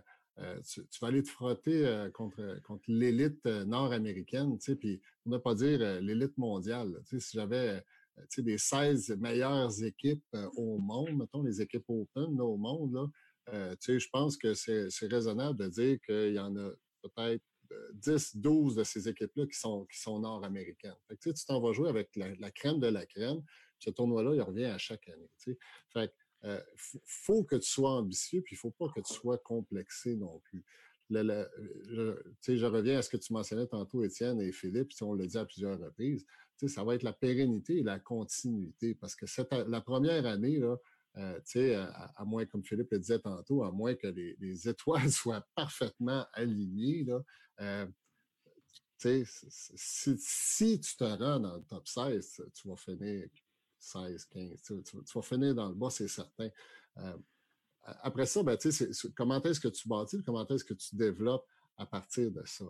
tu, 0.65 0.81
vas 1.01 1.09
aller 1.09 1.25
te 1.25 1.29
frotter 1.29 2.09
contre, 2.15 2.61
contre 2.63 2.85
l'élite 2.87 3.45
nord-américaine, 3.45 4.57
tu 4.59 4.65
sais, 4.65 4.77
puis 4.77 5.01
pour 5.23 5.33
ne 5.33 5.39
pas 5.39 5.55
dire 5.57 6.01
l'élite 6.01 6.39
mondiale. 6.39 7.03
Tu 7.09 7.19
sais, 7.19 7.31
si 7.31 7.37
j'avais 7.37 7.83
tu 8.17 8.27
sais, 8.29 8.43
des 8.43 8.59
16 8.59 9.17
meilleures 9.19 9.83
équipes 9.83 10.37
au 10.55 10.79
monde, 10.79 11.17
mettons 11.17 11.43
les 11.43 11.61
équipes 11.61 11.89
open 11.89 12.41
au 12.41 12.57
monde, 12.57 12.93
là, 12.95 13.77
tu 13.77 13.77
sais, 13.81 13.99
je 13.99 14.09
pense 14.13 14.37
que 14.37 14.55
c'est 14.55 14.89
raisonnable 15.03 15.59
de 15.59 15.67
dire 15.67 15.99
qu'il 16.07 16.33
y 16.33 16.39
en 16.39 16.55
a 16.57 16.71
peut-être 17.03 17.43
10, 17.95 18.37
12 18.37 18.77
de 18.77 18.85
ces 18.85 19.09
équipes-là 19.09 19.47
qui 19.47 19.59
sont, 19.59 19.87
qui 19.87 19.99
sont 19.99 20.19
nord-américaines. 20.21 20.97
tu 21.21 21.33
t'en 21.47 21.61
vas 21.61 21.73
jouer 21.73 21.89
avec 21.89 22.15
la, 22.17 22.51
crème 22.51 22.79
de 22.81 22.89
la 22.89 23.07
crème. 23.07 23.43
Ce 23.79 23.91
tournoi-là, 23.91 24.35
il 24.35 24.43
revient 24.43 24.67
à 24.67 24.79
chaque 24.79 25.09
année. 25.09 25.31
Fait 25.93 26.13
euh, 26.45 26.61
faut 27.05 27.45
que 27.45 27.57
tu 27.57 27.69
sois 27.69 27.91
ambitieux, 27.91 28.43
puis 28.43 28.55
il 28.55 28.59
faut 28.59 28.71
pas 28.71 28.89
que 28.95 29.01
tu 29.01 29.13
sois 29.13 29.39
complexé 29.39 30.17
non 30.17 30.41
plus. 30.41 30.65
je, 31.11 32.67
reviens 32.67 32.99
à 32.99 33.03
ce 33.03 33.11
que 33.11 33.17
tu 33.17 33.33
mentionnais 33.33 33.67
tantôt, 33.67 34.05
Étienne 34.05 34.41
et 34.41 34.53
Philippe, 34.53 34.93
on 35.01 35.15
l'a 35.15 35.27
dit 35.27 35.39
à 35.39 35.45
plusieurs 35.45 35.79
reprises. 35.79 36.25
Ça 36.69 36.85
va 36.85 36.95
être 36.95 37.03
la 37.03 37.13
pérennité 37.13 37.79
et 37.79 37.83
la 37.83 37.99
continuité. 37.99 38.95
Parce 38.95 39.15
que 39.17 39.27
la 39.69 39.81
première 39.81 40.25
année, 40.27 40.59
là, 40.59 40.77
euh, 41.19 41.87
à, 42.17 42.25
moins, 42.25 42.45
comme 42.47 42.65
Philippe 42.65 42.91
le 42.91 42.99
disait 42.99 43.19
tantôt, 43.19 43.63
à 43.63 43.71
moins 43.71 43.95
que 43.95 44.07
les, 44.09 44.37
étoiles 44.69 45.11
soient 45.11 45.47
parfaitement 45.55 46.27
alignées, 46.33 47.05
là, 47.05 47.21
euh, 47.61 47.87
si, 48.99 50.81
tu 50.81 50.97
te 50.97 51.05
rends 51.05 51.41
dans 51.41 51.57
le 51.57 51.63
top 51.65 51.87
16, 51.87 52.43
tu 52.55 52.69
vas 52.69 52.77
finir 52.77 53.29
16, 53.79 54.25
15, 54.27 54.63
tu, 54.63 54.97
vas 55.15 55.23
finir 55.23 55.55
dans 55.55 55.69
le 55.69 55.75
bas, 55.75 55.91
c'est 55.91 56.09
certain. 56.09 56.49
Euh, 56.99 57.17
après 57.83 58.27
ça, 58.27 58.43
ben, 58.43 58.59
comment 59.15 59.43
est-ce 59.43 59.61
que 59.61 59.69
tu 59.69 59.89
bâtis, 59.89 60.23
comment 60.25 60.47
est-ce 60.47 60.65
que 60.65 60.75
tu 60.75 60.97
développes 60.97 61.47
à 61.77 61.87
partir 61.87 62.31
de 62.31 62.43
ça. 62.45 62.65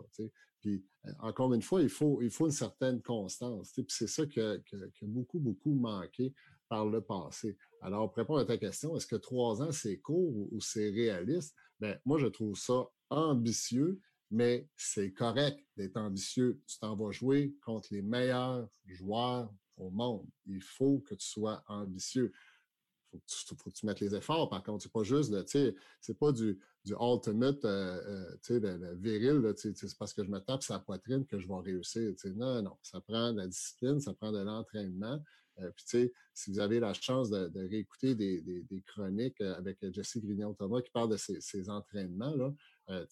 Puis, 0.59 0.83
encore 1.19 1.53
une 1.53 1.61
fois, 1.61 1.81
il 1.81 1.89
faut, 1.89 2.21
il 2.21 2.29
faut 2.29 2.45
une 2.45 2.51
certaine 2.51 3.01
constance. 3.01 3.71
Puis 3.71 3.85
c'est 3.89 4.07
ça 4.07 4.25
qui 4.25 4.39
a, 4.39 4.57
beaucoup, 5.01 5.39
beaucoup 5.39 5.73
manqué 5.73 6.33
par 6.67 6.85
le 6.85 7.01
passé. 7.01 7.57
Alors, 7.81 8.09
pour 8.09 8.17
répondre 8.17 8.39
à 8.39 8.45
ta 8.45 8.57
question, 8.57 8.95
est-ce 8.97 9.07
que 9.07 9.15
trois 9.15 9.61
ans, 9.61 9.71
c'est 9.71 9.97
court 9.97 10.33
ou, 10.51 10.59
c'est 10.61 10.89
réaliste? 10.89 11.55
Bien, 11.79 11.97
moi, 12.05 12.17
je 12.17 12.27
trouve 12.27 12.57
ça 12.57 12.87
ambitieux, 13.09 13.99
mais 14.31 14.67
c'est 14.75 15.13
correct 15.13 15.59
d'être 15.75 15.97
ambitieux. 15.97 16.61
Tu 16.67 16.79
t'en 16.79 16.95
vas 16.95 17.11
jouer 17.11 17.55
contre 17.63 17.89
les 17.91 18.01
meilleurs 18.01 18.67
joueurs 18.85 19.53
au 19.77 19.89
monde. 19.89 20.27
Il 20.47 20.61
faut 20.61 20.99
que 20.99 21.15
tu 21.15 21.25
sois 21.27 21.63
ambitieux. 21.67 22.33
Il 23.13 23.19
faut, 23.57 23.69
que 23.69 23.75
tu 23.75 23.85
mettes 23.85 24.01
les 24.01 24.15
efforts, 24.15 24.49
par 24.49 24.63
contre. 24.63 24.83
C'est 24.83 24.91
pas 24.91 25.03
juste, 25.03 25.31
tu 25.45 25.51
sais, 25.51 25.75
c'est 26.01 26.17
pas 26.17 26.31
du, 26.31 26.59
ultimate, 26.85 27.63
euh, 27.65 28.01
euh, 28.05 28.37
tu 28.43 28.59
sais, 28.59 28.95
viril, 28.95 29.53
c'est 29.55 29.97
parce 29.97 30.13
que 30.13 30.23
je 30.23 30.29
me 30.29 30.39
tape 30.39 30.63
sa 30.63 30.79
poitrine 30.79 31.25
que 31.25 31.39
je 31.39 31.47
vais 31.47 31.59
réussir. 31.63 32.13
Non, 32.35 32.61
non, 32.61 32.77
ça 32.81 32.99
prend 33.01 33.31
de 33.31 33.37
la 33.37 33.47
discipline, 33.47 33.99
ça 33.99 34.13
prend 34.13 34.31
de 34.31 34.39
l'entraînement. 34.39 35.21
Euh, 35.59 35.71
puis, 35.71 35.85
tu 35.85 35.97
sais, 35.97 36.13
si 36.33 36.51
vous 36.51 36.59
avez 36.59 36.79
la 36.79 36.93
chance 36.93 37.29
de, 37.29 37.67
réécouter 37.67 38.15
des, 38.15 38.83
chroniques 38.85 39.41
euh, 39.41 39.55
avec 39.55 39.83
euh, 39.83 39.91
Jesse 39.91 40.17
Grignon-Thomas 40.17 40.81
qui 40.81 40.91
parle 40.91 41.09
de 41.09 41.17
ses, 41.17 41.69
entraînements, 41.69 42.35
là, 42.35 42.53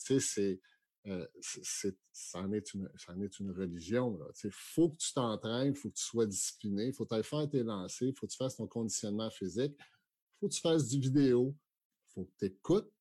tu 0.06 0.20
sais, 0.20 0.60
c'est, 1.04 1.96
ça, 2.12 2.40
en 2.40 2.52
est 2.52 2.74
une, 2.74 2.90
en 3.08 3.22
est 3.22 3.40
une 3.40 3.52
religion. 3.52 4.20
Il 4.44 4.52
faut 4.52 4.90
que 4.90 4.98
tu 4.98 5.14
t'entraînes, 5.14 5.74
il 5.74 5.76
faut 5.76 5.90
que 5.90 5.96
tu 5.96 6.04
sois 6.04 6.26
discipliné, 6.26 6.88
il 6.88 6.94
faut 6.94 7.06
que 7.06 7.22
faire 7.22 7.50
tes 7.50 7.64
lancers, 7.64 8.10
il 8.10 8.16
faut 8.16 8.26
que 8.26 8.32
tu 8.32 8.38
fasses 8.38 8.56
ton 8.56 8.68
conditionnement 8.68 9.30
physique, 9.30 9.76
il 9.78 10.40
faut 10.40 10.48
que 10.48 10.54
tu 10.54 10.62
fasses 10.62 10.88
du 10.88 11.00
vidéo, 11.00 11.56
il 11.56 12.14
faut 12.14 12.24
que 12.26 12.34
tu 12.40 12.46
écoutes, 12.46 12.92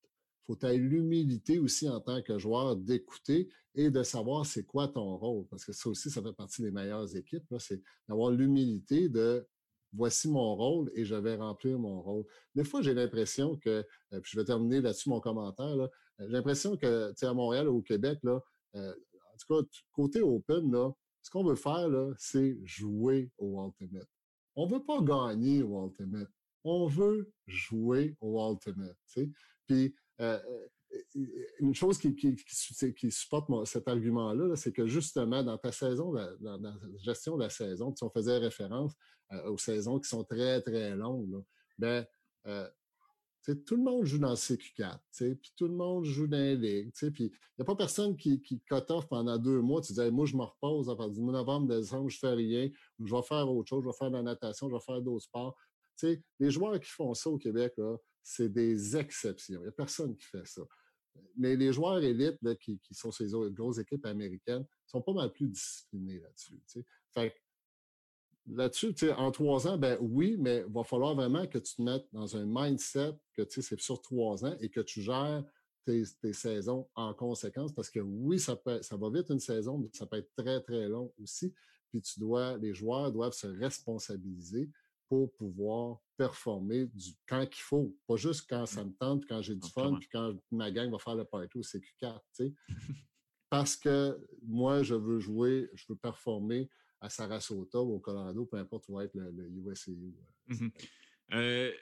faut 0.46 0.58
aies 0.62 0.76
l'humilité 0.76 1.58
aussi 1.58 1.88
en 1.88 2.00
tant 2.00 2.22
que 2.22 2.38
joueur 2.38 2.76
d'écouter 2.76 3.48
et 3.74 3.90
de 3.90 4.02
savoir 4.02 4.46
c'est 4.46 4.64
quoi 4.64 4.88
ton 4.88 5.16
rôle. 5.16 5.46
Parce 5.48 5.64
que 5.64 5.72
ça 5.72 5.88
aussi, 5.88 6.10
ça 6.10 6.22
fait 6.22 6.32
partie 6.32 6.62
des 6.62 6.70
meilleures 6.70 7.16
équipes. 7.16 7.44
C'est 7.58 7.82
d'avoir 8.08 8.30
l'humilité 8.30 9.08
de 9.08 9.46
voici 9.94 10.28
mon 10.28 10.54
rôle 10.54 10.90
et 10.94 11.04
je 11.04 11.14
vais 11.14 11.36
remplir 11.36 11.78
mon 11.78 12.02
rôle. 12.02 12.24
Des 12.54 12.64
fois, 12.64 12.82
j'ai 12.82 12.94
l'impression 12.94 13.56
que, 13.56 13.84
euh, 14.12 14.20
puis 14.20 14.32
je 14.32 14.38
vais 14.38 14.44
terminer 14.44 14.80
là-dessus 14.80 15.08
mon 15.08 15.20
commentaire, 15.20 15.66
euh, 15.66 15.88
j'ai 16.18 16.28
l'impression 16.28 16.76
que, 16.76 17.10
tu 17.10 17.18
sais, 17.18 17.26
à 17.26 17.34
Montréal 17.34 17.68
ou 17.68 17.78
au 17.78 17.82
Québec, 17.82 18.18
là, 18.22 18.40
euh, 18.74 18.92
en 18.92 19.36
tout 19.36 19.62
cas, 19.62 19.68
côté 19.92 20.20
Open, 20.20 20.70
là, 20.70 20.90
ce 21.22 21.30
qu'on 21.30 21.44
veut 21.44 21.54
faire, 21.54 21.88
c'est 22.18 22.58
jouer 22.64 23.30
au 23.38 23.64
Ultimate. 23.64 24.08
On 24.56 24.66
veut 24.66 24.84
pas 24.84 25.00
gagner 25.00 25.62
au 25.62 25.86
Ultimate. 25.86 26.28
On 26.64 26.86
veut 26.86 27.32
jouer 27.46 28.16
au 28.20 28.52
Ultimate. 28.52 28.96
Tu 29.12 29.32
sais? 29.68 29.94
Puis, 30.18 31.28
une 31.60 31.74
chose 31.74 31.98
qui, 31.98 33.10
supporte 33.10 33.48
cet 33.66 33.88
argument-là, 33.88 34.56
c'est 34.56 34.72
que 34.72 34.86
justement, 34.86 35.42
dans 35.42 35.58
ta 35.58 35.72
saison, 35.72 36.12
dans, 36.12 36.60
la 36.60 36.74
gestion 37.02 37.36
de 37.36 37.42
la 37.42 37.50
saison, 37.50 37.94
si 37.94 38.04
on 38.04 38.10
faisait 38.10 38.38
référence 38.38 38.92
euh, 39.32 39.50
aux 39.50 39.58
saisons 39.58 39.98
qui 39.98 40.08
sont 40.08 40.24
très, 40.24 40.60
très 40.62 40.94
longues, 40.94 41.42
ben, 41.78 42.06
euh, 42.46 42.68
tout 43.66 43.76
le 43.76 43.82
monde 43.82 44.04
joue 44.04 44.18
dans 44.18 44.30
le 44.30 44.36
CQ4, 44.36 44.98
puis 45.18 45.52
tout 45.56 45.68
le 45.68 45.74
monde 45.74 46.04
joue 46.04 46.26
dans 46.26 46.38
les 46.38 46.56
ligues, 46.56 46.92
il 47.02 47.24
n'y 47.26 47.30
a 47.60 47.64
pas 47.64 47.76
personne 47.76 48.16
qui, 48.16 48.40
qui 48.40 48.60
cut 48.60 48.76
off 48.88 49.06
pendant 49.06 49.36
deux 49.36 49.60
mois, 49.60 49.82
tu 49.82 49.92
dis 49.92 50.10
moi 50.10 50.24
je 50.24 50.34
me 50.34 50.44
repose 50.44 50.88
à 50.88 50.96
partir 50.96 51.22
de 51.22 51.30
novembre, 51.30 51.68
décembre, 51.68 52.08
je 52.08 52.18
fais 52.18 52.32
rien, 52.32 52.70
je 53.04 53.14
vais 53.14 53.22
faire 53.22 53.50
autre 53.50 53.68
chose, 53.68 53.82
je 53.84 53.88
vais 53.88 53.96
faire 53.98 54.10
de 54.10 54.16
la 54.16 54.22
natation, 54.22 54.70
je 54.70 54.74
vais 54.74 54.80
faire 54.80 55.02
d'autres 55.02 55.24
sports. 55.24 55.54
les 56.02 56.50
joueurs 56.50 56.80
qui 56.80 56.88
font 56.88 57.12
ça 57.12 57.28
au 57.28 57.36
Québec, 57.36 57.74
c'est 58.24 58.48
des 58.48 58.96
exceptions. 58.96 59.60
Il 59.60 59.62
n'y 59.62 59.68
a 59.68 59.72
personne 59.72 60.16
qui 60.16 60.24
fait 60.24 60.46
ça 60.46 60.62
mais 61.36 61.56
les 61.56 61.72
joueurs 61.72 62.02
élites 62.02 62.38
qui, 62.58 62.78
sont 62.92 63.12
ces 63.12 63.28
grosses 63.50 63.78
équipes 63.78 64.06
américaines 64.06 64.66
sont 64.86 65.02
pas 65.02 65.12
mal 65.12 65.32
plus 65.32 65.48
disciplinés 65.48 66.20
là-dessus. 66.20 66.60
Fait 67.12 67.34
là-dessus, 68.46 68.94
en 69.16 69.30
trois 69.30 69.66
ans, 69.66 69.78
ben 69.78 69.98
oui, 70.00 70.36
mais 70.38 70.64
il 70.66 70.72
va 70.72 70.84
falloir 70.84 71.14
vraiment 71.14 71.46
que 71.46 71.58
tu 71.58 71.76
te 71.76 71.82
mettes 71.82 72.06
dans 72.12 72.36
un 72.36 72.44
mindset 72.46 73.14
que 73.32 73.42
c'est 73.48 73.80
sur 73.80 74.00
trois 74.00 74.44
ans 74.44 74.56
et 74.60 74.68
que 74.68 74.80
tu 74.80 75.02
gères 75.02 75.44
tes, 75.84 76.04
saisons 76.32 76.88
en 76.94 77.12
conséquence 77.14 77.72
parce 77.72 77.90
que 77.90 78.00
oui, 78.00 78.38
ça, 78.38 78.56
peut, 78.56 78.80
ça 78.82 78.96
va 78.96 79.10
vite 79.10 79.30
une 79.30 79.40
saison, 79.40 79.78
mais 79.78 79.88
ça 79.92 80.06
peut 80.06 80.16
être 80.16 80.30
très, 80.36 80.60
très 80.62 80.88
long 80.88 81.12
aussi. 81.22 81.52
Puis 81.90 82.00
tu 82.00 82.20
dois, 82.20 82.56
les 82.58 82.74
joueurs 82.74 83.12
doivent 83.12 83.34
se 83.34 83.46
responsabiliser 83.46 84.70
pour 85.08 85.32
pouvoir 85.34 85.98
performer 86.16 86.86
du, 86.86 87.12
quand 87.26 87.42
il 87.42 87.60
faut. 87.60 87.96
Pas 88.06 88.16
juste 88.16 88.46
quand 88.48 88.66
ça 88.66 88.84
mmh. 88.84 88.88
me 88.88 88.94
tente, 88.94 89.26
quand 89.26 89.42
j'ai 89.42 89.54
du 89.54 89.68
fun, 89.70 89.96
puis 89.98 90.08
quand 90.10 90.34
ma 90.50 90.70
gang 90.70 90.90
va 90.90 90.98
faire 90.98 91.14
le 91.14 91.24
party 91.24 91.58
au 91.58 91.62
CQ4. 91.62 92.20
Parce 93.50 93.76
que 93.76 94.18
moi, 94.42 94.82
je 94.82 94.94
veux 94.94 95.20
jouer, 95.20 95.70
je 95.74 95.84
veux 95.88 95.96
performer 95.96 96.68
à 97.00 97.08
Sarasota 97.08 97.80
ou 97.80 97.94
au 97.94 98.00
Colorado, 98.00 98.46
peu 98.46 98.56
importe 98.56 98.88
où 98.88 98.94
va 98.94 99.04
être 99.04 99.14
le, 99.14 99.30
le 99.30 99.48
USAU. 99.70 100.14
Euh, 101.32 101.72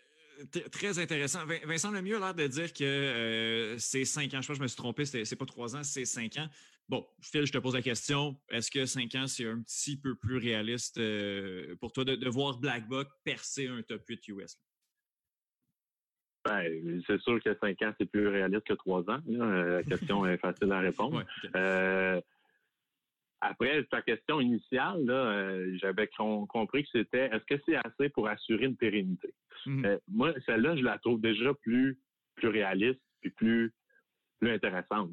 très 0.71 0.99
intéressant. 0.99 1.41
Vincent 1.65 1.91
Lemieux 1.91 2.17
a 2.17 2.21
l'air 2.21 2.35
de 2.35 2.47
dire 2.47 2.73
que 2.73 3.77
c'est 3.79 4.05
cinq 4.05 4.35
ans. 4.35 4.41
Je 4.41 4.47
pense 4.47 4.49
que 4.49 4.55
je 4.55 4.63
me 4.63 4.69
suis 4.69 4.77
trompé, 4.77 5.05
c'est 5.05 5.37
pas 5.37 5.47
trois 5.47 5.77
ans, 5.77 5.83
c'est 5.83 6.05
cinq 6.05 6.37
ans. 6.39 6.49
Bon, 6.89 7.07
Phil, 7.21 7.47
je 7.47 7.53
te 7.53 7.59
pose 7.59 7.75
la 7.75 7.83
question. 7.83 8.37
Est-ce 8.51 8.71
que 8.71 8.85
cinq 8.87 9.15
ans, 9.15 9.27
c'est 9.27 9.47
un 9.47 9.63
petit 9.63 9.97
peu 9.97 10.15
plus 10.15 10.37
réaliste 10.37 11.01
pour 11.81 11.93
toi 11.93 12.05
de, 12.05 12.29
voir 12.29 12.59
Black 12.59 12.89
Buck 12.89 13.09
percer 13.25 13.69
un 13.69 13.83
top 13.83 14.03
8 14.09 14.29
US? 14.29 14.59
Ben, 16.45 17.03
c'est 17.07 17.21
sûr 17.21 17.41
que 17.43 17.57
cinq 17.61 17.81
ans, 17.83 17.93
c'est 17.99 18.11
plus 18.11 18.29
réaliste 18.29 18.67
que 18.67 18.75
trois 18.75 19.03
ans. 19.09 19.21
La 19.27 19.83
question 19.85 20.27
est 20.27 20.39
facile 20.39 20.73
à 20.73 20.81
répondre. 20.81 21.25
Après, 23.45 23.83
ta 23.91 24.01
question 24.03 24.41
initiale, 24.41 25.05
euh, 25.11 25.77
j'avais 25.79 26.09
compris 26.49 26.85
que 26.85 26.91
c'était 26.93 27.27
est-ce 27.27 27.45
que 27.45 27.61
c'est 27.67 27.75
assez 27.75 28.09
pour 28.11 28.29
assurer 28.29 28.67
une 28.67 28.77
pérennité? 28.77 29.35
Mhm. 29.67 29.85
Euh, 29.85 29.99
moi, 30.07 30.33
celle-là, 30.47 30.77
je 30.77 30.85
la 30.85 30.97
trouve 30.99 31.21
déjà 31.21 31.53
plus, 31.55 31.99
plus 32.37 32.49
réaliste 32.49 33.01
et 33.25 33.31
plus, 33.31 33.75
plus 34.39 34.53
intéressante. 34.53 35.11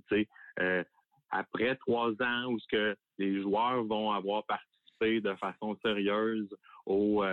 Euh, 0.60 0.84
après 1.32 1.76
trois 1.78 2.12
ans 2.22 2.46
où 2.52 2.60
ce 2.60 2.68
que 2.68 2.96
les 3.18 3.42
joueurs 3.42 3.84
vont 3.86 4.12
avoir 4.12 4.46
participé 4.46 5.22
de 5.22 5.34
façon 5.36 5.76
sérieuse 5.84 6.56
au, 6.86 7.24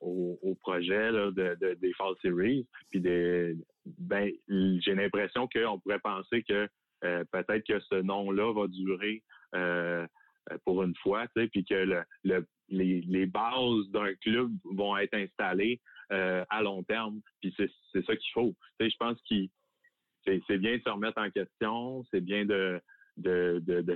au, 0.00 0.54
projet 0.60 1.12
de, 1.12 1.74
des 1.74 1.92
Fall 1.92 2.14
Series, 2.20 2.66
puis 2.90 3.00
ben, 3.00 4.32
j'ai 4.48 4.94
l'impression 4.96 5.48
qu'on 5.48 5.78
pourrait 5.78 6.00
penser 6.00 6.42
que 6.42 6.68
peut-être 7.00 7.64
que 7.64 7.78
ce 7.78 8.02
nom-là 8.02 8.52
va 8.52 8.66
durer 8.66 9.22
euh, 9.56 10.06
pour 10.64 10.82
une 10.82 10.94
fois, 10.96 11.26
puis 11.34 11.64
que 11.64 12.04
les, 12.68 13.26
bases 13.26 13.88
d'un 13.90 14.14
club 14.22 14.52
vont 14.64 14.96
être 14.96 15.14
installées 15.14 15.80
euh, 16.12 16.44
à 16.50 16.62
long 16.62 16.82
terme. 16.84 17.20
Puis 17.40 17.54
c'est 17.56 18.04
ça 18.04 18.16
qu'il 18.16 18.32
faut. 18.32 18.54
je 18.78 18.96
pense 18.96 19.18
que 19.28 19.34
c'est 20.46 20.58
bien 20.58 20.76
de 20.76 20.82
se 20.82 20.88
remettre 20.88 21.20
en 21.20 21.30
question, 21.30 22.04
c'est 22.12 22.20
bien 22.20 22.44
de, 22.44 22.80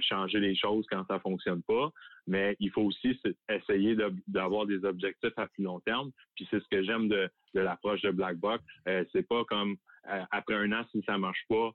changer 0.00 0.40
les 0.40 0.56
choses 0.56 0.86
quand 0.90 1.04
ça 1.06 1.20
fonctionne 1.20 1.62
pas, 1.62 1.90
mais 2.26 2.56
il 2.58 2.70
faut 2.70 2.82
aussi 2.82 3.20
essayer 3.48 3.96
d'avoir 4.26 4.66
des 4.66 4.84
objectifs 4.84 5.36
à 5.36 5.46
plus 5.46 5.64
long 5.64 5.80
terme. 5.80 6.10
Puis 6.34 6.48
c'est 6.50 6.60
ce 6.60 6.68
que 6.68 6.82
j'aime 6.82 7.08
de, 7.08 7.30
l'approche 7.54 8.02
de 8.02 8.10
Black 8.10 8.38
Buck. 8.38 8.60
Euh, 8.88 9.04
c'est 9.12 9.26
pas 9.26 9.44
comme 9.44 9.76
après 10.04 10.54
un 10.54 10.72
an 10.72 10.84
si 10.90 11.02
ça 11.06 11.18
marche 11.18 11.44
pas, 11.48 11.70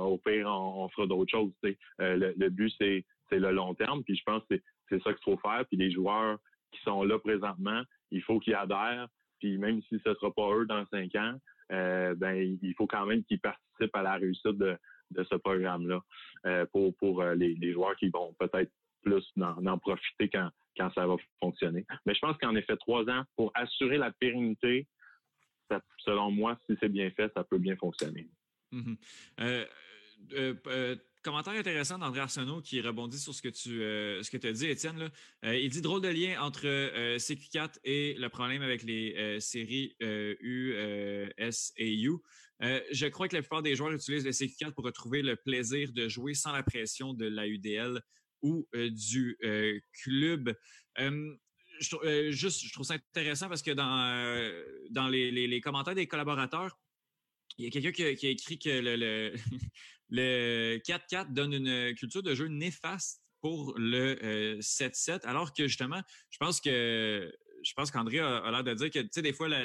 au 0.00 0.18
pire 0.18 0.46
on, 0.46 0.88
fera 0.88 1.06
d'autres 1.06 1.30
choses. 1.30 1.52
le, 1.98 2.48
but 2.48 2.72
c'est 2.78 3.04
le 3.30 3.50
long 3.52 3.74
terme. 3.74 4.02
Puis 4.04 4.16
je 4.16 4.22
pense 4.24 4.42
que 4.48 4.56
c'est 4.88 5.02
ça 5.02 5.12
qu'il 5.12 5.24
faut 5.24 5.38
faire. 5.38 5.64
Puis 5.66 5.76
les 5.76 5.90
joueurs 5.90 6.38
qui 6.72 6.80
sont 6.82 7.02
là 7.02 7.18
présentement, 7.18 7.82
il 8.10 8.22
faut 8.22 8.38
qu'ils 8.38 8.54
adhèrent. 8.54 9.08
Puis 9.38 9.58
même 9.58 9.82
si 9.82 10.00
ce 10.04 10.10
ne 10.10 10.14
sera 10.14 10.32
pas 10.32 10.50
eux 10.54 10.66
dans 10.66 10.86
cinq 10.86 11.14
ans, 11.14 11.34
euh, 11.72 12.14
ben 12.14 12.58
il 12.62 12.74
faut 12.74 12.86
quand 12.86 13.06
même 13.06 13.24
qu'ils 13.24 13.40
participent 13.40 13.94
à 13.94 14.02
la 14.02 14.14
réussite 14.14 14.56
de, 14.58 14.78
ce 15.14 15.34
programme-là 15.36 16.00
euh, 16.46 16.66
pour, 16.72 17.22
euh, 17.22 17.34
les, 17.34 17.72
joueurs 17.72 17.96
qui 17.96 18.08
vont 18.08 18.34
peut-être 18.38 18.70
plus 19.02 19.24
en, 19.40 19.78
profiter 19.78 20.28
quand 20.28 20.90
ça 20.94 21.06
va 21.06 21.16
fonctionner. 21.40 21.84
Mais 22.04 22.14
je 22.14 22.20
pense 22.20 22.36
qu'en 22.38 22.54
effet, 22.54 22.76
trois 22.76 23.08
ans, 23.08 23.22
pour 23.36 23.50
assurer 23.54 23.98
la 23.98 24.10
pérennité, 24.12 24.86
selon 25.98 26.30
moi, 26.30 26.58
si 26.68 26.76
c'est 26.80 26.88
bien 26.88 27.10
fait, 27.10 27.32
ça 27.34 27.44
peut 27.44 27.58
bien 27.58 27.76
fonctionner. 27.76 28.28
Mm-hmm 28.72 28.96
commentaire 31.26 31.54
intéressant 31.54 31.98
d'André 31.98 32.20
Arsenault 32.20 32.60
qui 32.60 32.80
rebondit 32.80 33.18
sur 33.18 33.34
ce 33.34 33.42
que 33.42 33.48
tu 33.48 33.82
euh, 33.82 34.22
ce 34.22 34.30
que 34.30 34.46
as 34.46 34.52
dit, 34.52 34.66
Étienne. 34.66 35.10
Euh, 35.44 35.56
il 35.56 35.70
dit 35.70 35.80
drôle 35.80 36.00
de 36.00 36.08
lien 36.08 36.40
entre 36.40 36.66
euh, 36.66 37.16
CQ4 37.16 37.80
et 37.82 38.14
le 38.14 38.28
problème 38.28 38.62
avec 38.62 38.84
les 38.84 39.40
séries 39.40 39.96
U, 40.00 40.74
S 41.36 41.72
et 41.76 42.00
U. 42.00 42.18
je 42.60 43.06
crois 43.08 43.26
que 43.26 43.34
la 43.34 43.42
plupart 43.42 43.62
des 43.62 43.74
joueurs 43.74 43.90
utilisent 43.90 44.24
le 44.24 44.30
CQ4 44.30 44.72
pour 44.72 44.84
retrouver 44.84 45.22
le 45.22 45.34
plaisir 45.34 45.92
de 45.92 46.08
jouer 46.08 46.34
sans 46.34 46.52
la 46.52 46.62
pression 46.62 47.12
de 47.12 47.26
la 47.26 47.48
UDL 47.48 48.00
ou 48.42 48.68
du 48.72 49.36
club. 50.04 50.54
Je, 51.78 52.30
juste, 52.30 52.64
je 52.64 52.72
trouve 52.72 52.86
ça 52.86 52.94
intéressant 52.94 53.48
parce 53.48 53.62
que 53.62 53.70
dans, 53.70 54.52
dans 54.90 55.08
les, 55.08 55.60
commentaires 55.60 55.94
des 55.94 56.06
collaborateurs, 56.06 56.78
il 57.58 57.64
y 57.64 57.68
a 57.68 57.70
quelqu'un 57.70 57.92
qui, 57.92 58.26
a 58.26 58.30
écrit 58.30 58.58
que 58.58 58.68
le, 58.68 59.34
le 60.10 60.78
4-4 60.86 61.32
donne 61.32 61.54
une 61.54 61.94
culture 61.94 62.22
de 62.22 62.34
jeu 62.34 62.48
néfaste 62.48 63.22
pour 63.40 63.74
le 63.78 64.58
7-7, 64.60 65.10
euh, 65.10 65.18
alors 65.24 65.52
que 65.52 65.68
justement, 65.68 66.02
je 66.30 66.38
pense 66.38 66.60
que 66.60 67.32
je 67.62 67.72
pense 67.74 67.90
qu'André 67.90 68.20
a, 68.20 68.50
l'air 68.50 68.64
de 68.64 68.74
dire 68.74 68.90
que, 68.90 69.00
tu 69.00 69.08
sais, 69.10 69.22
des 69.22 69.32
fois, 69.32 69.48
la, 69.48 69.64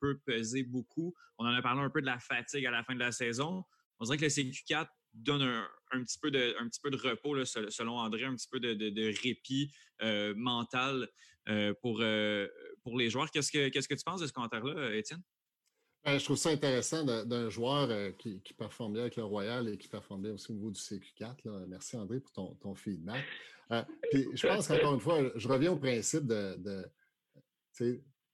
peut 0.00 0.18
peser 0.24 0.62
beaucoup. 0.62 1.14
On 1.38 1.46
en 1.46 1.52
a 1.52 1.62
parlé 1.62 1.80
un 1.80 1.90
peu 1.90 2.00
de 2.00 2.06
la 2.06 2.20
fatigue 2.20 2.64
à 2.66 2.70
la 2.70 2.84
fin 2.84 2.94
de 2.94 3.00
la 3.00 3.12
saison. 3.12 3.64
On 3.98 4.04
dirait 4.04 4.18
que 4.18 4.22
le 4.22 4.28
CQ4 4.28 4.86
donne 5.14 5.42
un, 5.42 6.04
petit, 6.04 6.18
peu 6.18 6.30
de, 6.30 6.54
un 6.60 6.68
petit 6.68 6.80
peu 6.80 6.90
de 6.90 6.96
repos, 6.96 7.44
selon 7.44 7.98
André, 7.98 8.24
un 8.24 8.34
petit 8.34 8.48
peu 8.48 8.60
de, 8.60 9.22
répit 9.22 9.72
euh, 10.02 10.34
mental 10.36 11.08
euh, 11.48 11.72
pour, 11.80 12.02
pour 12.82 12.98
les 12.98 13.10
joueurs. 13.10 13.30
Qu'est-ce 13.30 13.52
que, 13.52 13.68
que 13.68 13.94
tu 13.94 14.04
penses 14.04 14.20
de 14.20 14.26
ce 14.26 14.32
commentaire-là, 14.32 14.94
Étienne? 14.94 15.22
Ben, 16.04 16.18
je 16.18 16.24
trouve 16.24 16.36
ça 16.36 16.50
intéressant 16.50 17.02
d'un 17.02 17.48
joueur 17.48 17.88
euh, 17.90 18.12
qui, 18.12 18.38
performe 18.58 18.92
bien 18.92 19.02
avec 19.02 19.16
le 19.16 19.24
Royal 19.24 19.68
et 19.70 19.78
qui 19.78 19.88
performe 19.88 20.20
bien 20.20 20.32
aussi 20.32 20.50
au 20.50 20.54
niveau 20.54 20.70
du 20.70 20.78
CQ4. 20.78 21.64
Merci 21.66 21.96
André 21.96 22.20
pour 22.20 22.58
ton, 22.58 22.74
feedback. 22.74 23.24
Euh, 23.72 23.82
je 24.12 24.46
pense 24.46 24.68
qu'encore 24.68 24.94
une 24.94 25.00
fois, 25.00 25.22
je 25.34 25.48
reviens 25.48 25.72
au 25.72 25.78
principe 25.78 26.26
de, 26.26 26.84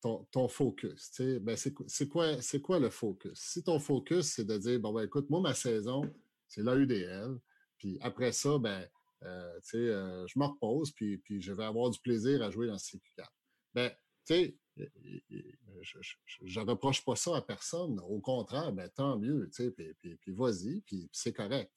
ton, 0.00 0.48
focus. 0.48 1.12
Ben, 1.42 1.56
c'est 1.56 2.08
quoi, 2.08 2.34
quoi 2.60 2.80
le 2.80 2.90
focus? 2.90 3.38
Si 3.38 3.62
ton 3.62 3.78
focus, 3.78 4.26
c'est 4.26 4.44
de 4.44 4.58
dire, 4.58 4.80
ben, 4.80 5.04
écoute, 5.04 5.30
moi, 5.30 5.40
ma 5.40 5.54
saison, 5.54 6.02
c'est 6.50 6.62
l'AUDL, 6.62 7.38
puis 7.78 7.98
après 8.02 8.32
ça, 8.32 8.58
ben, 8.58 8.86
euh, 9.22 9.58
je 9.64 10.38
me 10.38 10.44
repose, 10.44 10.92
puis, 10.92 11.22
je 11.28 11.52
vais 11.52 11.64
avoir 11.64 11.90
du 11.90 11.98
plaisir 12.00 12.42
à 12.42 12.50
jouer 12.50 12.66
dans 12.66 12.74
le 12.74 12.78
CQ4. 12.78 13.26
Ben, 13.74 13.90
tu 14.26 14.34
sais, 14.34 14.58
je 14.76 16.60
ne 16.60 16.66
reproche 16.66 17.04
pas 17.04 17.16
ça 17.16 17.36
à 17.36 17.42
personne. 17.42 18.00
Au 18.00 18.20
contraire, 18.20 18.72
ben, 18.72 18.88
tant 18.90 19.18
mieux, 19.18 19.48
puis, 19.54 19.94
puis, 20.00 20.16
puis 20.16 20.32
vas-y, 20.32 20.80
puis 20.82 21.08
c'est 21.12 21.32
correct. 21.32 21.72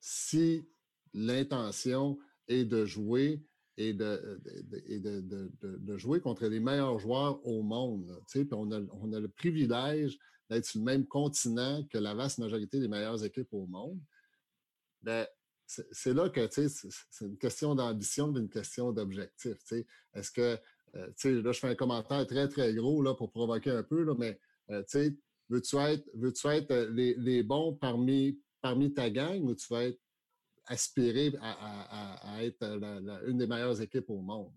Si 0.00 0.68
l'intention 1.14 2.18
est 2.46 2.64
de 2.64 2.84
jouer 2.84 3.42
et 3.76 3.94
de, 3.94 4.40
jouer 5.96 6.20
contre 6.20 6.46
les 6.46 6.60
meilleurs 6.60 6.98
joueurs 6.98 7.44
au 7.46 7.62
monde, 7.62 8.20
puis 8.28 8.46
on 8.52 8.70
on 8.70 9.12
a 9.12 9.20
le 9.20 9.28
privilège 9.28 10.18
d'être 10.54 10.66
sur 10.66 10.80
le 10.80 10.84
même 10.84 11.06
continent 11.06 11.84
que 11.90 11.98
la 11.98 12.14
vaste 12.14 12.38
majorité 12.38 12.80
des 12.80 12.88
meilleures 12.88 13.24
équipes 13.24 13.52
au 13.52 13.66
monde, 13.66 14.00
ben, 15.02 15.26
c'est 15.66 16.14
là 16.14 16.28
que 16.28 16.48
c'est 16.50 17.24
une 17.24 17.38
question 17.38 17.74
d'ambition 17.74 18.34
une 18.34 18.48
question 18.48 18.92
d'objectif. 18.92 19.56
Est-ce 20.14 20.30
que 20.30 20.58
euh, 20.96 21.42
là, 21.42 21.52
je 21.52 21.58
fais 21.58 21.68
un 21.68 21.74
commentaire 21.74 22.26
très, 22.26 22.48
très 22.48 22.72
gros 22.74 23.02
là, 23.02 23.14
pour 23.14 23.30
provoquer 23.30 23.70
un 23.70 23.82
peu, 23.82 24.04
là, 24.04 24.14
mais 24.16 24.38
euh, 24.70 24.82
veux-tu 25.48 25.76
être, 25.76 26.08
veux 26.14 26.32
être 26.52 26.70
euh, 26.70 26.90
les, 26.90 27.42
bons 27.42 27.74
parmi, 27.74 28.40
parmi 28.60 28.92
ta 28.92 29.10
gang 29.10 29.42
ou 29.42 29.54
tu 29.54 29.66
vas 29.70 29.84
être 29.84 30.00
aspiré 30.66 31.34
à, 31.40 32.38
être 32.42 32.62
une 33.26 33.38
des 33.38 33.46
meilleures 33.46 33.80
équipes 33.82 34.08
au 34.08 34.20
monde? 34.20 34.52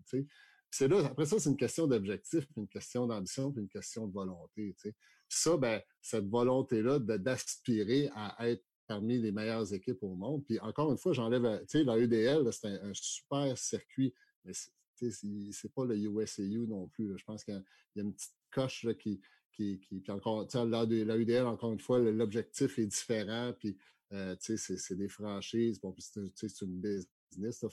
C'est 0.70 0.88
là, 0.88 1.04
après 1.06 1.26
ça, 1.26 1.38
c'est 1.38 1.50
une 1.50 1.56
question 1.56 1.86
d'objectif, 1.86 2.46
une 2.56 2.68
question 2.68 3.06
d'ambition, 3.06 3.50
puis 3.52 3.62
une 3.62 3.68
question 3.68 4.06
de 4.06 4.12
volonté. 4.12 4.74
Puis 4.78 4.94
ça, 5.28 5.56
ben, 5.56 5.80
cette 6.00 6.28
volonté-là 6.28 6.98
d'aspirer 6.98 8.10
à 8.14 8.48
être 8.48 8.64
parmi 8.86 9.18
les 9.18 9.32
meilleures 9.32 9.72
équipes 9.72 10.02
au 10.02 10.14
monde. 10.14 10.44
Puis 10.44 10.58
encore 10.60 10.90
une 10.90 10.98
fois, 10.98 11.12
j'enlève, 11.12 11.60
tu 11.60 11.78
sais, 11.78 11.84
la 11.84 11.98
EDL, 11.98 12.50
c'est 12.52 12.66
un, 12.66 12.92
super 12.94 13.56
circuit, 13.56 14.14
mais 14.44 14.52
c'est 14.54 15.72
pas 15.74 15.84
le 15.84 15.96
USAU 15.96 16.66
non 16.66 16.88
plus. 16.88 17.16
Je 17.16 17.24
pense 17.24 17.44
qu'il 17.44 17.62
y, 17.96 18.00
a 18.00 18.02
une 18.02 18.14
petite 18.14 18.34
coche 18.50 18.86
qui, 18.98 19.20
qui, 19.52 19.78
qui, 19.80 20.00
puis 20.00 20.12
encore, 20.12 20.48
là, 20.54 20.86
la 20.86 21.16
UDL, 21.16 21.46
encore 21.46 21.72
une 21.72 21.80
fois, 21.80 21.98
l'objectif 21.98 22.78
est 22.78 22.86
différent, 22.86 23.52
puis 23.58 23.76
euh, 24.12 24.34
c'est 24.40 24.96
des 24.96 25.08
franchises, 25.08 25.80
bon, 25.80 25.94
c'est 25.98 26.62
une 26.62 26.80
business, 26.80 27.64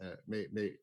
euh, 0.00 0.16
mais 0.26 0.80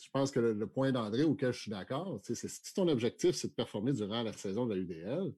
je 0.00 0.10
pense 0.12 0.30
que 0.30 0.40
le, 0.40 0.66
point 0.66 0.92
d'André 0.92 1.22
auquel 1.22 1.52
je 1.52 1.60
suis 1.60 1.70
d'accord, 1.70 2.20
c'est 2.22 2.34
si 2.34 2.74
ton 2.74 2.88
objectif, 2.88 3.34
c'est 3.34 3.48
de 3.48 3.54
performer 3.54 3.92
durant 3.92 4.22
la 4.22 4.32
saison 4.32 4.66
de 4.66 4.74
la 4.74 4.80
UDL, 4.80 5.32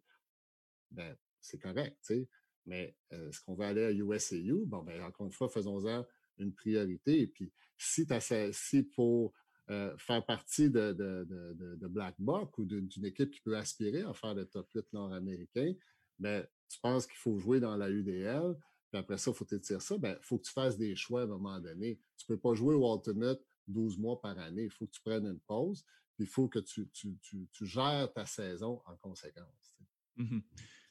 ben, 0.90 1.16
c'est 1.40 1.58
correct, 1.58 2.12
mais 2.64 2.96
euh, 3.12 3.28
est-ce 3.28 3.40
qu'on 3.40 3.54
va 3.54 3.68
aller 3.68 3.84
à 3.84 3.92
USAU? 3.92 4.66
Bon, 4.66 4.82
ben, 4.82 5.02
encore 5.02 5.26
une 5.26 5.32
fois, 5.32 5.48
faisons-en 5.48 6.04
une 6.38 6.52
priorité. 6.52 7.20
Et 7.22 7.26
puis, 7.26 7.52
si, 7.78 8.04
pour 8.94 9.32
euh, 9.70 9.96
faire 9.98 10.24
partie 10.24 10.70
de, 10.70 10.92
Black 11.88 12.16
Buck 12.18 12.58
ou 12.58 12.64
d'une 12.64 13.04
équipe 13.04 13.30
qui 13.30 13.40
peut 13.40 13.56
aspirer 13.56 14.02
à 14.02 14.12
faire 14.14 14.34
le 14.34 14.46
top 14.46 14.68
8 14.74 14.92
nord-américain, 14.92 15.74
ben, 16.18 16.46
tu 16.68 16.80
penses 16.80 17.06
qu'il 17.06 17.18
faut 17.18 17.38
jouer 17.38 17.60
dans 17.60 17.76
la 17.76 17.90
UDL, 17.90 18.56
puis 18.90 18.98
après 18.98 19.18
ça, 19.18 19.30
il 19.30 19.34
faut 19.34 19.44
dire 19.44 19.82
ça, 19.82 19.98
ben, 19.98 20.16
il 20.18 20.24
faut 20.24 20.38
que 20.38 20.44
tu 20.44 20.52
fasses 20.52 20.76
des 20.76 20.96
choix 20.96 21.20
à 21.20 21.24
un 21.24 21.28
moment 21.28 21.60
donné. 21.60 22.00
Tu 22.16 22.24
ne 22.28 22.34
peux 22.34 22.40
pas 22.40 22.54
jouer 22.54 22.74
au 22.74 22.96
Ultimate 22.96 23.40
12 23.68 23.98
mois 23.98 24.20
par 24.20 24.38
année. 24.38 24.64
Il 24.64 24.70
faut 24.70 24.86
que 24.86 24.92
tu 24.92 25.00
prennes 25.00 25.26
une 25.26 25.40
pause. 25.40 25.84
il 26.18 26.26
faut 26.26 26.48
que 26.48 26.58
tu, 26.58 26.88
gères 27.62 28.12
ta 28.12 28.26
saison 28.26 28.80
en 28.86 28.96
conséquence. 28.96 29.76
Mmh 30.16 30.40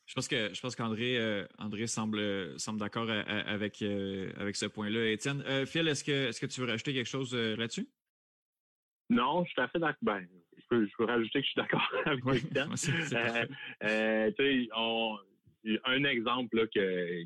je 0.07 0.13
pense 0.13 0.27
que 0.27 0.53
je 0.53 0.61
pense 0.61 0.75
qu'André 0.75 1.17
euh, 1.17 1.47
André 1.57 1.87
semble 1.87 2.59
semble 2.59 2.79
d'accord 2.79 3.09
avec 3.09 3.81
euh, 3.81 4.31
avec 4.37 4.55
ce 4.55 4.67
point-là. 4.67 5.09
Étienne, 5.09 5.43
Phil, 5.65 5.87
est-ce 5.87 6.03
que 6.03 6.27
est-ce 6.27 6.39
que 6.39 6.45
tu 6.45 6.61
veux 6.61 6.67
rajouter 6.67 6.93
quelque 6.93 7.09
chose 7.09 7.33
là-dessus? 7.33 7.89
Non, 9.09 9.43
je 9.43 9.47
suis 9.47 9.55
tout 9.55 9.61
à 9.61 9.67
fait 9.67 9.79
d'accord. 9.79 9.97
Ben, 10.03 10.27
je 10.55 10.63
peux, 10.69 10.85
je 10.85 10.91
peux 10.95 11.05
rajouter 11.05 11.41
que 11.41 11.45
je 11.45 11.51
suis 11.51 11.59
d'accord 11.59 11.91
avec 12.05 12.23
Étienne. 12.35 12.69
un 15.85 16.03
exemple 16.03 16.55
là, 16.55 16.67
que 16.67 17.25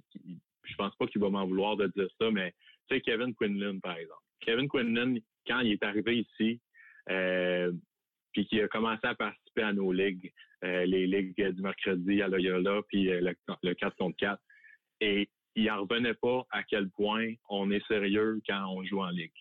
je 0.69 0.75
pense 0.75 0.95
pas 0.95 1.07
qu'il 1.07 1.21
va 1.21 1.29
m'en 1.29 1.45
vouloir 1.45 1.75
de 1.77 1.87
dire 1.87 2.07
ça, 2.19 2.31
mais 2.31 2.53
tu 2.87 2.95
sais, 2.95 3.01
Kevin 3.01 3.33
Quinlan, 3.35 3.79
par 3.79 3.97
exemple. 3.97 4.21
Kevin 4.39 4.67
Quinlan, 4.67 5.15
quand 5.47 5.59
il 5.61 5.73
est 5.73 5.83
arrivé 5.83 6.19
ici, 6.19 6.59
euh, 7.09 7.71
puis 8.33 8.45
qu'il 8.47 8.61
a 8.61 8.67
commencé 8.67 9.05
à 9.05 9.15
participer 9.15 9.63
à 9.63 9.73
nos 9.73 9.91
ligues, 9.91 10.31
euh, 10.63 10.85
les 10.85 11.07
ligues 11.07 11.35
du 11.35 11.61
mercredi 11.61 12.21
à 12.21 12.27
Loyola, 12.27 12.81
puis 12.87 13.11
euh, 13.11 13.33
le, 13.63 13.73
4 13.73 13.95
contre 13.97 14.17
4, 14.17 14.41
et 15.01 15.29
il 15.55 15.65
n'en 15.65 15.81
revenait 15.81 16.13
pas 16.13 16.45
à 16.51 16.63
quel 16.63 16.89
point 16.91 17.33
on 17.49 17.71
est 17.71 17.85
sérieux 17.87 18.39
quand 18.47 18.65
on 18.69 18.83
joue 18.83 19.01
en 19.01 19.09
ligue, 19.09 19.31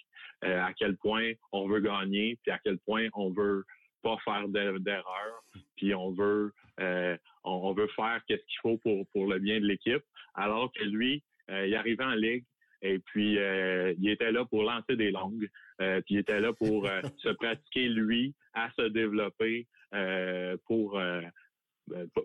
à 0.43 0.73
quel 0.73 0.97
point 0.97 1.33
on 1.53 1.69
veut 1.69 1.81
gagner, 1.81 2.39
puis 2.43 2.51
à 2.51 2.59
quel 2.59 2.79
point 2.79 3.09
on 3.13 3.31
veut 3.31 3.65
pas 4.03 4.17
faire 4.25 4.49
d'erreur, 4.49 5.43
puis 5.77 5.95
on 5.95 6.13
veut 6.13 6.53
on, 7.45 7.73
veut 7.73 7.89
faire 7.95 8.21
qu'est-ce 8.27 8.45
qu'il 8.47 8.61
faut 8.63 8.79
pour 8.79 9.07
pour 9.09 9.27
le 9.27 9.39
bien 9.39 9.61
de 9.61 9.67
l'équipe, 9.67 10.03
alors 10.35 10.73
que 10.73 10.85
lui, 10.85 11.23
il 11.49 11.75
arrivait 11.75 12.05
en 12.05 12.15
ligue, 12.15 12.45
et 12.83 12.99
puis, 12.99 13.39
euh, 13.39 13.95
il 13.99 14.09
était 14.09 14.33
là 14.33 14.45
pour 14.45 14.63
lancer 14.63 14.97
des 14.97 15.11
longues. 15.11 15.49
Euh, 15.81 16.01
puis 16.03 16.17
il 16.17 16.19
était 16.19 16.41
là 16.41 16.53
pour 16.53 16.87
euh, 16.87 17.01
se 17.19 17.29
pratiquer 17.31 17.89
lui 17.89 18.35
à 18.55 18.71
se 18.79 18.89
développer 18.89 19.67
pour, 20.67 21.01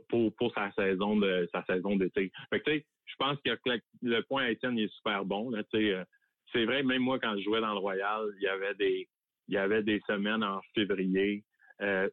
pour 0.10 0.36
pour 0.36 0.54
sa 0.54 0.72
saison 0.74 1.16
de 1.16 1.48
sa 1.54 1.64
saison 1.66 1.96
d'été. 1.96 2.32
Fait 2.50 2.60
que, 2.60 2.72
je 2.76 3.16
pense 3.18 3.38
que 3.46 3.52
le 4.02 4.22
point 4.22 4.48
Étienne 4.48 4.78
est 4.80 4.94
super 4.96 5.24
bon. 5.24 5.52
C'est 5.72 6.66
vrai, 6.66 6.84
même 6.84 7.02
moi 7.02 7.20
quand 7.20 7.38
je 7.38 7.44
jouais 7.44 7.62
dans 7.62 7.74
le 7.74 7.80
Royal, 7.80 8.26
il 8.38 8.44
y 8.44 8.48
avait 8.48 8.76
des 8.76 9.08
il 9.48 9.56
y 9.56 9.58
avait 9.58 9.84
des 9.84 10.02
semaines 10.08 10.44
en 10.44 10.62
février 10.74 11.44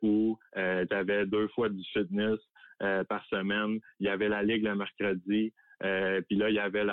où 0.02 0.38
tu 0.54 0.94
avais 0.94 1.26
deux 1.26 1.48
fois 1.48 1.68
du 1.68 1.82
fitness 1.92 2.38
par 3.08 3.24
semaine. 3.26 3.80
Il 3.98 4.06
y 4.06 4.10
avait 4.10 4.28
la 4.28 4.42
ligue 4.44 4.64
le 4.64 4.76
mercredi. 4.76 5.52
puis 5.80 6.36
là, 6.36 6.50
il 6.50 6.54
y 6.54 6.60
avait 6.60 6.84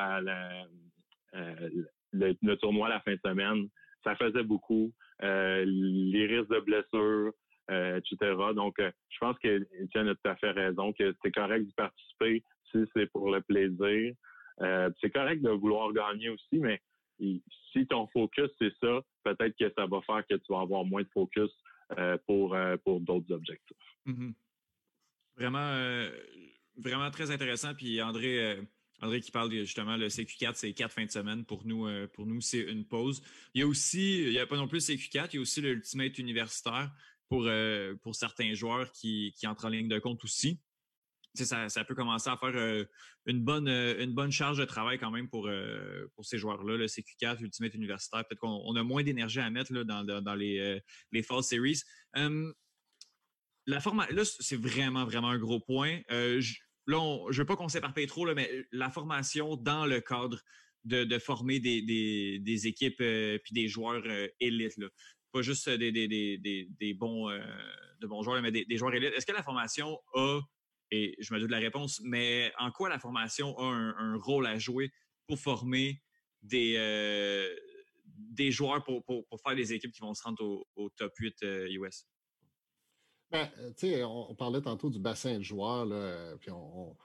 euh, 1.35 1.69
le, 2.13 2.55
tournoi 2.55 2.89
la 2.89 2.99
fin 3.01 3.13
de 3.13 3.19
semaine, 3.23 3.67
ça 4.03 4.15
faisait 4.15 4.43
beaucoup. 4.43 4.93
Euh, 5.23 5.63
les 5.65 6.25
risques 6.27 6.51
de 6.51 6.59
blessures, 6.59 7.33
euh, 7.71 7.99
etc. 7.99 8.35
Donc, 8.55 8.75
je 8.79 9.17
pense 9.19 9.37
que 9.39 9.67
Étienne 9.81 10.09
a 10.09 10.15
tout 10.15 10.29
à 10.29 10.35
fait 10.35 10.51
raison, 10.51 10.93
que 10.93 11.15
c'est 11.21 11.31
correct 11.31 11.65
de 11.65 11.73
participer 11.73 12.43
si 12.71 12.79
c'est 12.95 13.07
pour 13.07 13.31
le 13.31 13.41
plaisir. 13.41 14.13
c'est 15.01 15.09
correct 15.11 15.41
de 15.41 15.49
vouloir 15.49 15.91
gagner 15.93 16.29
aussi, 16.29 16.59
mais 16.59 16.81
si 17.71 17.87
ton 17.87 18.07
focus 18.07 18.49
c'est 18.59 18.73
ça, 18.81 19.01
peut-être 19.23 19.55
que 19.57 19.71
ça 19.75 19.85
va 19.85 20.01
faire 20.01 20.23
que 20.29 20.35
tu 20.35 20.53
vas 20.53 20.61
avoir 20.61 20.83
moins 20.85 21.01
de 21.01 21.09
focus 21.13 21.51
pour, 22.25 22.55
pour 22.83 22.99
d'autres 23.01 23.31
objectifs. 23.31 23.77
Mm-hmm. 24.05 24.33
Vraiment, 25.37 26.09
vraiment 26.77 27.09
très 27.09 27.31
intéressant. 27.31 27.73
Puis 27.73 28.01
André, 28.01 28.57
André 29.01 29.21
qui 29.21 29.31
parle 29.31 29.51
justement, 29.51 29.95
le 29.95 30.07
CQ4, 30.07 30.53
c'est 30.55 30.73
quatre 30.73 30.91
fins 30.91 31.05
de 31.05 31.11
semaine. 31.11 31.45
Pour 31.45 31.65
nous, 31.65 31.85
euh, 31.87 32.07
pour 32.07 32.25
nous 32.25 32.41
c'est 32.41 32.61
une 32.61 32.85
pause. 32.85 33.21
Il 33.53 33.61
y 33.61 33.63
a 33.63 33.67
aussi, 33.67 34.23
il 34.23 34.29
n'y 34.31 34.39
a 34.39 34.47
pas 34.47 34.57
non 34.57 34.67
plus 34.67 34.87
le 34.87 34.95
CQ4, 34.95 35.29
il 35.33 35.35
y 35.35 35.37
a 35.37 35.41
aussi 35.41 35.61
l'Ultimate 35.61 36.17
universitaire 36.17 36.91
pour, 37.29 37.45
euh, 37.45 37.93
pour 38.01 38.15
certains 38.15 38.53
joueurs 38.53 38.91
qui, 38.91 39.33
qui 39.37 39.45
entrent 39.45 39.65
en 39.65 39.69
ligne 39.69 39.87
de 39.87 39.99
compte 39.99 40.23
aussi. 40.23 40.59
Ça, 41.35 41.69
ça, 41.69 41.83
peut 41.85 41.93
commencer 41.93 42.31
à 42.31 42.37
faire 42.37 42.55
euh, 42.55 42.83
une, 43.27 43.43
bonne, 43.43 43.67
une 43.67 44.13
bonne 44.13 44.31
charge 44.31 44.57
de 44.57 44.65
travail 44.65 44.97
quand 44.97 45.11
même 45.11 45.29
pour, 45.29 45.47
pour 46.15 46.25
ces 46.25 46.39
joueurs-là, 46.39 46.77
le 46.77 46.87
CQ4, 46.87 47.43
Ultimate 47.43 47.75
Universitaire. 47.75 48.25
Peut-être 48.27 48.39
qu'on 48.39 48.75
a 48.75 48.81
moins 48.81 49.03
d'énergie 49.03 49.39
à 49.39 49.49
mettre 49.51 49.71
là, 49.71 49.83
dans, 49.83 50.03
dans, 50.03 50.33
les, 50.33 50.81
les 51.11 51.21
Fall 51.21 51.43
Series. 51.43 51.81
la 53.67 53.79
forma 53.79 54.07
là, 54.09 54.23
c'est 54.25 54.55
vraiment, 54.55 55.05
vraiment 55.05 55.29
un 55.29 55.37
gros 55.37 55.59
point 55.59 55.99
là, 56.87 57.19
je 57.29 57.37
ne 57.37 57.41
veux 57.41 57.45
pas 57.45 57.55
qu'on 57.55 57.67
s'éparpille 57.67 58.07
trop, 58.07 58.25
là, 58.25 58.33
mais 58.33 58.49
euh, 58.51 58.63
la 58.71 58.89
formation 58.89 59.55
dans 59.55 59.85
le 59.85 60.01
cadre 60.01 60.41
de, 60.85 61.19
former 61.19 61.59
des, 61.59 62.67
équipes 62.67 63.01
et 63.01 63.35
euh, 63.35 63.39
des 63.51 63.67
joueurs 63.67 64.03
euh, 64.05 64.27
élites. 64.39 64.79
Pas 65.33 65.41
juste 65.41 65.69
des, 65.69 66.95
bons, 66.97 67.29
de 67.29 68.07
bons 68.07 68.23
joueurs, 68.23 68.41
mais 68.41 68.51
des, 68.51 68.77
joueurs 68.77 68.95
élites. 68.95 69.13
Est-ce 69.13 69.25
que 69.25 69.33
la 69.33 69.43
formation 69.43 69.99
a, 70.13 70.39
et 70.89 71.15
je 71.19 71.33
me 71.33 71.39
doute 71.39 71.49
de 71.49 71.51
la 71.51 71.59
réponse, 71.59 72.01
mais 72.05 72.53
en 72.57 72.71
quoi 72.71 72.87
la 72.87 72.97
formation 72.97 73.57
a 73.59 73.65
un, 73.65 74.17
rôle 74.17 74.47
à 74.47 74.57
jouer 74.57 74.89
pour 75.27 75.37
former 75.37 76.01
des, 76.41 76.77
des 78.05 78.51
joueurs 78.51 78.85
pour, 78.85 79.03
faire 79.45 79.55
des 79.55 79.73
équipes 79.73 79.91
qui 79.91 79.99
vont 79.99 80.13
se 80.13 80.23
rendre 80.23 80.65
au 80.75 80.89
top 80.91 81.13
8 81.17 81.41
US? 81.41 82.07
Ben, 83.29 83.49
euh, 83.83 84.03
on, 84.05 84.35
parlait 84.35 84.61
tantôt 84.61 84.89
du 84.89 84.99
bassin 84.99 85.37
de 85.37 85.43
joueurs, 85.43 85.87
euh, 85.91 86.35
puis 86.37 86.49
on, 86.51 86.95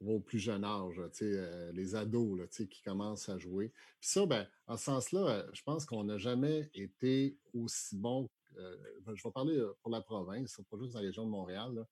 va 0.00 0.12
au 0.12 0.20
plus 0.20 0.38
jeune 0.38 0.64
âge, 0.64 1.00
euh, 1.22 1.72
les 1.72 1.94
ados 1.94 2.48
qui 2.68 2.82
commencent 2.82 3.28
à 3.28 3.38
jouer. 3.38 3.68
Puis 4.00 4.08
ça, 4.08 4.26
ben, 4.26 4.46
en 4.66 4.76
ce 4.76 4.84
sens-là, 4.84 5.46
je 5.52 5.62
pense 5.62 5.84
qu'on 5.84 6.04
n'a 6.04 6.18
jamais 6.18 6.68
été 6.74 7.38
aussi 7.54 7.96
bon. 7.96 8.28
Je 8.56 9.22
vais 9.22 9.30
parler 9.32 9.62
pour 9.82 9.90
la 9.92 10.00
province, 10.00 10.60
pas 10.68 10.76
juste 10.78 10.94
dans 10.94 11.00
la 11.00 11.06
région 11.06 11.24
de 11.24 11.30
Montréal. 11.30 11.86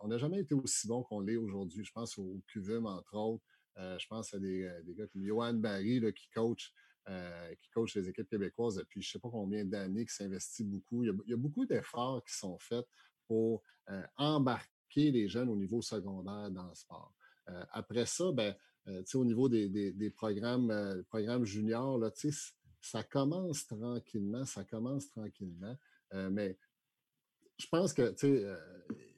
on 0.00 0.08
n'a 0.08 0.18
jamais 0.18 0.40
été 0.40 0.54
aussi 0.54 0.88
bon 0.88 1.02
qu'on 1.02 1.20
l'est 1.20 1.36
aujourd'hui. 1.36 1.84
Je 1.84 1.92
pense 1.92 2.18
au 2.18 2.42
CUVUM, 2.48 2.86
entre 2.86 3.14
autres. 3.16 3.44
je 3.76 4.06
pense 4.08 4.34
à 4.34 4.38
des, 4.38 4.68
gars 4.88 5.06
comme 5.06 5.24
Johan 5.24 5.54
Barry 5.54 6.02
qui 6.12 6.28
coach 6.30 6.72
euh, 7.08 7.54
qui 7.56 7.70
coach 7.70 7.96
les 7.96 8.08
équipes 8.08 8.28
québécoises 8.28 8.76
depuis 8.76 9.00
je 9.00 9.08
ne 9.08 9.12
sais 9.12 9.18
pas 9.18 9.30
combien 9.30 9.64
d'années, 9.64 10.04
qui 10.04 10.14
s'investit 10.14 10.64
beaucoup. 10.64 11.02
Il 11.02 11.14
y 11.26 11.32
a, 11.32 11.36
beaucoup 11.36 11.64
d'efforts 11.64 12.22
qui 12.24 12.34
sont 12.34 12.58
faits 12.58 12.86
pour 13.26 13.62
euh, 13.88 14.02
embarquer 14.16 15.10
les 15.10 15.28
jeunes 15.28 15.48
au 15.48 15.56
niveau 15.56 15.80
secondaire 15.80 16.50
dans 16.50 16.68
le 16.68 16.74
sport. 16.74 17.14
Euh, 17.48 17.64
après 17.70 18.06
ça, 18.06 18.30
ben, 18.32 18.54
au 19.14 19.24
niveau 19.24 19.48
des, 19.48 20.12
programmes, 20.14 21.02
programmes 21.08 21.44
juniors, 21.44 21.98
là, 21.98 22.10
ça 22.80 23.02
commence 23.02 23.66
tranquillement, 23.66 24.44
ça 24.44 24.64
commence 24.64 25.08
tranquillement. 25.08 25.76
mais 26.12 26.58
je 27.58 27.66
pense 27.68 27.92
que, 27.92 28.14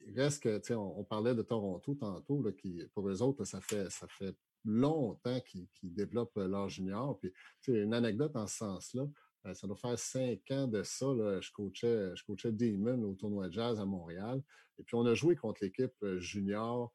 il 0.05 0.19
reste 0.19 0.43
que, 0.43 0.73
on, 0.73 1.03
parlait 1.03 1.33
de 1.33 1.41
Toronto 1.41 1.95
tantôt, 1.95 2.43
qui, 2.53 2.83
pour 2.93 3.09
eux 3.09 3.21
autres, 3.21 3.45
ça 3.45 3.61
fait, 3.61 3.89
ça 3.89 4.07
fait 4.07 4.35
longtemps 4.65 5.39
qu'ils 5.41 5.67
développent 5.83 6.37
euh, 6.37 6.47
leur 6.47 6.69
junior. 6.69 7.19
Puis, 7.19 7.33
une 7.67 7.93
anecdote 7.93 8.35
en 8.35 8.47
ce 8.47 8.57
sens-là, 8.57 9.07
euh, 9.45 9.53
ça 9.53 9.67
doit 9.67 9.75
faire 9.75 9.97
cinq 9.99 10.39
ans 10.51 10.67
de 10.67 10.83
ça. 10.83 11.05
je, 11.41 11.51
coachais, 11.51 12.15
je 12.15 12.23
coachais 12.23 12.51
Demon 12.51 13.03
au 13.03 13.15
tournoi 13.15 13.47
de 13.47 13.53
jazz 13.53 13.79
à 13.79 13.85
Montréal. 13.85 14.41
Et 14.79 14.83
puis, 14.83 14.95
on 14.95 15.05
a 15.05 15.13
joué 15.13 15.35
contre 15.35 15.63
l'équipe 15.63 15.93
euh, 16.03 16.19
junior 16.19 16.91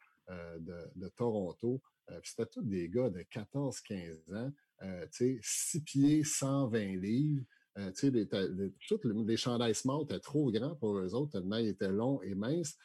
de, 0.59 1.09
Toronto. 1.17 1.81
c'était 2.23 2.45
tous 2.45 2.61
des 2.63 2.91
gars 2.91 3.09
de 3.09 3.21
14-15 3.21 4.37
ans, 4.37 4.53
euh, 4.83 5.07
6 5.11 5.83
pieds, 5.85 6.23
120 6.23 7.01
livres. 7.01 7.45
Euh, 7.79 7.93
les, 8.03 8.11
les, 8.11 9.25
les 9.25 9.37
chandails 9.37 9.75
smart 9.75 10.03
étaient 10.03 10.19
trop 10.19 10.51
grands 10.51 10.75
pour 10.77 10.99
eux 10.99 11.15
autres, 11.15 11.33
tellement 11.33 11.57
ils 11.57 11.69
étaient 11.69 11.91
longs 11.91 12.21
et 12.23 12.35
minces. 12.35 12.77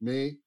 Mais 0.00 0.38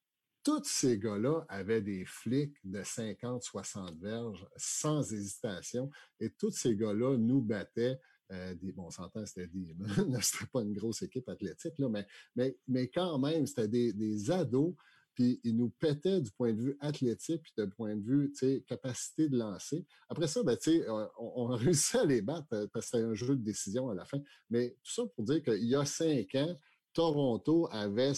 tous 0.42 0.64
ces 0.64 0.98
gars-là 0.98 1.44
avaient 1.48 1.82
des 1.82 2.04
flics 2.04 2.56
de 2.64 2.82
50, 2.82 3.42
60 3.42 3.98
verges 3.98 4.46
sans 4.56 5.12
hésitation. 5.12 5.90
Et 6.20 6.30
tous 6.30 6.50
ces 6.50 6.76
gars-là 6.76 7.16
nous 7.16 7.40
battaient. 7.40 7.98
Euh, 8.30 8.54
des, 8.54 8.72
bon, 8.72 8.84
on 8.86 8.90
s'entend, 8.90 9.24
c'était 9.24 9.46
des. 9.46 9.74
c'était 10.22 10.46
pas 10.52 10.62
une 10.62 10.74
grosse 10.74 11.02
équipe 11.02 11.28
athlétique, 11.28 11.78
là, 11.78 11.88
mais, 11.88 12.06
mais, 12.36 12.56
mais 12.66 12.88
quand 12.88 13.18
même, 13.18 13.46
c'était 13.46 13.68
des, 13.68 14.30
ados. 14.30 14.74
Puis 15.14 15.40
ils 15.42 15.56
nous 15.56 15.70
pétaient 15.70 16.20
du 16.20 16.30
point 16.30 16.52
de 16.52 16.60
vue 16.60 16.76
athlétique, 16.78 17.42
puis 17.42 17.52
du 17.58 17.68
point 17.70 17.96
de 17.96 18.02
vue 18.02 18.32
capacité 18.66 19.28
de 19.28 19.36
lancer. 19.36 19.84
Après 20.08 20.28
ça, 20.28 20.44
ben, 20.44 20.56
on, 20.88 21.08
on 21.18 21.48
a 21.52 21.56
réussi 21.56 21.96
à 21.96 22.04
les 22.04 22.22
battre 22.22 22.46
euh, 22.52 22.68
parce 22.72 22.86
que 22.86 22.98
c'était 22.98 23.04
un 23.04 23.14
jeu 23.14 23.34
de 23.34 23.42
décision 23.42 23.88
à 23.88 23.94
la 23.94 24.04
fin. 24.04 24.18
Mais 24.50 24.76
tout 24.84 24.92
ça 24.92 25.02
pour 25.16 25.24
dire 25.24 25.42
qu'il 25.42 25.64
y 25.64 25.74
a 25.74 25.84
cinq 25.84 26.34
ans, 26.36 26.56
Toronto 26.98 27.68
avait 27.70 28.10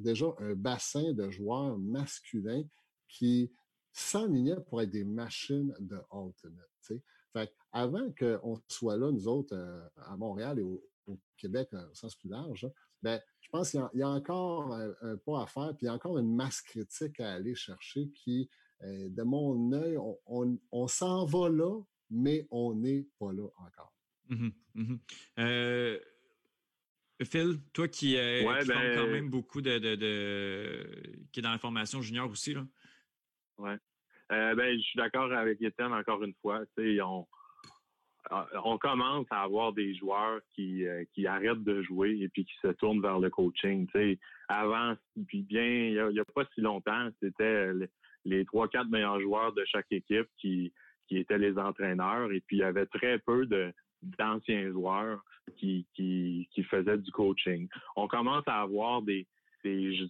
déjà 0.00 0.26
un 0.38 0.52
bassin 0.56 1.12
de 1.12 1.30
joueurs 1.30 1.78
masculins 1.78 2.64
qui 3.06 3.52
s'enlignaient 3.92 4.58
pour 4.58 4.82
être 4.82 4.90
des 4.90 5.04
machines 5.04 5.72
de 5.78 6.00
Ultimate. 6.12 6.68
Fait 7.32 7.54
avant 7.70 8.10
qu'on 8.18 8.60
soit 8.66 8.96
là, 8.96 9.12
nous 9.12 9.28
autres, 9.28 9.54
euh, 9.54 9.86
à 9.98 10.16
Montréal 10.16 10.58
et 10.58 10.62
au, 10.62 10.82
Québec, 11.36 11.68
au 11.72 11.94
sens 11.94 12.16
plus 12.16 12.28
large, 12.28 12.68
ben, 13.02 13.22
je 13.40 13.48
pense 13.50 13.70
qu'il 13.70 13.88
y, 13.94 14.02
a 14.02 14.08
encore 14.08 14.74
un, 14.74 15.16
pas 15.18 15.42
à 15.42 15.46
faire, 15.46 15.76
puis 15.76 15.84
il 15.84 15.86
y 15.86 15.88
a 15.88 15.94
encore 15.94 16.18
une 16.18 16.34
masse 16.34 16.60
critique 16.60 17.20
à 17.20 17.34
aller 17.34 17.54
chercher 17.54 18.08
qui, 18.08 18.50
euh, 18.82 19.08
de 19.10 19.22
mon 19.22 19.70
œil, 19.70 19.96
on, 20.26 20.88
s'en 20.88 21.24
va 21.24 21.48
là, 21.50 21.80
mais 22.10 22.48
on 22.50 22.74
n'est 22.74 23.06
pas 23.20 23.32
là 23.32 23.46
encore. 23.58 23.94
Mmh 24.28 24.48
mmh 24.74 24.96
euh, 25.38 26.00
Phil, 27.24 27.58
toi 27.72 27.88
qui, 27.88 28.16
euh, 28.16 28.42
ben, 28.66 28.94
quand 28.94 29.08
même 29.08 29.28
beaucoup 29.28 29.60
de, 29.60 29.78
qui 31.32 31.40
est 31.40 31.42
dans 31.42 31.50
la 31.50 31.58
formation 31.58 32.00
junior 32.00 32.30
aussi, 32.30 32.54
là. 32.54 32.64
Ouais. 33.58 33.76
Euh, 34.30 34.54
ben, 34.54 34.76
je 34.76 34.82
suis 34.82 34.96
d'accord 34.96 35.32
avec 35.32 35.60
Étienne 35.60 35.92
encore 35.92 36.22
une 36.22 36.34
fois. 36.40 36.60
On, 36.78 37.26
euh, 38.30 38.44
on 38.64 38.78
commence 38.78 39.26
à 39.30 39.42
avoir 39.42 39.72
des 39.72 39.94
joueurs 39.96 40.40
qui, 40.54 40.84
qui 41.12 41.26
arrêtent 41.26 41.64
de 41.64 41.82
jouer 41.82 42.18
et 42.20 42.28
puis 42.28 42.44
qui 42.44 42.54
se 42.62 42.68
tournent 42.68 43.02
vers 43.02 43.18
le 43.18 43.30
coaching. 43.30 43.88
avant, 44.48 44.94
puis 45.26 45.42
bien, 45.42 45.64
il 45.64 46.08
n'y 46.12 46.20
a, 46.20 46.24
pas 46.24 46.44
si 46.54 46.60
longtemps, 46.60 47.08
c'était 47.20 47.72
les 48.24 48.44
trois, 48.44 48.68
quatre 48.68 48.90
meilleurs 48.90 49.20
joueurs 49.20 49.52
de 49.54 49.64
chaque 49.64 49.90
équipe 49.90 50.28
qui, 50.36 50.72
qui 51.08 51.16
étaient 51.16 51.38
les 51.38 51.58
entraîneurs 51.58 52.30
et 52.30 52.40
puis 52.40 52.58
il 52.58 52.60
y 52.60 52.64
avait 52.64 52.86
très 52.86 53.18
peu 53.18 53.46
de 53.46 53.72
d'anciens 54.02 54.70
joueurs 54.70 55.20
qui, 55.56 55.86
faisaient 56.70 56.98
du 56.98 57.10
coaching. 57.12 57.68
On 57.96 58.08
commence 58.08 58.44
à 58.46 58.60
avoir 58.60 59.02
des, 59.02 59.26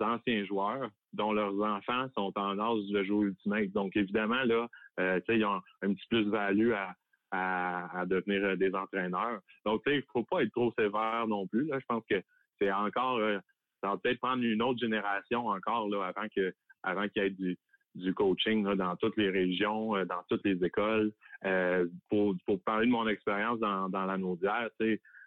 anciens 0.01 0.45
joueurs 0.45 0.91
dont 1.13 1.33
leurs 1.33 1.61
enfants 1.61 2.07
sont 2.15 2.33
en 2.37 2.59
âge 2.59 2.87
de 2.91 3.03
jouer 3.03 3.27
Ultimate. 3.29 3.71
Donc, 3.73 3.97
évidemment, 3.97 4.43
là, 4.45 4.69
euh, 5.01 5.21
ils 5.29 5.45
ont 5.45 5.61
un 5.83 5.95
petit 5.95 6.07
plus-value 6.09 6.73
à, 6.73 6.95
à, 7.31 8.01
à, 8.01 8.07
devenir 8.07 8.45
euh, 8.45 8.57
des 8.57 8.75
entraîneurs. 8.75 9.41
Donc, 9.65 9.83
il 9.87 9.97
ne 9.97 10.03
faut 10.13 10.25
pas 10.25 10.43
être 10.43 10.53
trop 10.53 10.73
sévère 10.79 11.27
non 11.27 11.47
plus. 11.47 11.69
Je 11.73 11.85
pense 11.87 12.05
que 12.09 12.23
c'est 12.61 12.71
encore, 12.71 13.19
euh, 13.19 13.39
ça 13.83 13.91
va 13.91 13.97
peut-être 13.97 14.21
prendre 14.21 14.43
une 14.43 14.63
autre 14.63 14.81
génération 14.81 15.47
encore 15.47 15.89
là, 15.89 16.07
avant 16.07 16.29
que 16.35 16.53
avant 16.85 17.09
qu'il 17.09 17.23
y 17.23 17.27
ait 17.27 17.31
du, 17.31 17.59
du 17.95 18.15
coaching 18.15 18.65
dans 18.75 18.97
toutes 18.97 19.17
les 19.17 19.31
régions, 19.31 19.97
euh, 19.97 20.05
dans 20.05 20.23
toutes 20.29 20.45
les 20.45 20.65
écoles. 20.65 21.13
Euh, 21.45 21.87
pour, 22.09 22.35
pour 22.47 22.61
parler 22.63 22.87
de 22.87 22.93
mon 22.93 23.09
expérience 23.09 23.59
dans, 23.61 23.89
dans 23.89 24.07
la 24.07 24.19
Naudière, 24.19 24.71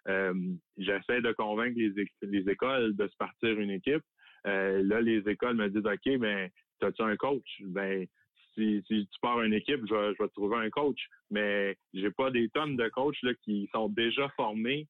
euh, 0.07 0.33
j'essaie 0.77 1.21
de 1.21 1.31
convaincre 1.31 1.77
les, 1.77 2.05
les, 2.21 2.49
écoles 2.49 2.95
de 2.95 3.07
se 3.07 3.15
partir 3.17 3.59
une 3.59 3.71
équipe. 3.71 4.03
Là, 4.43 5.01
les 5.01 5.19
écoles 5.29 5.55
me 5.55 5.69
disent 5.69 5.85
OK, 5.85 6.19
ben, 6.19 6.49
as-tu 6.81 7.01
un 7.01 7.15
coach? 7.15 7.61
Ben, 7.61 8.07
si, 8.55 8.83
tu 8.87 9.05
pars 9.21 9.41
une 9.41 9.53
équipe, 9.53 9.81
je 9.87 9.93
vais, 9.93 10.13
vais 10.19 10.27
trouver 10.29 10.57
un 10.57 10.69
coach. 10.69 10.99
Mais 11.29 11.77
j'ai 11.93 12.11
pas 12.11 12.31
des 12.31 12.49
tonnes 12.49 12.75
de 12.75 12.89
coachs 12.89 13.21
là, 13.21 13.33
qui 13.43 13.69
sont 13.71 13.89
déjà 13.89 14.27
formés 14.29 14.87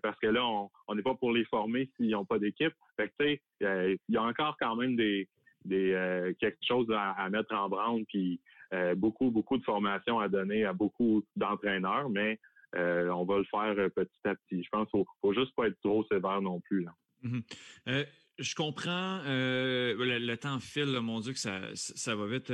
parce 0.00 0.16
que 0.20 0.28
là, 0.28 0.46
on 0.86 0.94
n'est 0.94 1.02
pas 1.02 1.16
pour 1.16 1.32
les 1.32 1.44
former 1.46 1.90
s'ils 1.96 2.10
n'ont 2.10 2.24
pas 2.24 2.38
d'équipe. 2.38 2.72
Tu 2.96 3.04
sais, 3.20 3.42
il 3.60 3.98
y 4.08 4.16
a 4.16 4.22
encore 4.22 4.56
quand 4.60 4.76
même 4.76 4.94
des, 4.94 5.28
des 5.64 5.92
euh, 5.92 6.32
quelque 6.38 6.58
chose 6.66 6.86
à, 6.94 7.28
mettre 7.30 7.54
en 7.54 7.68
branle, 7.68 8.04
puis 8.06 8.40
euh, 8.72 8.94
beaucoup, 8.94 9.30
beaucoup 9.30 9.58
de 9.58 9.64
formations 9.64 10.18
à 10.18 10.28
donner 10.28 10.64
à 10.64 10.72
beaucoup 10.72 11.24
d'entraîneurs, 11.36 12.08
mais 12.08 12.38
euh, 12.76 13.08
on 13.10 13.24
va 13.24 13.38
le 13.38 13.44
faire 13.44 13.74
petit 13.94 14.20
à 14.24 14.34
petit. 14.34 14.62
Je 14.62 14.68
pense 14.70 14.90
qu'il 14.90 15.00
ne 15.00 15.04
faut 15.20 15.34
juste 15.34 15.54
pas 15.54 15.66
être 15.66 15.78
trop 15.80 16.04
sévère 16.10 16.40
non 16.40 16.60
plus. 16.60 16.86
Mm-hmm. 17.22 18.06
je 18.38 18.54
comprends. 18.54 19.22
Le, 19.24 20.34
temps 20.36 20.58
file, 20.58 20.98
mon 21.00 21.20
Dieu, 21.20 21.32
que 21.32 21.38
ça, 21.38 21.60
ça 21.74 22.16
va 22.16 22.26
vite. 22.26 22.52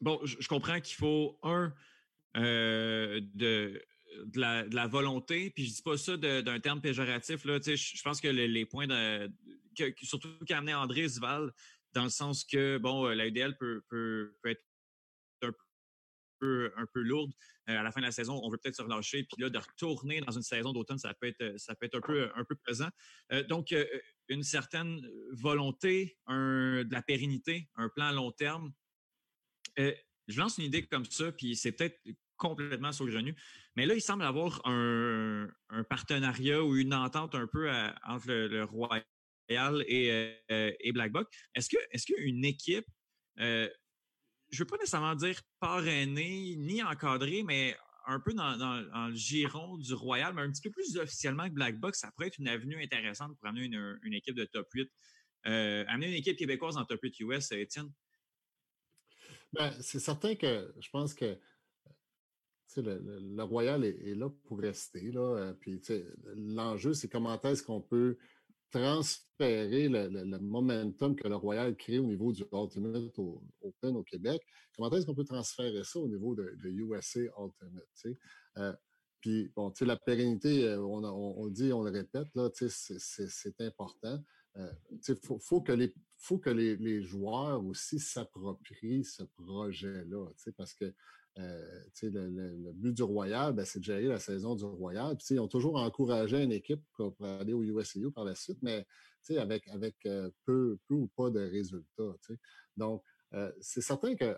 bon, 0.00 0.20
je, 0.24 0.48
comprends 0.48 0.80
qu'il 0.80 0.96
faut, 0.96 1.38
un, 1.42 1.72
de, 2.34 3.80
de, 4.24 4.74
la, 4.74 4.86
volonté, 4.86 5.50
puis 5.50 5.66
je 5.66 5.74
dis 5.74 5.82
pas 5.82 5.96
ça 5.96 6.16
d'un 6.16 6.60
terme 6.60 6.80
péjoratif. 6.80 7.44
Là, 7.44 7.58
je, 7.62 8.02
pense 8.02 8.20
que 8.20 8.28
les, 8.28 8.64
points 8.64 8.86
de, 8.86 9.30
surtout 10.02 10.28
qu'a 10.46 10.58
amené 10.58 10.74
André 10.74 11.08
Zval, 11.08 11.52
dans 11.94 12.04
le 12.04 12.10
sens 12.10 12.44
que, 12.44 12.78
bon, 12.78 13.06
euh, 13.06 13.14
la 13.14 13.26
UDL 13.26 13.56
peut, 13.56 13.82
peut, 13.88 14.36
peut 14.42 14.50
être 14.50 14.64
un 15.42 15.52
peu, 16.40 16.72
un 16.76 16.86
peu 16.92 17.00
lourde. 17.00 17.32
Euh, 17.70 17.78
à 17.78 17.82
la 17.82 17.90
fin 17.92 18.00
de 18.00 18.06
la 18.06 18.12
saison, 18.12 18.40
on 18.42 18.50
veut 18.50 18.58
peut-être 18.58 18.76
se 18.76 18.82
relâcher, 18.82 19.24
puis 19.24 19.42
là, 19.42 19.48
de 19.48 19.58
retourner 19.58 20.20
dans 20.20 20.32
une 20.32 20.42
saison 20.42 20.72
d'automne, 20.72 20.98
ça 20.98 21.14
peut 21.14 21.28
être, 21.28 21.58
ça 21.58 21.74
peut 21.74 21.86
être 21.86 21.96
un 21.96 22.00
peu, 22.00 22.30
un 22.34 22.44
peu 22.44 22.56
pesant. 22.56 22.88
Euh, 23.32 23.42
donc, 23.44 23.74
une 24.28 24.42
certaine 24.42 25.00
volonté, 25.32 26.18
un, 26.26 26.84
de 26.84 26.92
la 26.92 27.02
pérennité, 27.02 27.70
un 27.76 27.88
plan 27.88 28.06
à 28.06 28.12
long 28.12 28.32
terme. 28.32 28.72
je 29.76 30.38
lance 30.38 30.58
une 30.58 30.64
idée 30.64 30.86
comme 30.86 31.04
ça, 31.04 31.32
puis 31.32 31.56
c'est 31.56 31.72
peut-être 31.72 31.98
complètement 32.36 32.92
saugrenu. 32.92 33.36
Mais 33.76 33.86
là, 33.86 33.94
il 33.94 34.00
semble 34.00 34.24
avoir 34.24 34.60
un, 34.66 35.48
un 35.68 35.84
partenariat 35.84 36.62
ou 36.62 36.76
une 36.76 36.94
entente 36.94 37.34
un 37.34 37.46
peu 37.46 37.70
entre 38.04 38.28
le, 38.28 38.48
le 38.48 38.64
Royal 39.48 39.84
et, 39.88 40.36
euh, 40.50 40.72
et 40.80 40.92
Blackbuck. 40.92 41.28
Est-ce 41.54 41.68
que 41.68 41.76
est-ce 41.90 42.06
qu'une 42.06 42.44
équipe, 42.44 42.86
euh, 43.40 43.68
je 44.50 44.56
ne 44.56 44.58
veux 44.60 44.66
pas 44.66 44.76
nécessairement 44.76 45.14
dire 45.14 45.40
parrainée 45.60 46.56
ni 46.56 46.82
encadrée, 46.82 47.42
mais 47.42 47.76
un 48.06 48.20
peu 48.20 48.34
dans, 48.34 49.08
le 49.08 49.14
giron 49.14 49.78
du 49.78 49.94
Royal, 49.94 50.34
mais 50.34 50.42
un 50.42 50.50
petit 50.50 50.62
peu 50.62 50.70
plus 50.70 50.96
officiellement 50.98 51.48
que 51.48 51.54
Black 51.54 51.80
Box, 51.80 52.00
ça 52.00 52.10
pourrait 52.12 52.28
être 52.28 52.38
une 52.38 52.48
avenue 52.48 52.82
intéressante 52.82 53.36
pour 53.38 53.48
amener 53.48 53.64
une, 53.64 54.12
équipe 54.12 54.34
de 54.34 54.44
top 54.44 54.68
8. 54.74 54.90
Euh, 55.46 55.84
amener 55.88 56.08
une 56.08 56.14
équipe 56.14 56.36
québécoise 56.36 56.76
en 56.76 56.84
top 56.84 57.00
8 57.02 57.20
US, 57.20 57.52
Étienne? 57.52 57.90
Ben, 59.54 59.72
c'est 59.80 60.00
certain 60.00 60.34
que 60.34 60.74
je 60.78 60.90
pense 60.90 61.14
que 61.14 61.38
le, 62.76 63.42
Royal 63.42 63.84
est, 63.84 64.14
là 64.14 64.28
pour 64.44 64.58
rester. 64.58 65.10
Là, 65.12 65.54
puis 65.60 65.80
l'enjeu, 66.34 66.92
c'est 66.92 67.08
comment 67.08 67.40
est-ce 67.40 67.62
qu'on 67.62 67.80
peut 67.80 68.18
transférer 68.74 69.88
le, 69.88 70.38
momentum 70.38 71.14
que 71.14 71.28
le 71.28 71.36
Royal 71.36 71.76
crée 71.76 71.98
au 71.98 72.06
niveau 72.06 72.32
du 72.32 72.42
Ultimate 72.52 73.18
Open 73.62 73.96
au 73.96 74.02
Québec, 74.02 74.40
comment 74.76 74.90
est-ce 74.90 75.06
qu'on 75.06 75.14
peut 75.14 75.24
transférer 75.24 75.84
ça 75.84 76.00
au 76.00 76.08
niveau 76.08 76.34
de, 76.34 76.56
USA 76.64 77.20
Ultimate? 77.20 78.18
Euh, 78.58 78.72
puis, 79.20 79.50
bon, 79.54 79.70
tu 79.70 79.84
la 79.84 79.96
pérennité, 79.96 80.64
euh, 80.68 80.80
on, 80.82 81.44
le 81.44 81.52
dit, 81.52 81.72
on 81.72 81.82
le 81.82 81.90
répète, 81.90 82.28
là, 82.34 82.50
c'est 82.52 83.60
important. 83.60 84.18
Euh, 84.56 84.72
il 84.90 85.16
faut, 85.40 85.60
que, 85.60 85.72
les, 85.72 85.94
faut 86.18 86.38
que 86.38 86.50
les, 86.50 87.02
joueurs 87.02 87.64
aussi 87.64 88.00
s'approprient 88.00 89.04
ce 89.04 89.22
projet-là, 89.22 90.26
parce 90.56 90.74
que 90.74 90.92
euh, 91.38 91.84
le, 92.02 92.72
but 92.72 92.92
du 92.92 93.02
Royal, 93.02 93.52
ben, 93.52 93.64
c'est 93.64 93.80
de 93.80 93.84
gérer 93.84 94.06
la 94.06 94.20
saison 94.20 94.54
du 94.54 94.64
Royal. 94.64 95.16
Puis, 95.16 95.34
ils 95.34 95.40
ont 95.40 95.48
toujours 95.48 95.76
encouragé 95.76 96.42
une 96.42 96.52
équipe 96.52 96.82
pour, 96.96 97.16
aller 97.24 97.52
au 97.52 97.62
USAU 97.62 98.10
par 98.12 98.24
la 98.24 98.34
suite, 98.34 98.58
mais 98.62 98.86
avec, 99.36 99.66
avec 99.68 99.96
euh, 100.06 100.30
peu, 100.44 100.78
peu 100.86 100.94
ou 100.94 101.08
pas 101.16 101.30
de 101.30 101.40
résultats. 101.40 102.14
Donc, 102.76 103.02
euh, 103.32 103.50
c'est 103.60 103.80
certain 103.80 104.14
que 104.14 104.36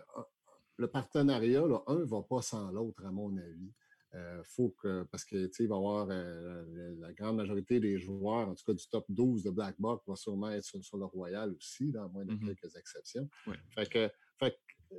le 0.77 0.87
partenariat, 0.87 1.67
là, 1.67 1.83
un 1.87 1.99
ne 1.99 2.05
va 2.05 2.23
pas 2.23 2.41
sans 2.41 2.71
l'autre, 2.71 3.05
à 3.05 3.11
mon 3.11 3.35
avis. 3.37 3.73
faut 4.43 4.75
que, 4.81 5.03
parce 5.11 5.25
que 5.25 5.49
il 5.59 5.67
va 5.67 5.75
y 5.75 5.77
avoir 5.77 6.07
la, 6.07 7.13
grande 7.13 7.35
majorité 7.35 7.79
des 7.79 7.99
joueurs, 7.99 8.47
en 8.49 8.55
tout 8.55 8.63
cas 8.65 8.73
du 8.73 8.87
top 8.87 9.05
12 9.09 9.43
de 9.43 9.51
Black 9.51 9.75
Box, 9.77 10.03
va 10.07 10.15
sûrement 10.15 10.49
être 10.49 10.63
sur, 10.63 10.97
le 10.97 11.05
Royal 11.05 11.53
aussi, 11.53 11.91
dans 11.91 12.09
moins 12.09 12.25
de 12.25 12.33
mm-hmm. 12.33 12.55
quelques 12.55 12.75
exceptions. 12.75 13.29
Fait 13.75 13.87
que, 13.87 14.09
fait 14.39 14.51
que 14.51 14.95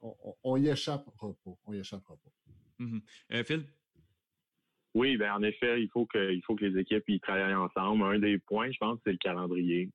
on, 0.00 0.56
y 0.56 0.68
échappera 0.68 1.12
pas. 1.44 1.50
On 1.66 1.72
y 1.72 1.78
échappera 1.78 2.16
pas. 2.16 2.84
Mm-hmm. 2.84 3.02
Euh, 3.32 3.44
Phil? 3.44 3.64
Oui, 4.94 5.16
ben 5.18 5.32
en 5.32 5.42
effet, 5.42 5.82
il 5.82 5.90
faut 5.90 6.06
que, 6.06 6.32
il 6.32 6.42
faut 6.42 6.54
que 6.54 6.64
les 6.64 6.80
équipes 6.80 7.04
y 7.08 7.20
travaillent 7.20 7.54
ensemble. 7.54 8.02
Un 8.04 8.18
des 8.18 8.38
points, 8.38 8.70
je 8.70 8.78
pense, 8.78 8.98
c'est 9.04 9.12
le 9.12 9.18
calendrier. 9.18 9.90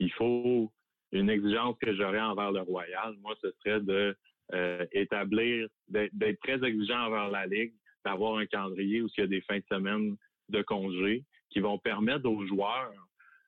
il 0.00 0.12
faut 0.12 0.72
une 1.12 1.30
exigence 1.30 1.76
que 1.80 1.94
j'aurais 1.94 2.20
envers 2.20 2.50
le 2.50 2.62
Royal. 2.62 3.14
Moi, 3.20 3.34
ce 3.40 3.52
serait 3.62 3.80
de 3.80 4.16
euh, 4.52 4.84
établir, 4.92 5.68
d'être 5.88 6.40
très 6.40 6.62
exigeant 6.66 7.06
envers 7.06 7.30
la 7.30 7.46
Ligue, 7.46 7.74
d'avoir 8.04 8.38
un 8.38 8.46
calendrier 8.46 9.02
où 9.02 9.08
il 9.16 9.20
y 9.20 9.24
a 9.24 9.26
des 9.28 9.42
fins 9.42 9.58
de 9.58 9.64
semaine 9.70 10.16
de 10.48 10.62
congés 10.62 11.24
qui 11.50 11.60
vont 11.60 11.78
permettre 11.78 12.28
aux 12.28 12.44
joueurs 12.46 12.92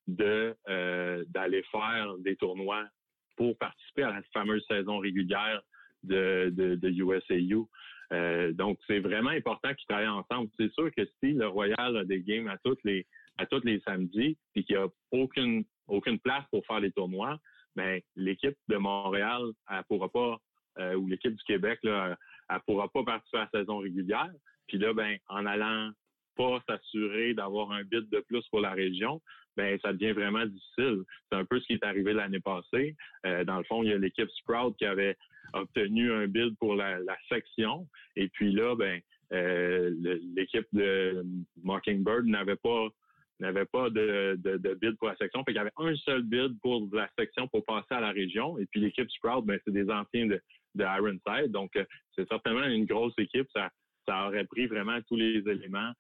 de 0.06 0.54
euh, 0.68 1.24
d'aller 1.28 1.62
faire 1.72 2.14
des 2.18 2.36
tournois 2.36 2.86
pour 3.36 3.56
participer 3.58 4.02
à 4.02 4.12
la 4.12 4.22
fameuse 4.32 4.64
saison 4.68 4.98
régulière 4.98 5.62
de, 6.06 6.88
USAU. 6.88 7.68
Euh, 8.12 8.52
donc, 8.52 8.78
c'est 8.86 9.00
vraiment 9.00 9.30
important 9.30 9.72
qu'ils 9.74 9.86
travaillent 9.88 10.08
ensemble. 10.08 10.50
C'est 10.58 10.72
sûr 10.72 10.90
que 10.94 11.04
si 11.20 11.32
le 11.32 11.48
Royal 11.48 11.96
a 11.96 12.04
des 12.04 12.20
games 12.22 12.48
à 12.48 12.58
toutes 12.58 12.82
les 12.84 13.06
à 13.36 13.46
tous 13.46 13.64
les 13.64 13.80
samedis 13.80 14.38
et 14.54 14.62
qu'il 14.62 14.76
n'y 14.76 14.82
a 14.82 14.86
aucune 15.10 15.64
aucune 15.88 16.20
place 16.20 16.44
pour 16.50 16.64
faire 16.66 16.80
les 16.80 16.92
tournois, 16.92 17.38
ben 17.74 18.00
l'équipe 18.14 18.56
de 18.68 18.76
Montréal 18.76 19.42
elle 19.70 19.82
pourra 19.88 20.08
pas 20.08 20.38
euh, 20.78 20.94
ou 20.94 21.08
l'équipe 21.08 21.34
du 21.34 21.44
Québec 21.44 21.80
là, 21.82 22.16
elle 22.50 22.60
pourra 22.66 22.88
pas 22.88 23.02
participer 23.04 23.38
à 23.38 23.48
la 23.52 23.60
saison 23.60 23.78
régulière. 23.78 24.30
Puis 24.68 24.78
là, 24.78 24.92
ben 24.92 25.16
en 25.28 25.46
allant 25.46 25.90
pas 26.36 26.62
s'assurer 26.68 27.34
d'avoir 27.34 27.72
un 27.72 27.82
bid 27.84 28.08
de 28.10 28.20
plus 28.20 28.46
pour 28.48 28.60
la 28.60 28.72
région, 28.72 29.20
ben 29.56 29.78
ça 29.80 29.92
devient 29.92 30.12
vraiment 30.12 30.44
difficile. 30.46 31.02
C'est 31.30 31.38
un 31.38 31.44
peu 31.44 31.60
ce 31.60 31.66
qui 31.66 31.72
est 31.74 31.84
arrivé 31.84 32.12
l'année 32.12 32.40
passée. 32.40 32.96
Euh, 33.26 33.44
dans 33.44 33.58
le 33.58 33.64
fond, 33.64 33.82
il 33.82 33.90
y 33.90 33.92
a 33.92 33.98
l'équipe 33.98 34.30
Sprout 34.30 34.76
qui 34.76 34.84
avait 34.84 35.16
obtenu 35.52 36.12
un 36.12 36.26
bid 36.26 36.56
pour 36.58 36.74
la, 36.74 36.98
section, 37.28 37.86
et 38.16 38.28
puis 38.28 38.52
là, 38.52 38.74
ben 38.74 39.00
euh, 39.32 39.90
l'équipe 40.36 40.66
de 40.72 41.24
Mockingbird 41.62 42.26
n'avait 42.26 42.56
pas 42.56 42.88
n'avait 43.40 43.64
pas 43.64 43.90
de, 43.90 44.38
de, 44.42 44.74
bid 44.74 44.96
pour 44.96 45.08
la 45.08 45.16
section. 45.16 45.42
Fait 45.44 45.52
il 45.52 45.56
y 45.56 45.58
avait 45.58 45.72
un 45.76 45.94
seul 45.96 46.22
bid 46.22 46.58
pour 46.60 46.88
la 46.92 47.08
section 47.18 47.48
pour 47.48 47.64
passer 47.64 47.92
à 47.92 48.00
la 48.00 48.12
région. 48.12 48.58
Et 48.58 48.66
puis 48.66 48.80
l'équipe 48.80 49.10
Sprout, 49.10 49.44
ben, 49.44 49.58
c'est 49.64 49.72
des 49.72 49.90
anciens 49.90 50.26
de, 50.26 50.40
de 50.76 50.84
Ironside. 50.84 51.50
Donc, 51.50 51.74
euh, 51.74 51.84
c'est 52.14 52.28
certainement 52.28 52.64
une 52.64 52.86
grosse 52.86 53.14
équipe. 53.18 53.48
Ça, 53.52 53.70
ça 54.06 54.28
aurait 54.28 54.44
pris 54.44 54.66
vraiment 54.66 55.00
tous 55.08 55.16
les 55.16 55.38
éléments 55.48 55.92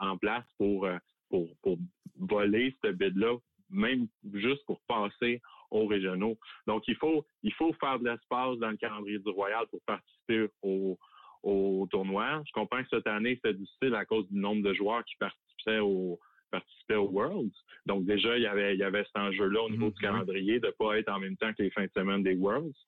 en 0.00 0.18
place 0.18 0.44
pour 0.58 0.88
pour, 1.34 1.48
pour 1.62 1.78
voler 2.16 2.76
ce 2.84 2.92
bid-là, 2.92 3.34
même 3.68 4.06
juste 4.34 4.64
pour 4.66 4.80
passer 4.86 5.42
aux 5.72 5.86
régionaux. 5.88 6.38
Donc, 6.68 6.86
il 6.86 6.94
faut, 6.94 7.26
il 7.42 7.52
faut 7.54 7.72
faire 7.80 7.98
de 7.98 8.08
l'espace 8.08 8.56
dans 8.58 8.70
le 8.70 8.76
calendrier 8.76 9.18
du 9.18 9.30
Royal 9.30 9.66
pour 9.68 9.80
participer 9.84 10.46
au, 10.62 10.96
au 11.42 11.88
tournoi. 11.90 12.40
Je 12.46 12.52
comprends 12.52 12.84
que 12.84 12.88
cette 12.88 13.08
année, 13.08 13.34
c'était 13.34 13.54
difficile 13.54 13.96
à 13.96 14.04
cause 14.04 14.28
du 14.28 14.38
nombre 14.38 14.62
de 14.62 14.74
joueurs 14.74 15.04
qui 15.04 15.16
participaient 15.16 15.80
au, 15.80 16.20
participaient 16.52 16.94
aux 16.94 17.10
Worlds. 17.10 17.56
Donc 17.86 18.04
déjà, 18.04 18.36
il 18.36 18.44
y 18.44 18.46
avait, 18.46 18.74
il 18.74 18.78
y 18.78 18.84
avait 18.84 19.02
cet 19.04 19.16
enjeu-là 19.16 19.62
au 19.64 19.70
niveau 19.70 19.86
mhm. 19.86 19.92
du 19.92 20.00
calendrier 20.00 20.60
de 20.60 20.68
ne 20.68 20.72
pas 20.72 20.98
être 20.98 21.10
en 21.10 21.18
même 21.18 21.36
temps 21.36 21.52
que 21.52 21.64
les 21.64 21.70
fins 21.70 21.86
de 21.86 21.90
semaine 21.96 22.22
des 22.22 22.36
Worlds. 22.36 22.78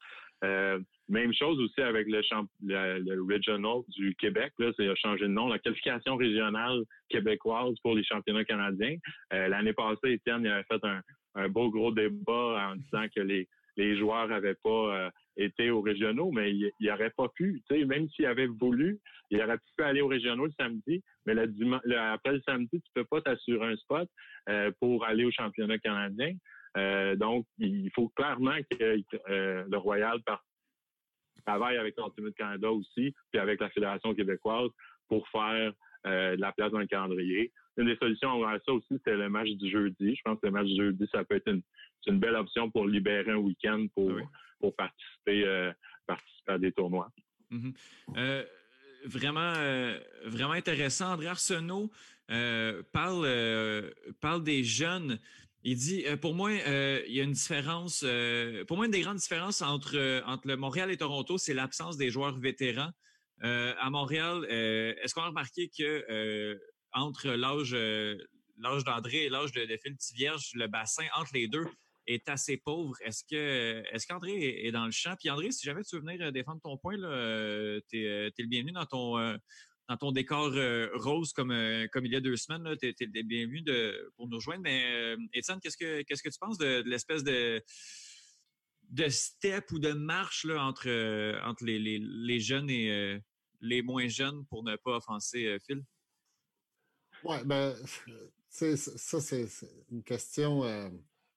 Euh, 0.44 0.78
même 1.08 1.32
chose 1.32 1.58
aussi 1.60 1.80
avec 1.80 2.06
le, 2.08 2.20
le, 2.62 3.22
Regional 3.22 3.82
du 3.88 4.14
Québec. 4.16 4.52
Là, 4.58 4.72
c'est 4.76 4.94
changé 4.96 5.24
de 5.24 5.28
nom. 5.28 5.48
La 5.48 5.58
qualification 5.58 6.16
régionale 6.16 6.82
québécoise 7.08 7.74
pour 7.82 7.94
les 7.94 8.04
championnats 8.04 8.44
canadiens. 8.44 8.96
Euh, 9.32 9.48
l'année 9.48 9.72
passée, 9.72 10.12
Étienne 10.12 10.42
il 10.44 10.50
avait 10.50 10.64
fait 10.64 10.84
un, 10.84 11.00
un 11.36 11.48
beau 11.48 11.70
gros 11.70 11.92
débat 11.92 12.70
en 12.70 12.76
disant 12.76 13.06
que 13.14 13.20
les, 13.20 13.48
les 13.76 13.96
joueurs 13.96 14.28
n'avaient 14.28 14.56
pas 14.62 14.96
euh, 14.96 15.10
été 15.36 15.70
aux 15.70 15.82
régionaux, 15.82 16.30
mais 16.32 16.52
il 16.52 16.72
n'aurait 16.80 17.12
pas 17.16 17.28
pu. 17.28 17.62
Même 17.70 18.08
s'il 18.10 18.26
avait 18.26 18.46
voulu, 18.46 18.98
il 19.30 19.40
aurait 19.40 19.58
pu 19.58 19.84
aller 19.84 20.00
aux 20.00 20.08
régionaux 20.08 20.46
le 20.46 20.52
samedi, 20.58 21.02
mais 21.26 21.34
le, 21.34 21.98
après 21.98 22.32
le 22.32 22.40
samedi, 22.40 22.80
tu 22.80 22.90
peux 22.94 23.04
pas 23.04 23.20
t'assurer 23.20 23.72
un 23.72 23.76
spot 23.76 24.08
euh, 24.48 24.70
pour 24.80 25.04
aller 25.04 25.24
au 25.24 25.30
championnat 25.30 25.78
canadien. 25.78 26.32
Euh, 26.76 27.16
donc, 27.16 27.46
il 27.58 27.90
faut 27.94 28.08
clairement 28.10 28.56
que 28.70 29.02
le 29.28 29.76
Royal 29.76 30.18
travaille 31.44 31.76
avec 31.76 31.94
Ultimate 31.98 32.34
Canada 32.34 32.70
aussi, 32.70 33.14
puis 33.30 33.40
avec 33.40 33.60
la 33.60 33.70
Fédération 33.70 34.14
québécoise 34.14 34.70
pour 35.08 35.28
faire 35.28 35.72
de 36.04 36.40
la 36.40 36.52
place 36.52 36.70
dans 36.70 36.78
le 36.78 36.86
calendrier. 36.86 37.52
Une 37.76 37.86
des 37.86 37.96
solutions 37.96 38.42
à 38.46 38.58
ça 38.64 38.72
aussi, 38.72 39.00
c'est 39.04 39.16
le 39.16 39.28
match 39.28 39.48
du 39.50 39.70
jeudi. 39.70 40.14
Je 40.16 40.22
pense 40.24 40.38
que 40.40 40.46
le 40.46 40.52
match 40.52 40.66
du 40.66 40.76
jeudi, 40.76 41.06
ça 41.12 41.24
peut 41.24 41.36
être 41.36 41.48
une, 41.48 41.62
une 42.06 42.18
belle 42.18 42.36
option 42.36 42.70
pour 42.70 42.86
libérer 42.86 43.32
un 43.32 43.36
week-end 43.36 43.86
pour, 43.94 44.12
pour 44.60 44.74
participer, 44.74 45.44
euh, 45.44 45.72
participer 46.06 46.52
à 46.52 46.58
des 46.58 46.72
tournois. 46.72 47.10
Mm-hmm. 47.50 47.74
Euh, 48.16 48.44
vraiment, 49.04 49.54
euh, 49.56 49.98
vraiment 50.24 50.52
intéressant. 50.52 51.12
André 51.12 51.26
Arsenault 51.26 51.90
parle, 52.92 53.92
parle 54.20 54.42
des 54.42 54.64
jeunes. 54.64 55.18
Il 55.62 55.76
dit, 55.76 56.04
pour 56.20 56.34
moi, 56.34 56.52
il 56.52 57.12
y 57.12 57.20
a 57.20 57.24
une 57.24 57.32
différence, 57.32 58.04
pour 58.68 58.76
moi, 58.76 58.86
une 58.86 58.92
des 58.92 59.00
grandes 59.00 59.16
différences 59.16 59.62
entre, 59.62 60.22
entre 60.26 60.46
le 60.46 60.56
Montréal 60.56 60.90
et 60.90 60.96
Toronto, 60.96 61.38
c'est 61.38 61.54
l'absence 61.54 61.96
des 61.96 62.10
joueurs 62.10 62.38
vétérans. 62.38 62.92
à 63.40 63.90
Montréal, 63.90 64.44
est-ce 64.48 65.12
qu'on 65.12 65.22
a 65.22 65.28
remarqué 65.28 65.68
que 65.76 66.56
entre 66.92 67.30
l'âge 67.30 67.74
l'âge 68.58 68.84
d'André 68.84 69.24
et 69.24 69.28
l'âge 69.28 69.52
de, 69.52 69.64
de 69.64 69.76
Phil 69.76 69.96
Tivierge, 69.96 70.50
le 70.54 70.66
bassin 70.66 71.06
entre 71.16 71.30
les 71.34 71.48
deux 71.48 71.66
est 72.06 72.28
assez 72.28 72.56
pauvre? 72.56 72.94
Est-ce 73.04 73.24
que 73.24 73.82
est-ce 73.92 74.06
qu'André 74.06 74.66
est, 74.66 74.72
dans 74.72 74.84
le 74.84 74.90
champ? 74.90 75.14
Puis 75.18 75.30
André, 75.30 75.50
si 75.50 75.66
jamais 75.66 75.82
tu 75.82 75.96
veux 75.96 76.02
venir 76.02 76.20
euh, 76.22 76.30
défendre 76.30 76.60
ton 76.62 76.76
point, 76.76 76.98
euh, 77.02 77.80
tu 77.88 78.04
es, 78.04 78.32
le 78.38 78.46
bienvenu 78.46 78.72
dans 78.72 78.86
ton 78.86 79.18
euh, 79.18 79.36
dans 79.88 79.96
ton 79.96 80.12
décor 80.12 80.52
rose 80.94 81.32
comme, 81.32 81.54
comme 81.92 82.06
il 82.06 82.12
y 82.12 82.16
a 82.16 82.20
deux 82.20 82.36
semaines. 82.36 82.76
Tu 82.80 82.88
es, 82.88 82.94
le 83.00 83.22
bienvenu 83.22 83.62
de, 83.62 84.12
pour 84.16 84.28
nous 84.28 84.36
rejoindre. 84.36 84.62
Mais 84.62 85.16
Étienne, 85.32 85.60
qu'est-ce 85.60 85.76
que 85.76 86.02
qu'est-ce 86.02 86.22
que 86.22 86.28
tu 86.28 86.38
penses 86.38 86.58
de, 86.58 86.82
l'espèce 86.86 87.22
de 87.24 87.62
de 88.90 89.08
step 89.08 89.70
ou 89.72 89.78
de 89.78 89.92
marche 89.92 90.44
là, 90.44 90.62
entre, 90.64 90.88
entre 91.44 91.64
les, 91.64 91.78
les, 91.78 92.40
jeunes 92.40 92.70
et 92.70 93.20
les 93.60 93.82
moins 93.82 94.06
jeunes 94.06 94.46
pour 94.46 94.62
ne 94.62 94.76
pas 94.76 94.96
offenser 94.96 95.58
Phil? 95.66 95.84
Oui, 97.24 97.36
ben, 97.44 97.74
ça, 98.48 99.20
c'est 99.20 99.48
une 99.90 100.02
question. 100.02 100.62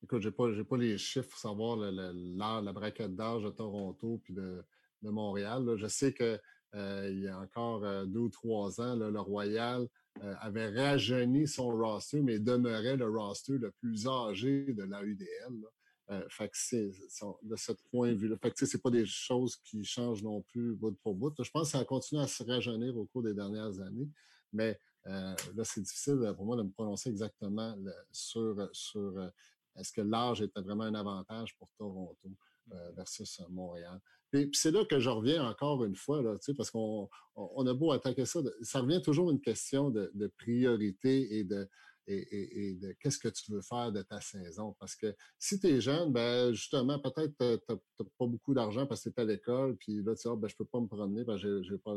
Écoute, 0.04 0.22
j'ai 0.22 0.32
pas, 0.32 0.48
pas 0.64 0.78
les 0.78 0.98
chiffres 0.98 1.30
pour 1.30 1.40
savoir 1.40 1.78
la 1.78 2.74
braquette 2.74 3.16
d'âge 3.16 3.44
de 3.44 3.50
Toronto 3.50 4.22
puis 4.24 4.34
de, 4.34 4.64
Montréal. 5.02 5.76
Je 5.78 5.88
sais 5.88 6.14
qu'il 6.14 6.40
euh, 6.76 7.12
y 7.12 7.28
a 7.28 7.40
encore 7.40 7.84
euh, 7.84 8.06
deux 8.06 8.20
ou 8.20 8.30
trois 8.30 8.80
ans, 8.80 8.96
le 8.96 9.20
Royal 9.20 9.88
euh, 10.24 10.36
avait 10.40 10.70
rajeuni 10.70 11.48
son 11.48 11.70
roster, 11.70 12.22
mais 12.22 12.40
demeurait 12.40 12.98
le 12.98 13.10
roster 13.10 13.58
le 13.58 13.72
plus 13.72 14.08
âgé 14.08 14.74
de 14.74 14.84
la 14.84 15.04
UDL. 15.04 15.64
fait 16.30 16.50
que 16.50 16.58
c'est 16.58 16.92
de 17.44 17.56
ce 17.56 17.72
point 17.92 18.10
de 18.10 18.18
vue-là. 18.18 18.36
Fait 18.42 18.52
que 18.52 18.66
c'est 18.66 18.82
pas 18.82 18.92
des 18.92 19.06
choses 19.06 19.56
qui 19.58 19.84
changent 19.84 20.24
non 20.24 20.42
plus 20.42 20.76
bout 20.76 20.96
pour 21.04 21.16
bout. 21.16 21.34
Je 21.42 21.50
pense 21.52 21.68
que 21.68 21.72
ça 21.72 21.80
a 21.80 21.86
continué 21.86 22.22
à 22.22 22.28
se 22.28 22.44
rajeunir 22.44 22.98
au 22.98 23.06
cours 23.06 23.24
des 23.24 23.34
dernières 23.34 23.80
années, 23.80 24.10
mais 24.52 24.80
là, 25.06 25.64
c'est 25.64 25.82
difficile 25.82 26.34
pour 26.36 26.46
moi 26.46 26.56
de 26.58 26.64
me 26.64 26.72
prononcer 26.72 27.10
exactement 27.10 27.76
sur, 28.12 28.70
sur 28.74 29.32
est-ce 29.80 29.94
que 29.94 30.02
l'âge 30.02 30.42
était 30.42 30.62
vraiment 30.62 30.84
un 30.84 30.96
avantage 30.96 31.56
pour 31.58 31.70
Toronto 31.78 32.18
euh, 32.72 32.92
versus 32.92 33.42
Montréal? 33.50 34.00
Puis, 34.32 34.50
c'est 34.54 34.72
là 34.72 34.86
que 34.86 35.00
je 35.00 35.10
reviens 35.10 35.46
encore 35.48 35.84
une 35.84 35.96
fois, 35.96 36.22
là, 36.22 36.36
parce 36.56 36.72
qu'on 36.72 37.10
on, 37.36 37.68
a 37.68 37.74
beau 37.74 37.92
attaquer 37.92 38.26
ça, 38.26 38.42
ça 38.62 38.82
revient 38.82 39.02
toujours 39.02 39.32
une 39.32 39.42
question 39.42 39.90
de, 39.90 40.32
priorité 40.38 41.38
et 41.38 41.44
de, 41.44 41.68
et, 42.08 42.76
de 42.82 42.96
qu'est-ce 43.00 43.20
que 43.20 43.28
tu 43.28 43.52
veux 43.52 43.62
faire 43.62 43.92
de 43.92 44.02
ta 44.02 44.22
saison. 44.22 44.76
Parce 44.80 44.96
que 44.96 45.16
si 45.38 45.60
tu 45.60 45.68
es 45.68 45.82
jeune, 45.82 46.12
ben 46.12 46.54
justement, 46.54 47.00
peut-être 47.00 47.34
tu 47.38 47.44
n'as 47.44 48.06
pas 48.18 48.26
beaucoup 48.26 48.54
d'argent 48.54 48.86
parce 48.86 49.04
que 49.04 49.10
tu 49.10 49.16
es 49.16 49.22
à 49.22 49.26
l'école, 49.26 49.78
puis 49.78 50.02
là, 50.04 50.16
tu 50.16 50.22
dis, 50.22 50.28
ah, 50.28 50.36
ben, 50.36 50.48
je 50.48 50.56
peux 50.56 50.66
pas 50.66 50.80
me 50.80 50.88
promener 50.88 51.24
parce 51.26 51.42
que 51.42 51.62
j'ai 51.64 51.78
pas, 51.78 51.94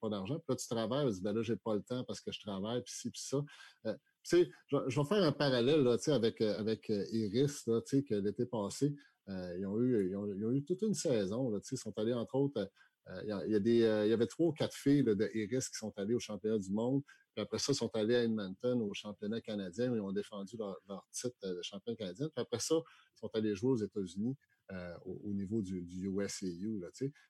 pas 0.00 0.08
d'argent. 0.08 0.36
Puis 0.36 0.46
là, 0.48 0.56
tu 0.56 0.68
travailles, 0.68 1.08
tu 1.08 1.14
dis, 1.14 1.22
ben 1.22 1.32
là, 1.32 1.42
j'ai 1.42 1.56
pas 1.56 1.74
le 1.74 1.82
temps 1.82 2.04
parce 2.04 2.20
que 2.20 2.32
je 2.32 2.40
travaille, 2.40 2.82
puis 2.82 2.94
ci, 2.94 3.10
puis 3.10 3.20
ça. 3.20 3.44
Euh, 3.86 3.96
je, 4.30 4.44
je, 4.88 5.00
vais 5.00 5.06
faire 5.06 5.22
un 5.22 5.32
parallèle 5.32 5.82
là, 5.82 5.96
avec, 6.08 6.40
euh, 6.40 6.58
avec 6.58 6.88
euh, 6.90 7.04
Iris, 7.12 7.66
là, 7.66 7.80
que 7.82 8.14
l'été 8.14 8.46
passé, 8.46 8.94
ils, 9.28 9.66
ont 9.66 9.80
eu, 9.80 10.10
ils, 10.10 10.16
ont, 10.16 10.52
eu 10.52 10.64
toute 10.64 10.82
une 10.82 10.94
saison. 10.94 11.58
Ils 11.70 11.78
sont 11.78 11.96
allés, 11.98 12.12
entre 12.12 12.34
autres, 12.34 12.70
euh, 13.08 13.46
il, 13.46 13.68
y 13.68 14.12
avait 14.12 14.26
trois 14.26 14.48
ou 14.48 14.52
quatre 14.52 14.74
filles 14.74 15.04
de 15.04 15.30
Iris 15.34 15.68
qui 15.68 15.76
sont 15.76 15.92
allées 15.96 16.14
au 16.14 16.20
championnat 16.20 16.58
du 16.58 16.70
monde. 16.70 17.02
Puis 17.34 17.42
après 17.42 17.58
ça, 17.58 17.72
ils 17.72 17.76
sont 17.76 17.94
allés 17.94 18.14
à 18.14 18.22
Edmonton 18.22 18.80
au 18.82 18.94
championnat 18.94 19.40
canadien 19.40 19.90
où 19.90 19.96
ils 19.96 20.00
ont 20.00 20.12
défendu 20.12 20.56
leur, 20.56 21.06
titre 21.12 21.36
de 21.42 21.60
champion 21.62 21.94
canadien. 21.96 22.28
Puis 22.28 22.42
après 22.42 22.60
ça, 22.60 22.76
ils 22.76 23.18
sont 23.18 23.30
allés 23.34 23.54
jouer 23.54 23.70
aux 23.72 23.76
États-Unis 23.76 24.36
euh, 24.72 24.94
au, 25.04 25.20
au, 25.24 25.34
niveau 25.34 25.60
du, 25.60 25.84
USAU. 25.90 26.80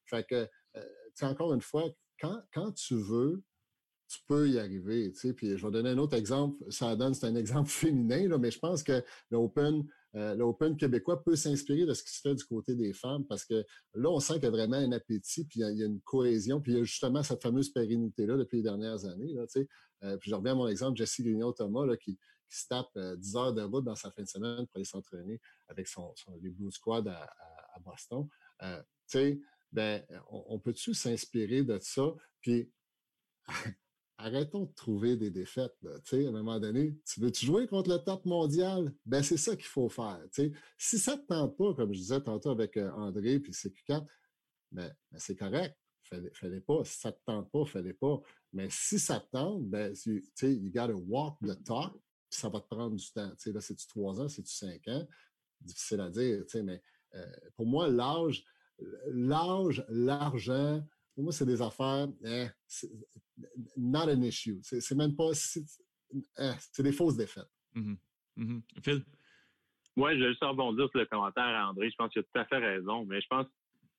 Fait 0.05 0.25
que, 0.25 0.49
euh, 0.77 0.85
encore 1.23 1.55
une 1.55 1.63
fois, 1.63 1.85
quand 2.21 2.73
tu 2.73 2.95
veux, 2.95 3.43
tu 4.09 4.19
peux 4.27 4.49
y 4.49 4.59
arriver. 4.59 5.13
Tu 5.13 5.19
sais. 5.19 5.33
Puis 5.33 5.57
je 5.57 5.67
vais 5.67 5.73
donner 5.73 5.91
un 5.91 5.99
autre 5.99 6.17
exemple. 6.17 6.63
Ça 6.71 6.95
donne, 6.97 7.15
c'est 7.15 7.27
un 7.27 7.35
exemple 7.35 7.69
féminin, 7.71 8.29
là, 8.29 8.39
mais 8.39 8.51
je 8.51 8.59
pense 8.59 8.83
que 8.83 9.03
l'Open, 9.31 9.85
euh, 10.15 10.35
l'Open 10.35 10.77
québécois 10.77 11.23
peut 11.23 11.37
s'inspirer 11.37 11.87
de 11.87 11.95
ce 11.95 12.03
qui 12.03 12.13
se 12.13 12.21
fait 12.21 12.35
du 12.35 12.45
côté 12.45 12.75
des 12.75 12.93
femmes 12.93 13.25
parce 13.27 13.45
que 13.45 13.65
là, 13.95 14.11
on 14.11 14.21
sent 14.21 14.35
qu'il 14.35 14.45
y 14.45 14.47
a 14.47 14.51
vraiment 14.51 14.77
un 14.77 14.93
appétit, 14.93 15.45
puis 15.45 15.61
il 15.61 15.79
y, 15.79 15.83
a, 15.83 15.87
une 15.87 16.01
cohésion, 16.01 16.61
puis 16.61 16.73
il 16.73 16.79
y 16.79 16.81
a 16.81 16.85
justement 16.85 17.23
cette 17.23 17.43
fameuse 17.43 17.71
pérennité-là 17.71 18.37
depuis 18.37 18.59
les 18.59 18.63
dernières 18.63 19.05
années. 19.05 19.33
Là, 19.33 19.45
euh, 20.05 20.17
puis 20.19 20.31
je 20.31 20.35
reviens 20.35 20.53
à 20.53 20.57
mon 20.57 20.69
exemple, 20.69 20.97
Jessie 20.97 21.23
Grignon-Thomas, 21.23 21.97
qui, 21.97 22.19
se 22.47 22.69
tape 22.69 22.97
10 22.97 23.35
euh, 23.35 23.39
heures 23.41 23.53
de 23.53 23.63
route 23.63 23.85
dans 23.85 23.97
sa 23.97 24.13
fin 24.13 24.23
de 24.23 24.29
semaine 24.29 24.65
pour 24.67 24.77
aller 24.77 24.85
s'entraîner 24.85 25.41
avec 25.67 25.89
son, 25.89 26.15
son, 26.15 26.37
les 26.41 26.51
Blue 26.51 26.71
Squad 26.71 27.09
à, 27.09 27.25
à, 27.75 27.81
Boston. 27.81 28.29
Ben, 29.73 30.05
on, 30.31 30.45
on 30.51 30.59
peut-tu 30.61 30.95
s'inspirer 30.95 31.65
de 31.65 31.77
ça? 31.81 32.15
Puis 32.41 32.71
arrêtons 34.17 34.65
de 34.65 34.73
trouver 34.75 35.17
des 35.17 35.31
défaites. 35.31 35.75
Là. 35.83 35.93
à 35.97 36.17
un 36.17 36.31
moment 36.31 36.61
donné, 36.61 36.99
tu 37.05 37.21
veux-tu 37.21 37.47
jouer 37.47 37.67
contre 37.67 37.91
le 37.91 37.99
top 37.99 38.25
mondial? 38.25 38.93
Ben, 39.05 39.23
c'est 39.23 39.37
ça 39.37 39.57
qu'il 39.57 39.67
faut 39.67 39.89
faire. 39.89 40.21
sais. 40.33 40.53
Si 40.79 40.99
ça 40.99 41.17
ne 41.17 41.21
te 41.21 41.27
tente 41.27 41.57
pas, 41.57 41.75
comme 41.75 41.93
je 41.93 41.99
disais 41.99 42.21
tantôt 42.21 42.51
avec 42.51 42.77
euh, 42.77 42.91
André 42.93 43.41
puis 43.41 43.53
CQ4, 43.53 44.07
ben, 44.73 44.95
ben, 45.11 45.19
c'est 45.19 45.37
correct. 45.37 45.77
Fallait, 46.05 46.31
fallait 46.35 46.61
pas. 46.61 46.85
Si 46.85 46.99
ça 46.99 47.09
ne 47.09 47.15
te 47.15 47.21
tente 47.25 47.51
pas, 47.51 47.65
fallait 47.65 47.95
pas. 47.95 48.21
Mais 48.53 48.69
si 48.71 48.99
ça 48.99 49.21
te 49.21 49.31
tente, 49.31 49.65
ben, 49.69 49.93
tu 49.95 50.25
sais, 50.35 50.55
you 50.55 50.71
gotta 50.71 50.95
walk 50.95 51.39
the 51.41 51.63
talk, 51.65 51.93
puis 52.31 52.41
ça 52.41 52.49
va 52.49 52.61
te 52.61 52.69
prendre 52.69 52.95
du 52.95 53.13
temps. 53.13 53.33
sais, 53.39 53.53
là, 53.53 53.61
c'est-tu 53.61 53.87
trois 53.87 54.21
ans, 54.21 54.29
c'est-tu 54.29 54.53
cinq 54.53 54.87
ans? 54.89 55.07
Difficile 55.61 56.01
à 56.01 56.11
dire, 56.11 56.45
mais 56.63 56.83
euh, 57.15 57.27
pour 57.57 57.67
moi, 57.67 57.89
l'âge, 57.89 58.45
l'âge, 59.07 59.85
l'argent, 59.89 60.85
pour 61.15 61.25
moi, 61.25 61.33
c'est 61.33 61.47
des 61.47 61.63
affaires, 61.63 62.09
eh, 62.25 62.47
not 63.77 64.11
an 64.11 64.23
issue. 64.23 64.59
C'est 64.63 64.95
même 64.95 65.15
pas, 65.15 65.31
eh, 65.33 66.51
c'est 66.73 66.83
des 66.83 66.93
fausses 66.93 67.17
défaites. 67.17 67.51
Mm 67.75 67.97
-hmm. 68.37 68.63
Phil? 68.83 69.05
Oui, 69.97 70.11
je 70.17 70.25
vais 70.25 70.31
juste 70.31 70.43
rebondir 70.43 70.89
sur 70.91 70.99
le 70.99 71.07
commentaire 71.07 71.45
à 71.45 71.71
André. 71.71 71.89
Je 71.89 71.95
pense 71.97 72.11
qu'il 72.13 72.21
a 72.21 72.25
tout 72.25 72.39
à 72.39 72.45
fait 72.47 72.59
raison, 72.59 73.05
mais 73.05 73.21
je 73.21 73.29
pense 73.29 73.47
que 73.47 73.53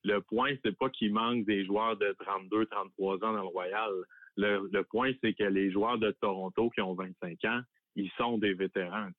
le 0.04 0.22
point, 0.22 0.52
c'est 0.64 0.78
pas 0.78 0.90
qu'il 0.90 1.14
manque 1.14 1.46
des 1.46 1.66
joueurs 1.66 1.98
de 1.98 2.14
32, 2.20 2.66
33 2.66 3.16
ans 3.16 3.34
dans 3.34 3.34
le 3.34 3.40
Royal. 3.48 3.92
Le, 4.36 4.82
point, 4.84 5.14
c'est 5.22 5.34
que 5.34 5.46
les 5.46 5.72
joueurs 5.72 5.98
de 5.98 6.12
Toronto 6.12 6.70
qui 6.70 6.82
ont 6.82 6.94
25 6.94 7.46
ans, 7.46 7.62
ils 7.96 8.12
sont 8.18 8.38
des 8.38 8.54
vétérans. 8.54 9.10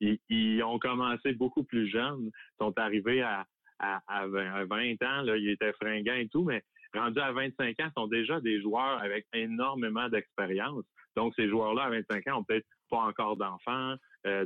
Ils, 0.00 0.18
ils, 0.28 0.62
ont 0.62 0.78
commencé 0.78 1.32
beaucoup 1.32 1.64
plus 1.64 1.88
jeunes, 1.88 2.30
sont 2.60 2.78
arrivés 2.78 3.22
à, 3.22 3.46
à, 3.78 4.26
20, 4.26 5.02
ans, 5.02 5.22
là, 5.22 5.36
ils 5.36 5.50
étaient 5.50 5.72
fringants 5.72 6.14
et 6.14 6.28
tout, 6.28 6.44
mais 6.44 6.62
rendus 6.94 7.20
à 7.20 7.32
25 7.32 7.80
ans, 7.80 7.90
sont 7.96 8.06
déjà 8.06 8.40
des 8.40 8.60
joueurs 8.60 9.02
avec 9.02 9.26
énormément 9.32 10.08
d'expérience. 10.08 10.84
Donc, 11.16 11.34
ces 11.36 11.48
joueurs-là, 11.48 11.84
à 11.84 11.90
25 11.90 12.26
ans, 12.28 12.40
ont 12.40 12.44
peut-être 12.44 12.66
pas 12.90 12.98
encore 12.98 13.36
d'enfants. 13.36 13.94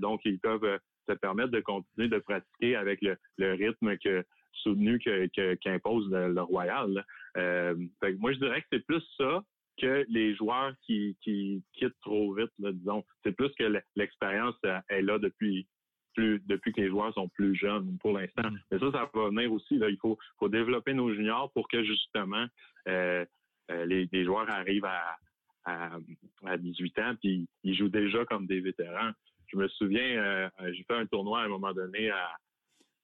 donc, 0.01 0.21
ils 0.25 0.39
peuvent 0.39 0.79
se 1.09 1.15
permettre 1.15 1.51
de 1.51 1.61
continuer 1.61 2.09
de 2.09 2.19
pratiquer 2.19 2.77
avec 2.77 3.01
le, 3.03 3.53
rythme 3.53 3.97
que 3.99 4.25
soutenu 4.53 4.99
qu'impose 5.61 6.11
le, 6.11 6.41
Royal. 6.41 7.05
moi, 7.37 8.33
je 8.33 8.39
dirais 8.39 8.63
que 8.63 8.67
c'est 8.73 8.87
plus 8.87 9.03
ça 9.17 9.43
que 9.81 10.05
les 10.09 10.35
joueurs 10.35 10.73
qui, 10.85 11.17
quittent 11.73 12.01
trop 12.03 12.35
vite, 12.35 12.51
disons. 12.59 13.05
C'est 13.23 13.33
plus 13.33 13.51
que 13.59 13.81
l'expérience 13.97 14.57
est 14.89 15.03
là 15.03 15.19
depuis 15.19 15.67
plus 16.15 16.41
depuis 16.47 16.73
que 16.73 16.81
les 16.81 16.89
joueurs 16.89 17.13
sont 17.15 17.29
plus 17.29 17.55
jeunes 17.55 17.97
pour 18.01 18.13
l'instant. 18.13 18.51
Mm. 18.51 18.59
Mais 18.71 18.79
ça, 18.79 18.93
ça 18.93 19.11
va 19.13 19.29
venir 19.29 19.53
aussi. 19.53 19.77
Là. 19.77 19.89
Il 19.89 19.99
faut, 19.99 20.19
faut 20.39 20.49
développer 20.49 20.95
nos 20.95 21.13
juniors 21.13 21.51
pour 21.53 21.69
que 21.69 21.83
justement 21.83 22.47
euh, 22.89 23.25
euh, 23.71 23.87
les, 23.87 24.25
joueurs 24.25 24.51
arrivent 24.51 24.85
à, 24.85 25.17
à, 25.65 26.57
18 26.59 26.99
ans 26.99 27.15
puis 27.21 27.47
ils 27.63 27.77
jouent 27.77 27.89
déjà 27.89 28.25
comme 28.27 28.47
des 28.47 28.61
vétérans. 28.61 29.13
Je 29.47 29.57
me 29.57 29.69
souviens, 29.69 30.23
euh, 30.23 30.49
j'ai 30.73 30.83
fait 30.85 30.97
un 30.97 31.07
tournoi 31.07 31.43
à 31.43 31.45
un 31.45 31.49
moment 31.49 31.73
donné 31.73 32.11
à, 32.11 32.35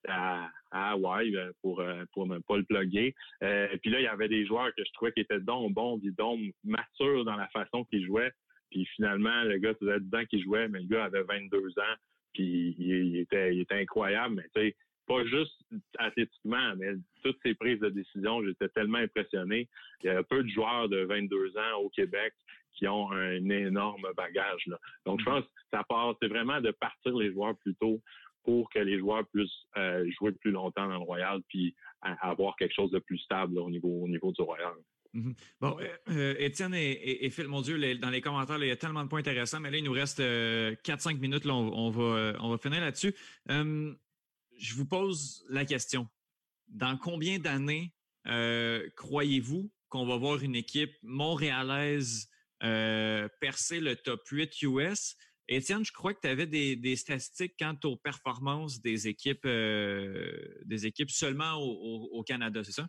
à, 0.08 0.90
Hawaï 0.90 1.36
pour 1.60 1.82
pour 2.12 2.26
ne 2.26 2.38
pas 2.38 2.56
le 2.56 2.64
plugger. 2.64 3.14
puis 3.40 3.90
là, 3.90 4.00
il 4.00 4.04
y 4.04 4.06
avait 4.06 4.28
des 4.28 4.46
joueurs 4.46 4.74
que 4.74 4.84
je 4.84 4.92
trouvais 4.92 5.12
qui 5.12 5.20
étaient 5.20 5.40
donc 5.40 5.72
bons, 5.72 6.00
donc 6.16 6.40
matures 6.64 7.24
dans 7.24 7.36
la 7.36 7.48
façon 7.48 7.84
qu'ils 7.84 8.06
jouaient. 8.06 8.32
Puis 8.70 8.86
finalement, 8.96 9.44
le 9.44 9.58
gars 9.58 9.74
faisait 9.74 10.00
10 10.00 10.14
ans 10.14 10.24
qu'il 10.26 10.42
jouait, 10.42 10.68
mais 10.68 10.80
le 10.80 10.86
gars 10.86 11.04
avait 11.04 11.22
22 11.22 11.58
ans 11.78 11.96
puis 12.32 12.74
il, 12.78 13.16
était, 13.16 13.54
il 13.54 13.60
était 13.60 13.74
incroyable, 13.74 14.36
mais 14.36 14.48
tu 14.54 14.60
sais, 14.60 14.76
pas 15.06 15.24
juste 15.24 15.56
athlétiquement, 15.98 16.76
mais 16.76 16.92
toutes 17.22 17.38
ses 17.42 17.54
prises 17.54 17.80
de 17.80 17.88
décision, 17.88 18.44
j'étais 18.44 18.68
tellement 18.68 18.98
impressionné. 18.98 19.68
Il 20.02 20.06
y 20.06 20.10
a 20.10 20.22
peu 20.22 20.42
de 20.42 20.48
joueurs 20.48 20.88
de 20.88 20.98
22 21.04 21.56
ans 21.56 21.78
au 21.82 21.88
Québec 21.88 22.34
qui 22.74 22.86
ont 22.86 23.10
un 23.10 23.48
énorme 23.48 24.06
bagage. 24.16 24.66
Là. 24.66 24.78
Donc, 25.06 25.20
je 25.20 25.24
pense 25.24 25.44
que 25.44 25.50
ça 25.72 25.82
part, 25.88 26.14
c'est 26.20 26.28
vraiment 26.28 26.60
de 26.60 26.70
partir 26.70 27.16
les 27.16 27.32
joueurs 27.32 27.56
plus 27.56 27.74
tôt 27.74 28.00
pour 28.44 28.70
que 28.70 28.78
les 28.78 28.98
joueurs 28.98 29.26
puissent 29.26 29.50
euh, 29.76 30.08
jouer 30.18 30.32
plus 30.32 30.52
longtemps 30.52 30.86
dans 30.86 30.98
le 30.98 31.04
Royal 31.04 31.40
puis 31.48 31.74
avoir 32.02 32.54
quelque 32.56 32.74
chose 32.74 32.90
de 32.92 33.00
plus 33.00 33.18
stable 33.18 33.58
au 33.58 33.68
niveau 33.68 34.04
au 34.04 34.08
niveau 34.08 34.32
du 34.32 34.42
Royal. 34.42 34.74
Mhm. 35.18 35.34
Bon, 35.60 35.76
euh, 35.80 35.96
euh, 36.10 36.34
Étienne 36.38 36.74
et, 36.74 37.28
Phil, 37.30 37.48
mon 37.48 37.60
Dieu, 37.60 37.96
dans 37.96 38.10
les 38.10 38.20
commentaires, 38.20 38.58
il 38.58 38.68
y 38.68 38.70
a 38.70 38.76
tellement 38.76 39.02
de 39.02 39.08
points 39.08 39.18
intéressants, 39.18 39.58
mais 39.58 39.70
là, 39.70 39.78
il 39.78 39.84
nous 39.84 39.92
reste 39.92 40.20
4-5 40.20 40.22
euh, 40.22 41.18
minutes, 41.18 41.44
on, 41.46 41.90
va, 41.90 42.36
on 42.40 42.50
va 42.50 42.58
finir 42.58 42.80
là-dessus. 42.80 43.14
je 43.48 44.74
vous 44.74 44.86
pose 44.86 45.44
la 45.48 45.64
question. 45.64 46.08
Dans 46.68 46.96
combien 46.96 47.38
d'années 47.38 47.92
croyez-vous 48.96 49.72
qu'on 49.88 50.06
va 50.06 50.16
voir 50.16 50.42
une 50.42 50.54
équipe 50.54 50.94
montréalaise 51.02 52.30
percer 52.60 53.80
le 53.80 53.96
top 53.96 54.26
8 54.28 54.62
US? 54.62 55.16
Étienne, 55.50 55.84
je 55.84 55.92
crois 55.92 56.12
que 56.12 56.20
tu 56.20 56.28
avais 56.28 56.46
des, 56.46 56.96
statistiques 56.96 57.54
quant 57.58 57.76
aux 57.84 57.96
performances 57.96 58.80
des 58.80 59.08
équipes, 59.08 59.46
des 59.46 60.86
équipes 60.86 61.10
seulement 61.10 61.56
au 61.56 62.22
Canada, 62.22 62.62
c'est 62.62 62.72
ça? 62.72 62.88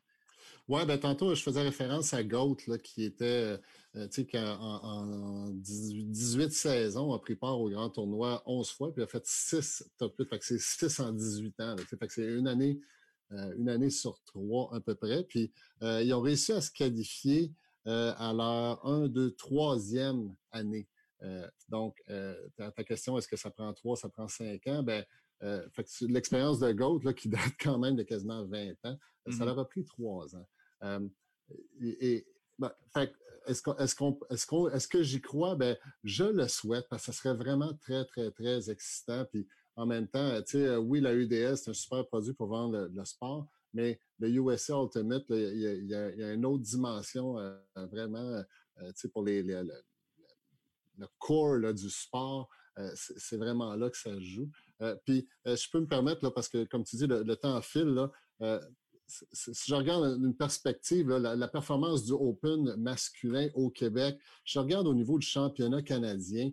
Oui, 0.70 0.86
ben 0.86 1.00
tantôt, 1.00 1.34
je 1.34 1.42
faisais 1.42 1.64
référence 1.64 2.14
à 2.14 2.24
Goat, 2.24 2.58
là, 2.68 2.78
qui 2.78 3.04
était, 3.04 3.60
euh, 3.96 4.08
tu 4.10 4.22
sais, 4.22 4.26
qui 4.28 4.38
en, 4.38 5.50
18, 5.50 6.54
saisons 6.54 7.12
a 7.12 7.18
pris 7.18 7.36
part 7.36 7.60
au 7.60 7.72
grand 7.72 7.90
tournoi 7.90 8.44
11 8.46 8.70
fois, 8.70 8.94
puis 8.94 9.02
a 9.02 9.08
fait 9.08 9.26
6 9.26 9.84
top 9.98 10.14
8. 10.20 10.26
Fait 10.30 10.38
que 10.38 10.46
c'est 10.46 10.60
6 10.60 11.00
en 11.00 11.12
18 11.12 11.60
ans. 11.62 11.76
fait 11.76 11.98
que 11.98 12.14
c'est 12.14 12.28
une 12.28 12.48
année, 12.48 12.80
euh, 13.32 13.52
une 13.58 13.68
année 13.68 13.90
sur 13.90 14.22
trois 14.26 14.70
à 14.76 14.80
peu 14.80 14.94
près. 14.94 15.24
Puis 15.24 15.52
euh, 15.82 16.04
ils 16.04 16.14
ont 16.14 16.22
réussi 16.22 16.52
à 16.52 16.62
se 16.62 16.70
qualifier 16.72 17.52
à 17.86 18.32
leur 18.38 18.86
1, 18.86 19.08
2, 19.08 19.32
3e 19.32 20.36
année. 20.52 20.88
donc, 21.70 22.00
ta, 22.56 22.72
ta, 22.72 22.84
question, 22.84 23.18
est-ce 23.18 23.28
que 23.28 23.38
ça 23.38 23.50
prend 23.50 23.74
3, 23.74 23.98
ça 23.98 24.10
prend 24.10 24.28
5 24.28 24.68
ans? 24.68 24.84
Ben, 24.84 25.04
l'expérience 26.02 26.60
de 26.60 26.72
Goat, 26.72 27.00
là, 27.04 27.14
qui 27.14 27.28
date 27.28 27.54
quand 27.60 27.80
même 27.80 27.96
de 27.96 28.04
quasiment 28.04 28.46
20 28.46 28.74
ans, 28.84 29.00
ça 29.32 29.44
mmh 29.44 29.46
leur 29.46 29.58
a 29.58 29.68
pris 29.68 29.84
3 29.84 30.36
ans. 30.36 30.48
Euh, 30.84 31.08
est-ce 33.48 33.70
est 33.78 34.76
est 34.76 34.88
que 34.88 35.04
j'y 35.04 35.22
crois? 35.22 35.56
Ben, 35.56 35.78
je 36.04 36.24
le 36.24 36.48
souhaite 36.48 36.88
parce 36.90 37.06
que 37.06 37.12
ce 37.12 37.18
serait 37.18 37.36
vraiment 37.36 37.74
très, 37.82 38.06
très, 38.06 38.32
très 38.32 38.70
excitant. 38.70 39.26
Puis 39.26 39.48
en 39.76 39.86
même 39.86 40.08
temps, 40.08 40.42
tu 40.42 40.52
sais, 40.52 40.66
euh, 40.66 40.78
oui, 40.78 41.00
la 41.00 41.14
UDS, 41.14 41.56
c'est 41.56 41.72
un 41.72 41.74
super 41.74 42.06
produit 42.08 42.34
pour 42.34 42.48
vendre 42.48 42.90
le, 42.94 43.06
sport, 43.06 43.48
mais 43.74 44.00
le 44.20 44.30
USA 44.30 44.76
Ultimate, 44.76 45.24
il 45.30 45.88
y, 45.88 45.96
a 45.96 46.34
une 46.34 46.46
autre 46.46 46.64
dimension 46.64 47.40
euh, 47.40 47.58
vraiment, 47.76 48.44
tu 48.80 48.86
sais, 48.96 49.10
pour 49.10 49.24
les, 49.24 49.42
le, 49.42 49.66
core 51.18 51.74
du 51.74 51.90
sport. 51.90 52.50
c'est 52.96 53.38
vraiment 53.38 53.76
là 53.76 53.90
que 53.90 53.98
ça 53.98 54.20
joue. 54.20 54.50
puis, 55.06 55.28
je 55.46 55.70
peux 55.72 55.80
me 55.80 55.88
permettre, 55.88 56.24
là, 56.26 56.32
parce 56.32 56.50
que, 56.50 56.66
comme 56.66 56.84
tu 56.84 56.98
dis, 56.98 57.08
le, 57.08 57.24
le 57.24 57.36
temps 57.38 57.62
file, 57.62 57.96
là, 58.42 58.62
si 59.10 59.54
je 59.68 59.76
regarde 59.76 60.20
une 60.22 60.36
perspective, 60.36 61.10
la, 61.10 61.48
performance 61.48 62.06
du 62.06 62.14
Open 62.14 62.76
masculin 62.78 63.50
au 63.56 63.70
Québec, 63.70 64.18
je 64.46 64.60
regarde 64.60 64.88
au 64.88 64.94
niveau 64.94 65.18
du 65.18 65.26
championnat 65.26 65.82
canadien. 65.82 66.52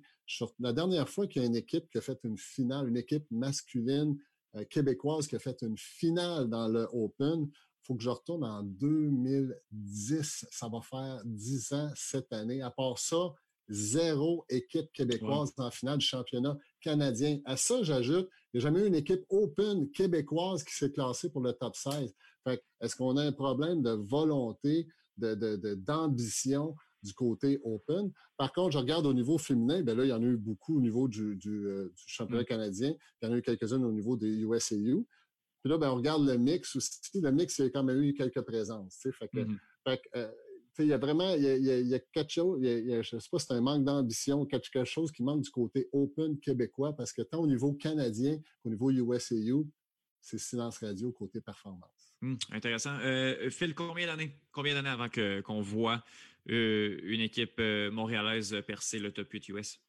la 0.59 0.73
dernière 0.73 1.09
fois 1.09 1.27
qu'il 1.27 1.43
y 1.43 1.45
a 1.45 1.49
une 1.49 1.57
équipe 1.57 1.89
qui 1.91 1.99
a 1.99 2.01
fait 2.01 2.19
une 2.25 2.39
finale, 2.39 2.89
une 2.89 2.97
équipe 2.97 3.27
masculine 3.31 4.19
euh, 4.57 4.65
québécoise 4.65 5.27
qui 5.27 5.37
a 5.37 5.39
fait 5.39 5.63
une 5.63 5.77
finale 5.77 6.49
dans 6.49 6.69
le 6.69 6.89
Open, 6.93 7.49
il 7.51 7.87
faut 7.87 7.95
que 7.95 8.03
je 8.03 8.11
retourne 8.11 8.45
en 8.45 8.63
2010. 8.63 10.47
Ça 10.51 10.69
va 10.69 10.81
faire 10.81 11.23
10 11.25 11.73
ans 11.73 11.91
cette 11.95 12.33
année. 12.33 12.61
À 12.63 12.71
part 12.71 12.99
ça, 12.99 13.33
zéro 13.69 14.45
équipe 14.49 14.93
québécoise 14.93 15.53
en 15.59 15.71
finale 15.71 15.99
du 15.99 16.07
championnat 16.07 16.57
canadien. 16.91 17.41
À 17.45 17.57
ça, 17.57 17.83
j'ajoute, 17.83 18.29
il 18.53 18.59
n'y 18.59 18.65
a 18.65 18.69
jamais 18.69 18.81
eu 18.81 18.87
une 18.87 18.95
équipe 18.95 19.25
Open 19.29 19.91
québécoise 19.91 20.63
qui 20.65 20.75
s'est 20.75 20.93
classée 20.93 21.31
pour 21.31 21.43
le 21.43 21.53
top 21.53 21.75
16 21.75 22.15
est-ce 22.81 22.97
qu'on 22.97 23.17
a 23.17 23.23
un 23.23 23.33
problème 23.33 23.83
de 23.83 23.91
volonté, 23.91 24.87
d'ambition 25.17 26.77
du 27.03 27.13
côté 27.15 27.61
Open? 27.65 28.13
Par 28.37 28.53
contre, 28.53 28.73
je 28.73 28.79
regarde 28.79 29.07
au 29.07 29.15
niveau 29.15 29.39
féminin, 29.39 29.83
bien 29.83 29.95
là, 29.95 30.05
il 30.05 30.09
y 30.09 30.13
en 30.13 30.23
a 30.23 30.27
eu 30.27 30.37
beaucoup 30.37 30.77
au 30.77 30.81
niveau 30.81 31.09
du, 31.09 31.39
euh, 31.47 31.93
championnat 32.07 32.43
mm. 32.43 32.47
canadien. 32.47 32.95
Il 33.21 33.27
y 33.27 33.31
en 33.31 33.35
a 33.35 33.39
eu 33.39 33.43
quelques-unes 33.43 33.85
au 33.85 33.93
niveau 33.93 34.17
des 34.17 34.29
USAU. 34.29 35.07
Puis 35.63 35.71
là, 35.71 35.79
ben, 35.79 35.91
on 35.91 35.97
regarde 35.97 36.27
le 36.27 36.37
mix 36.37 36.77
aussi. 36.77 37.21
Le 37.21 37.33
mix, 37.33 37.59
il 37.59 37.65
y 37.65 37.69
a 37.69 37.71
quand 37.71 37.85
même 37.85 38.03
eu 38.03 38.15
quelques 38.15 38.43
présences. 38.43 38.99
Fait 39.03 39.29
que, 39.29 39.39
mm-hmm. 39.39 39.99
euh, 40.17 40.31
il 40.79 40.87
y 40.87 40.93
a 40.93 40.99
vraiment, 40.99 41.35
il 41.35 41.43
y 41.43 41.95
a, 41.95 41.99
quelque 41.99 42.31
chose, 42.31 42.61
je 42.63 42.99
ne 42.99 43.21
sais 43.21 43.29
pas 43.31 43.39
si 43.39 43.47
c'est 43.47 43.55
un 43.55 43.61
manque 43.61 43.85
d'ambition, 43.85 44.45
quelque 44.47 44.85
chose 44.85 45.13
qui 45.13 45.23
manque 45.23 45.43
du 45.43 45.51
côté 45.51 45.89
Open 45.93 46.39
québécois, 46.39 46.95
parce 46.95 47.13
que 47.13 47.23
tant 47.23 47.39
au 47.39 47.47
niveau 47.47 47.73
canadien 47.73 48.39
qu'au 48.63 48.71
niveau 48.71 48.91
USAU, 48.91 49.67
c'est 50.21 50.39
silence 50.39 50.79
radio 50.79 51.13
côté 51.13 51.41
performance. 51.41 52.15
Hum, 52.23 52.37
intéressant. 52.51 52.99
Euh, 53.01 53.51
Phil, 53.51 53.75
combien 53.75 54.07
d'années 54.07 54.33
combien 54.51 54.75
d'années 54.75 54.89
avant 54.89 55.09
que, 55.09 55.41
qu'on 55.41 55.61
voit 55.61 56.03
euh, 56.51 56.99
une 57.03 57.21
équipe 57.21 57.59
euh, 57.61 57.91
montréalaise 57.91 58.57
percer 58.67 58.99
le 58.99 59.13
top 59.13 59.31
8 59.31 59.49
US? 59.51 59.81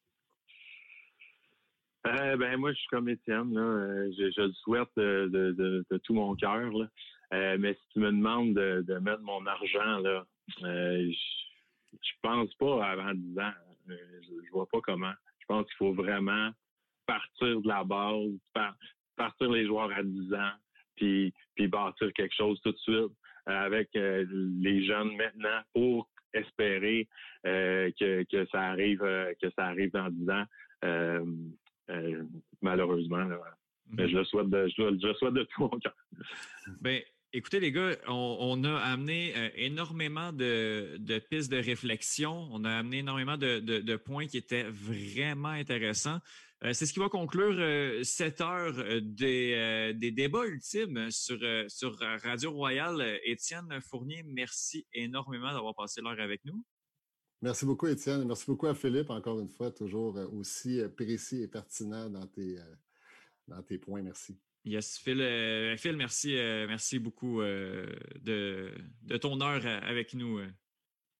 ben 2.04 2.56
moi, 2.56 2.72
je 2.72 2.78
suis 2.78 2.88
comme 2.88 3.08
Étienne. 3.08 3.52
Je, 3.54 4.40
le 4.40 4.52
souhaite 4.62 4.88
de, 4.96 5.84
tout 6.04 6.14
mon 6.14 6.34
cœur. 6.36 6.70
mais 7.32 7.74
si 7.74 7.80
tu 7.92 7.98
me 7.98 8.10
demandes 8.10 8.54
de, 8.54 8.98
mettre 9.00 9.20
mon 9.22 9.44
argent, 9.44 9.98
là, 9.98 10.26
je, 10.60 11.12
je 11.92 12.12
pense 12.22 12.54
pas 12.54 12.84
avant 12.84 13.14
10 13.14 13.38
ans. 13.38 13.52
je, 13.88 13.92
ne 13.92 14.50
vois 14.52 14.66
pas 14.66 14.80
comment. 14.82 15.12
Je 15.40 15.46
pense 15.46 15.66
qu'il 15.66 15.76
faut 15.76 15.92
vraiment 15.92 16.50
partir 17.06 17.60
de 17.60 17.68
la 17.68 17.84
base, 17.84 18.30
partir 19.16 19.50
les 19.50 19.66
joueurs 19.66 19.90
à 19.92 20.02
10 20.02 20.34
ans, 20.34 20.52
puis, 20.96 21.32
puis 21.54 21.68
bâtir 21.68 22.12
quelque 22.12 22.34
chose 22.34 22.60
tout 22.62 22.72
de 22.72 22.78
suite 22.78 23.12
euh, 23.48 23.64
avec 23.64 23.88
euh, 23.96 24.26
les 24.60 24.84
jeunes 24.84 25.16
maintenant 25.16 25.60
pour 25.72 26.08
espérer 26.34 27.08
euh, 27.46 27.90
que, 27.98 28.24
que, 28.24 28.46
ça 28.46 28.60
arrive 28.62 29.00
que 29.40 29.50
ça 29.56 29.66
arrive 29.66 29.90
dans 29.92 30.10
10 30.10 30.30
ans. 30.30 30.44
malheureusement. 32.60 33.26
Mais 33.90 34.06
je 34.06 34.18
le 34.18 34.24
souhaite 34.24 34.50
de, 34.50 34.68
je, 34.76 34.82
le 34.82 35.14
souhaite 35.14 35.32
de 35.32 35.44
tout 35.44 35.62
mon 35.62 35.70
cœur. 35.70 35.94
Ben, 36.82 37.00
Écoutez, 37.34 37.60
les 37.60 37.72
gars, 37.72 37.94
on, 38.08 38.64
a 38.64 38.78
amené 38.78 39.34
énormément 39.54 40.32
de, 40.32 41.18
pistes 41.30 41.50
de 41.50 41.58
réflexion. 41.58 42.48
On 42.52 42.64
a 42.64 42.70
amené 42.70 42.98
énormément 42.98 43.36
de, 43.36 43.60
de 43.60 43.96
points 43.96 44.26
qui 44.26 44.38
étaient 44.38 44.64
vraiment 44.64 45.50
intéressants. 45.50 46.20
Euh, 46.64 46.72
c'est 46.72 46.86
ce 46.86 46.92
qui 46.92 46.98
va 46.98 47.08
conclure 47.08 47.54
euh, 47.56 48.02
cette 48.02 48.40
heure 48.40 48.74
euh, 48.78 49.00
des, 49.00 50.10
débats 50.10 50.44
ultimes 50.44 51.08
sur, 51.10 51.38
sur 51.68 51.96
Radio 51.98 52.50
Royale. 52.50 53.20
Étienne 53.24 53.80
Fournier, 53.80 54.24
merci 54.24 54.84
énormément 54.92 55.52
d'avoir 55.52 55.74
passé 55.74 56.00
l'heure 56.00 56.18
avec 56.18 56.44
nous. 56.44 56.64
Merci 57.42 57.64
beaucoup, 57.64 57.86
Étienne. 57.86 58.24
Merci 58.26 58.46
beaucoup 58.48 58.66
à 58.66 58.74
Philippe, 58.74 59.10
encore 59.10 59.38
une 59.38 59.48
fois, 59.48 59.70
toujours 59.70 60.16
aussi 60.32 60.80
précis 60.96 61.42
et 61.42 61.48
pertinent 61.48 62.10
dans 62.10 62.26
tes, 62.26 62.58
dans 63.46 63.62
tes 63.62 63.78
points. 63.78 64.02
Merci. 64.02 64.36
Yes, 64.64 64.98
Phil, 64.98 65.18
Phil 65.78 65.96
merci, 65.96 66.34
merci 66.66 66.98
beaucoup 66.98 67.40
de, 67.40 68.74
de 69.02 69.16
ton 69.16 69.40
heure 69.40 69.64
avec 69.64 70.14
nous. 70.14 70.40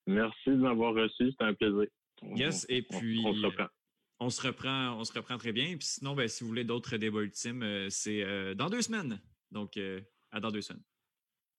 Merci 0.07 0.51
de 0.51 0.57
m'avoir 0.57 0.95
reçu, 0.95 1.31
c'était 1.31 1.45
un 1.45 1.55
plaisir. 1.55 1.87
yes, 2.35 2.67
et 2.69 2.83
puis. 2.83 3.23
On, 3.25 3.33
se 3.33 3.47
reprend. 3.47 3.67
On 4.21 4.31
se 4.31 4.47
reprend, 4.47 4.99
on 4.99 5.05
se 5.05 5.13
reprend 5.13 5.39
très 5.39 5.53
bien. 5.53 5.77
Puis 5.79 5.87
sinon, 5.87 6.15
ben, 6.15 6.29
si 6.29 6.43
vous 6.43 6.49
voulez 6.49 6.65
d'autres 6.65 6.97
débats 6.97 7.21
ultimes, 7.21 7.89
c'est 7.89 8.55
dans 8.55 8.69
deux 8.69 8.83
semaines. 8.83 9.21
Donc, 9.51 9.79
à 10.31 10.41
dans 10.41 10.51
deux 10.51 10.63
semaines. 10.63 10.83